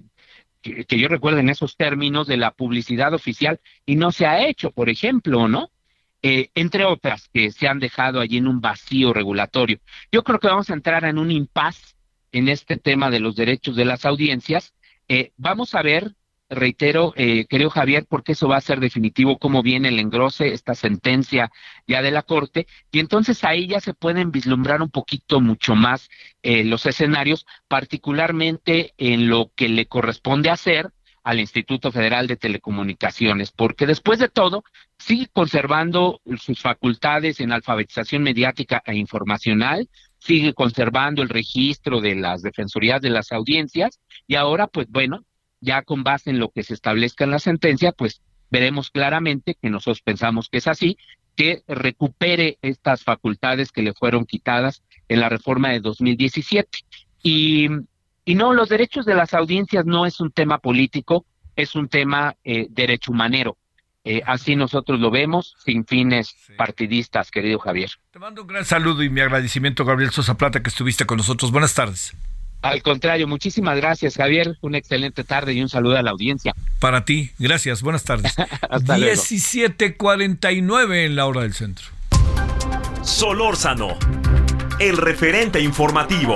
que, 0.63 0.97
yo 0.97 1.07
recuerde 1.07 1.41
en 1.41 1.49
esos 1.49 1.77
términos 1.77 2.25
de 2.25 2.37
la 2.37 2.51
publicidad 2.51 3.13
oficial 3.13 3.59
y 3.85 3.95
no 3.95 4.11
se 4.11 4.25
ha 4.25 4.47
hecho, 4.47 4.71
por 4.71 4.89
ejemplo, 4.89 5.47
¿no? 5.47 5.69
Eh, 6.25 6.49
entre 6.55 6.85
otras 6.85 7.29
que 7.33 7.51
se 7.51 7.67
han 7.67 7.79
dejado 7.79 8.21
allí 8.21 8.37
en 8.37 8.47
un 8.47 8.61
vacío 8.61 9.11
regulatorio. 9.11 9.79
Yo 10.11 10.23
creo 10.23 10.39
que 10.39 10.47
vamos 10.47 10.69
a 10.69 10.73
entrar 10.73 11.03
en 11.03 11.17
un 11.17 11.31
impasse 11.31 11.95
en 12.31 12.47
este 12.47 12.77
tema 12.77 13.09
de 13.09 13.19
los 13.19 13.35
derechos 13.35 13.75
de 13.75 13.83
las 13.83 14.05
audiencias. 14.05 14.73
Eh, 15.09 15.33
vamos 15.35 15.75
a 15.75 15.81
ver 15.81 16.15
reitero, 16.49 17.13
eh, 17.15 17.45
creo 17.49 17.69
Javier, 17.69 18.05
porque 18.07 18.33
eso 18.33 18.47
va 18.47 18.57
a 18.57 18.61
ser 18.61 18.79
definitivo, 18.79 19.37
cómo 19.37 19.63
viene 19.63 19.89
el 19.89 19.99
engrose, 19.99 20.53
esta 20.53 20.75
sentencia 20.75 21.51
ya 21.87 22.01
de 22.01 22.11
la 22.11 22.21
Corte, 22.21 22.67
y 22.91 22.99
entonces 22.99 23.43
ahí 23.43 23.67
ya 23.67 23.79
se 23.79 23.93
pueden 23.93 24.31
vislumbrar 24.31 24.81
un 24.81 24.89
poquito 24.89 25.41
mucho 25.41 25.75
más 25.75 26.09
eh, 26.41 26.63
los 26.63 26.85
escenarios, 26.85 27.45
particularmente 27.67 28.93
en 28.97 29.29
lo 29.29 29.51
que 29.55 29.69
le 29.69 29.87
corresponde 29.87 30.49
hacer 30.49 30.91
al 31.23 31.39
Instituto 31.39 31.91
Federal 31.91 32.27
de 32.27 32.35
Telecomunicaciones, 32.35 33.51
porque 33.51 33.85
después 33.87 34.19
de 34.19 34.29
todo 34.29 34.63
sigue 34.97 35.27
conservando 35.31 36.21
sus 36.37 36.61
facultades 36.61 37.39
en 37.39 37.51
alfabetización 37.51 38.23
mediática 38.23 38.83
e 38.85 38.95
informacional, 38.95 39.89
sigue 40.19 40.53
conservando 40.53 41.21
el 41.21 41.29
registro 41.29 42.01
de 42.01 42.15
las 42.15 42.41
defensorías 42.41 43.01
de 43.01 43.09
las 43.09 43.31
audiencias 43.31 43.99
y 44.27 44.35
ahora, 44.35 44.67
pues 44.67 44.87
bueno, 44.89 45.23
ya 45.61 45.81
con 45.81 46.03
base 46.03 46.29
en 46.29 46.39
lo 46.39 46.49
que 46.49 46.63
se 46.63 46.73
establezca 46.73 47.23
en 47.23 47.31
la 47.31 47.39
sentencia, 47.39 47.93
pues 47.93 48.21
veremos 48.49 48.91
claramente 48.91 49.55
que 49.59 49.69
nosotros 49.69 50.01
pensamos 50.01 50.49
que 50.49 50.59
es 50.59 50.67
así, 50.67 50.97
que 51.35 51.63
recupere 51.67 52.57
estas 52.61 53.03
facultades 53.03 53.71
que 53.71 53.81
le 53.81 53.93
fueron 53.93 54.25
quitadas 54.25 54.83
en 55.07 55.19
la 55.19 55.29
reforma 55.29 55.69
de 55.69 55.79
2017. 55.79 56.79
Y, 57.23 57.69
y 58.25 58.35
no, 58.35 58.53
los 58.53 58.69
derechos 58.69 59.05
de 59.05 59.15
las 59.15 59.33
audiencias 59.33 59.85
no 59.85 60.05
es 60.05 60.19
un 60.19 60.31
tema 60.31 60.59
político, 60.59 61.25
es 61.55 61.75
un 61.75 61.89
tema 61.89 62.35
eh, 62.43 62.67
derecho 62.69 63.11
humanero. 63.11 63.57
Eh, 64.05 64.21
así 64.25 64.55
nosotros 64.55 64.99
lo 64.99 65.11
vemos, 65.11 65.55
sin 65.63 65.85
fines 65.85 66.35
partidistas, 66.57 67.31
querido 67.31 67.59
Javier. 67.59 67.89
Te 68.11 68.19
mando 68.19 68.41
un 68.41 68.47
gran 68.47 68.65
saludo 68.65 69.03
y 69.03 69.09
mi 69.09 69.21
agradecimiento, 69.21 69.85
Gabriel 69.85 70.11
Sosa 70.11 70.35
Plata, 70.35 70.61
que 70.61 70.69
estuviste 70.69 71.05
con 71.05 71.17
nosotros. 71.17 71.51
Buenas 71.51 71.73
tardes. 71.73 72.13
Al 72.61 72.81
contrario, 72.81 73.27
muchísimas 73.27 73.77
gracias, 73.77 74.15
Javier. 74.15 74.57
Una 74.61 74.77
excelente 74.77 75.25
tarde 75.25 75.53
y 75.53 75.61
un 75.61 75.69
saludo 75.69 75.97
a 75.97 76.01
la 76.01 76.11
audiencia. 76.11 76.53
Para 76.79 77.03
ti, 77.03 77.31
gracias. 77.37 77.81
Buenas 77.81 78.03
tardes. 78.03 78.33
Hasta 78.69 78.97
17:49 78.97 81.05
en 81.05 81.15
la 81.17 81.25
hora 81.25 81.41
del 81.41 81.53
centro. 81.53 81.87
Solórzano, 83.01 83.97
el 84.79 84.95
referente 84.95 85.59
informativo. 85.59 86.35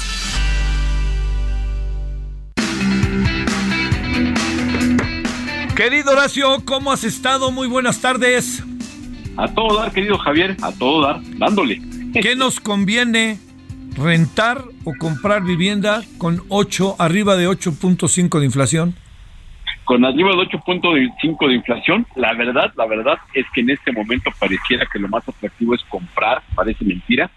Querido 5.81 6.11
Horacio, 6.11 6.63
¿cómo 6.63 6.91
has 6.91 7.03
estado? 7.03 7.49
Muy 7.49 7.67
buenas 7.67 7.99
tardes. 7.99 8.63
A 9.35 9.47
todo 9.47 9.79
dar, 9.79 9.91
querido 9.91 10.15
Javier, 10.19 10.55
a 10.61 10.71
todo 10.71 11.01
dar, 11.01 11.19
dándole. 11.39 11.81
¿Qué 12.21 12.35
nos 12.37 12.59
conviene? 12.59 13.39
rentar 13.95 14.63
o 14.83 14.93
comprar 14.99 15.41
vivienda 15.41 16.03
con 16.19 16.43
8, 16.49 16.97
arriba 16.99 17.35
de 17.35 17.49
8.5 17.49 18.39
de 18.39 18.45
inflación? 18.45 18.93
Con 19.83 20.05
arriba 20.05 20.29
de 20.29 20.37
8.5 20.49 21.47
de 21.47 21.55
inflación, 21.55 22.05
la 22.15 22.35
verdad, 22.35 22.71
la 22.77 22.85
verdad 22.85 23.17
es 23.33 23.47
que 23.51 23.61
en 23.61 23.71
este 23.71 23.91
momento 23.91 24.29
pareciera 24.39 24.85
que 24.85 24.99
lo 24.99 25.07
más 25.07 25.27
atractivo 25.27 25.73
es 25.73 25.81
comprar, 25.85 26.43
parece 26.53 26.85
mentira, 26.85 27.31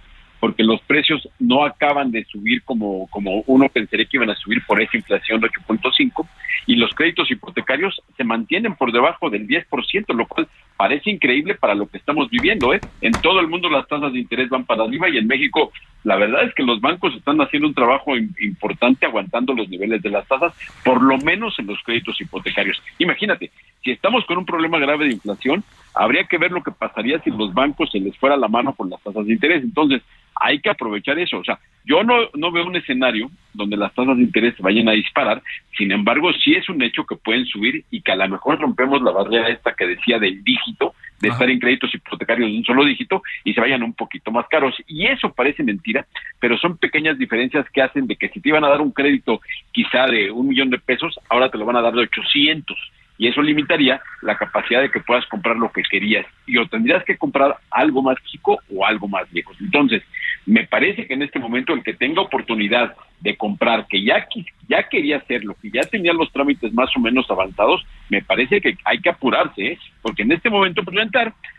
porque 0.45 0.63
los 0.63 0.83
precios 0.83 1.27
no 1.39 1.65
acaban 1.65 2.11
de 2.11 2.23
subir 2.27 2.63
como, 2.65 3.07
como 3.09 3.43
uno 3.47 3.67
pensaría 3.71 4.05
que 4.05 4.19
iban 4.19 4.29
a 4.29 4.35
subir 4.35 4.63
por 4.67 4.79
esa 4.79 4.95
inflación 4.95 5.41
de 5.41 5.49
8.5 5.49 6.29
y 6.67 6.77
los 6.77 6.93
créditos 6.95 7.31
hipotecarios 7.31 7.99
se 8.15 8.25
mantienen 8.25 8.75
por 8.75 8.93
debajo 8.93 9.31
del 9.31 9.49
10%, 9.49 10.15
lo 10.15 10.27
cual 10.27 10.47
parece 10.77 11.11
increíble 11.11 11.55
para 11.55 11.75
lo 11.75 11.87
que 11.87 11.97
estamos 11.97 12.29
viviendo. 12.29 12.75
¿eh? 12.75 12.81
En 13.01 13.13
todo 13.13 13.41
el 13.41 13.49
mundo 13.49 13.71
las 13.71 13.89
tasas 13.89 14.13
de 14.13 14.19
interés 14.19 14.51
van 14.51 14.67
para 14.67 14.85
arriba 14.85 15.09
y 15.09 15.17
en 15.17 15.27
México 15.27 15.73
la 16.03 16.17
verdad 16.17 16.45
es 16.45 16.55
que 16.55 16.63
los 16.63 16.79
bancos 16.83 17.15
están 17.15 17.41
haciendo 17.41 17.69
un 17.69 17.75
trabajo 17.75 18.15
importante 18.15 19.07
aguantando 19.07 19.55
los 19.55 19.71
niveles 19.71 20.03
de 20.03 20.11
las 20.11 20.29
tasas, 20.29 20.53
por 20.85 21.03
lo 21.03 21.17
menos 21.17 21.59
en 21.59 21.69
los 21.69 21.83
créditos 21.83 22.21
hipotecarios. 22.21 22.77
Imagínate, 22.99 23.51
si 23.83 23.93
estamos 23.93 24.27
con 24.27 24.37
un 24.37 24.45
problema 24.45 24.79
grave 24.79 25.07
de 25.07 25.15
inflación, 25.15 25.65
habría 25.95 26.25
que 26.25 26.37
ver 26.37 26.53
lo 26.53 26.63
que 26.63 26.71
pasaría 26.71 27.19
si 27.21 27.31
los 27.31 27.55
bancos 27.55 27.91
se 27.91 28.01
les 28.01 28.15
fuera 28.19 28.37
la 28.37 28.49
mano 28.49 28.75
con 28.75 28.91
las 28.91 29.03
tasas 29.03 29.25
de 29.25 29.33
interés. 29.33 29.63
Entonces, 29.63 30.03
hay 30.35 30.61
que 30.61 30.71
aprovechar 30.71 31.19
eso. 31.19 31.39
O 31.39 31.45
sea, 31.45 31.59
yo 31.85 32.03
no, 32.03 32.15
no 32.35 32.51
veo 32.51 32.67
un 32.67 32.77
escenario 32.77 33.31
donde 33.53 33.77
las 33.77 33.95
tasas 33.95 34.17
de 34.17 34.23
interés 34.23 34.55
vayan 34.59 34.89
a 34.89 34.93
disparar, 34.93 35.43
sin 35.77 35.93
embargo, 35.93 36.33
sí 36.33 36.55
es 36.55 36.69
un 36.69 36.83
hecho 36.83 37.05
que 37.05 37.17
pueden 37.17 37.47
subir 37.47 37.85
y 37.91 38.01
que 38.01 38.13
a 38.13 38.17
lo 38.17 38.29
mejor 38.29 38.59
rompemos 38.59 39.03
la 39.03 39.13
barrera 39.13 39.49
esta 39.49 39.75
que 39.75 39.87
decía 39.87 40.19
del 40.19 40.43
dígito, 40.43 40.95
de 41.21 41.29
estar 41.29 41.49
en 41.49 41.59
créditos 41.59 41.95
hipotecarios 41.95 42.51
de 42.51 42.59
un 42.59 42.65
solo 42.65 42.85
dígito 42.85 43.23
y 43.45 43.55
se 43.55 43.61
vayan 43.61 43.83
un 43.83 43.95
poquito 43.95 44.31
más 44.31 44.47
caros. 44.49 44.75
Y 44.87 45.07
eso 45.07 45.33
parece 45.33 45.63
mentira, 45.63 46.07
pero 46.39 46.59
son 46.59 46.77
pequeñas 46.77 47.19
diferencias 47.19 47.69
que 47.71 47.83
hacen 47.83 48.07
de 48.07 48.17
que 48.17 48.29
si 48.29 48.41
te 48.41 48.51
iban 48.51 48.65
a 48.65 48.69
dar 48.69 48.81
un 48.81 48.93
crédito 48.93 49.41
quizá 49.73 50.07
de 50.07 50.31
un 50.31 50.49
millón 50.49 50.71
de 50.71 50.79
pesos, 50.79 51.19
ahora 51.29 51.51
te 51.51 51.59
lo 51.59 51.65
van 51.65 51.77
a 51.77 51.83
dar 51.83 51.95
de 51.95 52.03
800 52.03 52.77
y 53.17 53.29
eso 53.29 53.43
limitaría 53.43 54.01
la 54.23 54.37
capacidad 54.37 54.81
de 54.83 54.91
que 54.91 55.01
puedas 55.01 55.25
comprar 55.27 55.57
lo 55.57 55.71
que 55.71 55.83
querías 55.83 56.27
y 56.47 56.57
o 56.59 56.67
tendrías 56.67 57.05
que 57.05 57.17
comprar 57.17 57.57
algo 57.71 58.03
más 58.03 58.17
chico 58.25 58.59
o 58.75 58.85
algo 58.85 59.09
más 59.09 59.33
lejos. 59.33 59.57
Entonces, 59.61 60.03
me 60.47 60.67
parece 60.67 61.07
que 61.07 61.15
en 61.15 61.23
este 61.23 61.39
momento 61.39 61.73
el 61.73 61.83
que 61.83 61.95
tenga 61.95 62.23
oportunidad 62.23 62.95
de 63.21 63.37
comprar, 63.37 63.87
que 63.89 64.03
ya, 64.03 64.27
ya 64.69 64.83
quería 64.89 65.19
hacerlo, 65.19 65.57
que 65.63 65.71
ya 65.71 65.83
tenía 65.83 66.13
los 66.13 66.31
trámites 66.33 66.73
más 66.75 66.91
o 66.97 67.01
menos 67.01 67.31
avanzados, 67.31 67.85
me 68.11 68.21
parece 68.21 68.61
que 68.61 68.77
hay 68.85 68.99
que 69.01 69.11
apurarse, 69.11 69.65
¿eh? 69.65 69.79
porque 70.03 70.23
en 70.23 70.33
este 70.33 70.51
momento, 70.51 70.83
pues 70.83 71.09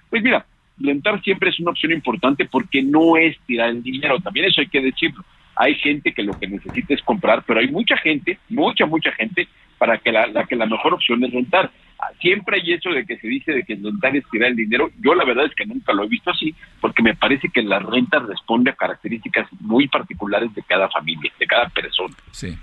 pues 0.10 0.24
mira, 0.24 0.46
rentar 0.78 1.22
siempre 1.24 1.50
es 1.50 1.60
una 1.60 1.72
opción 1.72 1.92
importante 1.92 2.46
porque 2.46 2.84
no 2.84 3.18
es 3.18 3.38
tirar 3.48 3.70
el 3.70 3.82
dinero, 3.82 4.20
también 4.20 4.48
eso 4.48 4.62
hay 4.62 4.68
que 4.68 4.82
decirlo. 4.82 5.24
Hay 5.56 5.76
gente 5.76 6.14
que 6.14 6.24
lo 6.24 6.38
que 6.38 6.48
necesita 6.48 6.94
es 6.94 7.02
comprar, 7.02 7.44
pero 7.46 7.60
hay 7.60 7.68
mucha 7.68 7.98
gente, 7.98 8.38
mucha, 8.50 8.86
mucha 8.86 9.12
gente 9.14 9.48
para 9.78 9.98
que 9.98 10.12
la, 10.12 10.46
que 10.48 10.56
la 10.56 10.66
mejor 10.66 10.94
opción 10.94 11.24
es 11.24 11.32
rentar. 11.32 11.72
Ah, 12.00 12.10
siempre 12.20 12.58
hay 12.58 12.74
eso 12.74 12.90
de 12.90 13.06
que 13.06 13.18
se 13.18 13.28
dice 13.28 13.54
de 13.54 13.64
que 13.64 13.76
rentar 13.76 14.16
es 14.16 14.24
tirar 14.30 14.50
el 14.50 14.56
dinero. 14.56 14.90
Yo 15.00 15.16
la 15.16 15.24
verdad 15.24 15.46
es 15.46 15.56
que 15.56 15.66
nunca 15.66 15.94
lo 15.94 16.04
he 16.04 16.08
visto 16.08 16.32
así, 16.32 16.54
porque 16.82 17.02
me 17.02 17.16
parece 17.16 17.50
que 17.50 17.62
la 17.62 17.80
renta 17.80 18.20
responde 18.20 18.72
a 18.72 18.76
características 18.76 19.48
muy 19.60 19.88
particulares 19.88 20.54
de 20.54 20.64
cada 20.64 20.90
familia, 20.90 21.32
de 21.40 21.46
cada 21.46 21.70
persona. 21.70 22.16
Sí. 22.32 22.58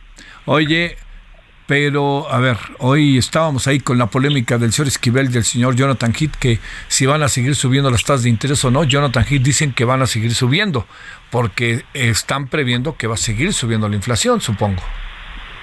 Oye, 0.44 0.96
pero 1.72 2.30
a 2.30 2.38
ver, 2.38 2.58
hoy 2.80 3.16
estábamos 3.16 3.66
ahí 3.66 3.80
con 3.80 3.96
la 3.96 4.08
polémica 4.08 4.58
del 4.58 4.72
señor 4.72 4.88
Esquivel 4.88 5.30
y 5.30 5.32
del 5.32 5.44
señor 5.44 5.74
Jonathan 5.74 6.12
Heath, 6.12 6.36
que 6.36 6.58
si 6.88 7.06
van 7.06 7.22
a 7.22 7.28
seguir 7.28 7.54
subiendo 7.54 7.90
las 7.90 8.04
tasas 8.04 8.24
de 8.24 8.28
interés 8.28 8.62
o 8.66 8.70
no. 8.70 8.84
Jonathan 8.84 9.24
Heath 9.24 9.40
dicen 9.40 9.72
que 9.72 9.86
van 9.86 10.02
a 10.02 10.06
seguir 10.06 10.32
subiendo, 10.34 10.84
porque 11.30 11.84
están 11.94 12.48
previendo 12.48 12.98
que 12.98 13.06
va 13.06 13.14
a 13.14 13.16
seguir 13.16 13.54
subiendo 13.54 13.88
la 13.88 13.96
inflación, 13.96 14.42
supongo. 14.42 14.82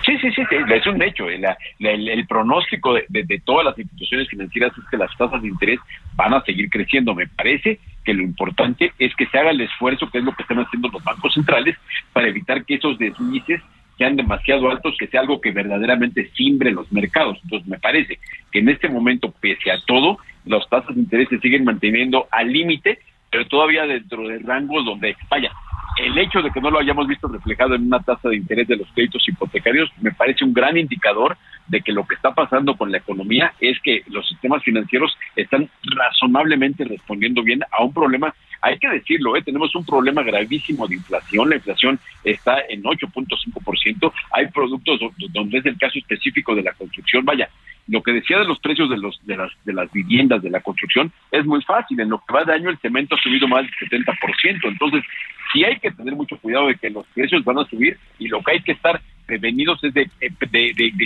Sí, 0.04 0.18
sí, 0.20 0.32
sí, 0.32 0.42
es 0.50 0.88
un 0.88 1.00
hecho. 1.04 1.28
El, 1.30 2.26
pronóstico 2.28 2.96
de, 2.96 3.42
todas 3.46 3.66
las 3.66 3.78
instituciones 3.78 4.28
financieras 4.30 4.72
es 4.80 4.90
que 4.90 4.98
las 4.98 5.16
tasas 5.16 5.44
de 5.44 5.48
interés 5.48 5.80
van 6.16 6.34
a 6.34 6.42
seguir 6.42 6.72
creciendo. 6.72 7.14
Me 7.14 7.28
parece 7.28 7.78
que 8.04 8.16
lo 8.16 8.24
importante 8.24 8.94
es 8.98 9.16
que 9.16 9.28
se 9.28 9.38
haga 9.38 9.52
el 9.52 9.62
esfuerzo, 9.62 10.10
que 10.10 10.18
es 10.18 10.24
lo 10.24 10.34
que 10.34 10.42
están 10.42 10.58
haciendo 10.58 10.90
los 10.90 11.04
bancos 11.04 11.36
centrales, 11.36 11.78
para 12.14 12.30
evitar 12.30 12.66
que 12.66 12.74
esos 12.74 12.98
deslices 12.98 13.62
sean 14.00 14.16
demasiado 14.16 14.72
altos, 14.72 14.96
que 14.98 15.08
sea 15.08 15.20
algo 15.20 15.42
que 15.42 15.52
verdaderamente 15.52 16.32
simbre 16.32 16.72
los 16.72 16.90
mercados. 16.92 17.38
Entonces, 17.44 17.68
me 17.68 17.78
parece 17.78 18.18
que 18.52 18.60
en 18.60 18.70
este 18.70 18.88
momento, 18.88 19.32
pese 19.42 19.72
a 19.72 19.80
todo, 19.86 20.18
las 20.46 20.68
tasas 20.70 20.96
de 20.96 21.02
interés 21.02 21.28
se 21.30 21.40
siguen 21.40 21.66
manteniendo 21.66 22.28
al 22.32 22.52
límite, 22.52 23.00
pero 23.30 23.46
todavía 23.46 23.86
dentro 23.86 24.26
de 24.28 24.40
rangos 24.40 24.86
donde, 24.86 25.16
vaya, 25.30 25.52
el 25.98 26.18
hecho 26.18 26.42
de 26.42 26.50
que 26.50 26.62
no 26.62 26.72
lo 26.72 26.80
hayamos 26.80 27.08
visto 27.08 27.28
reflejado 27.28 27.76
en 27.76 27.88
una 27.88 28.00
tasa 28.00 28.30
de 28.30 28.38
interés 28.38 28.70
de 28.70 28.78
los 28.78 28.88
créditos 28.94 29.28
hipotecarios 29.28 29.92
me 30.00 30.12
parece 30.12 30.46
un 30.46 30.54
gran 30.54 30.78
indicador 30.78 31.36
de 31.68 31.82
que 31.82 31.92
lo 31.92 32.08
que 32.08 32.16
está 32.16 32.34
pasando 32.34 32.76
con 32.76 32.90
la 32.90 33.00
economía 33.00 33.54
es 33.60 33.78
que 33.82 34.04
los 34.08 34.26
sistemas 34.28 34.64
financieros 34.64 35.16
están 35.36 35.70
razonablemente 35.84 36.86
respondiendo 36.86 37.44
bien 37.44 37.64
a 37.70 37.84
un 37.84 37.94
problema 37.94 38.34
hay 38.62 38.78
que 38.78 38.90
decirlo, 38.90 39.36
¿eh? 39.36 39.42
tenemos 39.42 39.74
un 39.76 39.86
problema 39.86 40.24
gravísimo 40.24 40.88
de 40.88 40.96
inflación, 40.96 41.50
la 41.50 41.56
inflación 41.56 42.00
está 42.24 42.60
en 42.70 42.84
8.5%, 42.84 44.12
hay 44.32 44.48
productos 44.48 45.00
donde 45.32 45.58
es 45.58 45.66
el 45.66 45.78
caso 45.78 45.98
específico 45.98 46.56
de 46.56 46.64
la 46.64 46.74
construcción, 46.74 47.26
vaya, 47.26 47.50
lo 47.88 48.04
que 48.04 48.12
decía 48.12 48.38
de 48.38 48.46
los 48.46 48.60
precios 48.60 48.90
de 48.90 48.98
los 48.98 49.20
de 49.26 49.36
las 49.36 49.52
de 49.66 49.74
las 49.74 49.92
viviendas 49.92 50.44
de 50.44 50.52
la 50.52 50.62
construcción 50.62 51.12
es 51.32 51.46
muy 51.46 51.62
fácil, 51.64 52.00
en 52.00 52.10
lo 52.10 52.20
que 52.20 52.34
va 52.34 52.44
de 52.44 52.54
año 52.54 52.70
el 52.70 52.78
cemento 52.78 53.16
ha 53.16 53.22
subido 53.22 53.48
más 53.48 53.64
del 53.64 53.90
70%, 53.90 54.60
entonces 54.64 55.04
sí 55.52 55.64
hay 55.64 55.80
que 55.80 55.92
tener 55.92 56.16
mucho 56.16 56.38
cuidado 56.38 56.68
de 56.68 56.76
que 56.76 56.90
los 56.90 57.06
precios 57.08 57.44
van 57.44 57.60
a 57.60 57.66
subir 57.66 57.98
y 58.20 58.28
lo 58.28 58.42
que 58.44 58.52
hay 58.52 58.62
que 58.62 58.74
estar 58.74 59.02
prevenidos 59.30 59.84
es 59.84 59.94
de, 59.94 60.10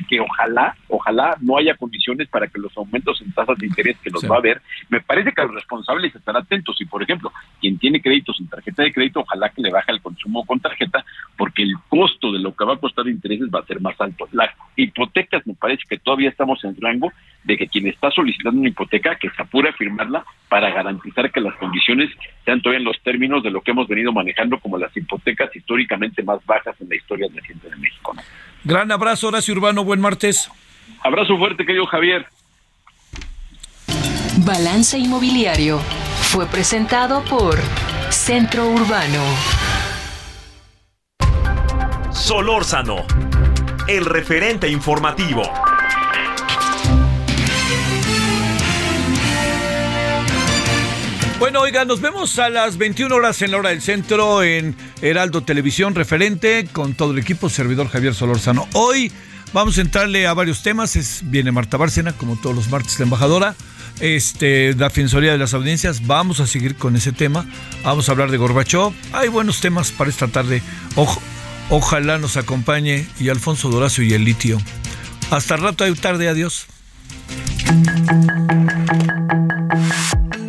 que 0.08 0.20
ojalá, 0.22 0.76
ojalá 0.88 1.36
no 1.42 1.58
haya 1.58 1.76
condiciones 1.76 2.30
para 2.30 2.48
que 2.48 2.58
los 2.58 2.76
aumentos 2.78 3.22
en 3.22 3.34
tasas 3.34 3.58
de 3.58 3.68
interés 3.68 3.98
que 4.02 4.10
los 4.10 4.24
va 4.24 4.36
a 4.36 4.40
haber, 4.40 4.62
me 4.88 5.02
parece 5.02 5.34
que 5.34 5.42
los 5.42 5.54
responsables 5.54 6.16
están 6.16 6.38
atentos 6.38 6.80
y, 6.80 6.86
por 6.86 7.04
ejemplo, 7.04 7.34
quien 7.60 7.78
tiene 7.78 8.02
créditos 8.02 8.40
en 8.40 8.48
tarjeta 8.48 8.84
de 8.84 8.94
crédito, 8.94 9.20
ojalá 9.20 9.50
que 9.50 9.62
le 9.62 9.72
baje 9.72 9.92
el 9.92 10.02
consumo 10.02 10.46
con 10.46 10.62
tarjeta, 10.62 11.04
porque 11.38 11.64
el 11.64 11.74
costo 11.90 12.32
de 12.32 12.40
lo 12.40 12.56
que 12.56 12.64
va 12.64 12.76
a 12.76 12.78
costar 12.78 13.08
intereses 13.10 13.50
va 13.54 13.60
a 13.60 13.66
ser 13.66 13.82
más 13.82 14.00
alto. 14.00 14.26
Las 14.32 14.52
hipotecas, 14.78 15.46
me 15.46 15.54
parece 15.54 15.84
que 15.90 15.98
todavía 15.98 16.30
estamos 16.30 16.64
en 16.64 16.80
rango 16.80 17.12
de 17.44 17.58
que 17.58 17.68
quien 17.68 17.88
está 17.88 18.10
solicitando 18.12 18.62
una 18.62 18.70
hipoteca, 18.70 19.16
que 19.16 19.30
se 19.30 19.42
apure 19.42 19.70
a 19.70 19.74
firmarla 19.74 20.24
para 20.48 20.70
garantizar 20.70 21.30
que 21.32 21.42
las 21.42 21.56
condiciones 21.56 22.10
sean 22.46 22.62
todavía 22.62 22.80
en 22.80 22.86
los 22.86 23.02
términos 23.02 23.44
de 23.44 23.52
lo 23.52 23.62
que 23.62 23.72
hemos 23.72 23.88
venido 23.88 24.14
manejando 24.14 24.60
como 24.60 24.78
las 24.78 24.96
hipotecas 24.96 25.54
históricamente 25.56 26.24
más 26.24 26.46
bajas 26.46 26.80
en 26.80 26.90
la 26.90 26.96
historia 26.96 27.28
reciente 27.34 27.70
de 27.70 27.76
México. 27.78 28.13
Gran 28.64 28.92
abrazo, 28.92 29.28
Horacio 29.28 29.54
Urbano, 29.54 29.84
buen 29.84 30.00
martes. 30.00 30.50
Abrazo 31.02 31.38
fuerte, 31.38 31.66
querido 31.66 31.86
Javier. 31.86 32.26
Balance 34.38 34.98
Inmobiliario 34.98 35.80
fue 36.32 36.46
presentado 36.48 37.24
por 37.26 37.60
Centro 38.10 38.68
Urbano. 38.68 39.22
Solórzano, 42.12 43.06
el 43.88 44.06
referente 44.06 44.70
informativo. 44.70 45.44
Bueno, 51.44 51.60
oiga, 51.60 51.84
nos 51.84 52.00
vemos 52.00 52.40
a 52.40 52.50
las 52.50 52.78
21 52.78 53.14
horas 53.14 53.42
en 53.42 53.52
la 53.52 53.58
hora 53.58 53.72
del 53.72 53.82
centro 53.82 54.44
en 54.44 54.78
Heraldo 55.02 55.44
Televisión, 55.44 55.94
referente 55.94 56.70
con 56.72 56.94
todo 56.94 57.12
el 57.12 57.20
equipo, 57.20 57.50
servidor 57.50 57.90
Javier 57.90 58.16
Solórzano. 58.16 58.66
Hoy 58.72 59.12
vamos 59.52 59.78
a 59.78 59.82
entrarle 59.82 60.26
a 60.26 60.34
varios 60.34 60.64
temas. 60.64 60.96
Es, 60.96 61.20
viene 61.26 61.52
Marta 61.52 61.76
Bárcena, 61.76 62.14
como 62.14 62.38
todos 62.38 62.56
los 62.56 62.70
martes, 62.70 62.98
la 62.98 63.04
embajadora. 63.04 63.56
Este, 64.00 64.74
la 64.76 64.88
Defensoría 64.88 65.34
de 65.34 65.38
las 65.38 65.54
Audiencias. 65.54 66.08
Vamos 66.08 66.40
a 66.40 66.48
seguir 66.48 66.78
con 66.78 66.96
ese 66.96 67.12
tema. 67.12 67.46
Vamos 67.84 68.08
a 68.08 68.14
hablar 68.14 68.32
de 68.32 68.38
Gorbachov. 68.38 68.94
Hay 69.12 69.28
buenos 69.28 69.60
temas 69.60 69.92
para 69.92 70.10
esta 70.10 70.30
tarde. 70.30 70.62
ojalá 71.70 72.20
nos 72.20 72.38
acompañe 72.38 73.06
y 73.20 73.28
Alfonso 73.28 73.70
Doracio 73.70 74.06
y 74.06 74.14
el 74.14 74.24
litio. 74.24 74.60
Hasta 75.30 75.58
rato, 75.58 75.84
hay 75.84 75.94
tarde. 75.96 76.30
Adiós. 76.30 76.68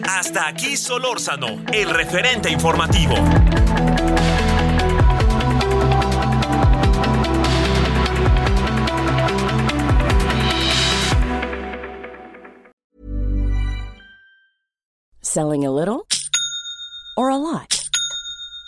Hasta 0.07 0.47
aquí 0.47 0.77
Solórzano, 0.77 1.65
el 1.73 1.91
referente 1.91 2.51
informativo. 2.51 3.15
Selling 15.21 15.65
a 15.65 15.71
little 15.71 16.07
or 17.17 17.31
a 17.31 17.37
lot? 17.37 17.84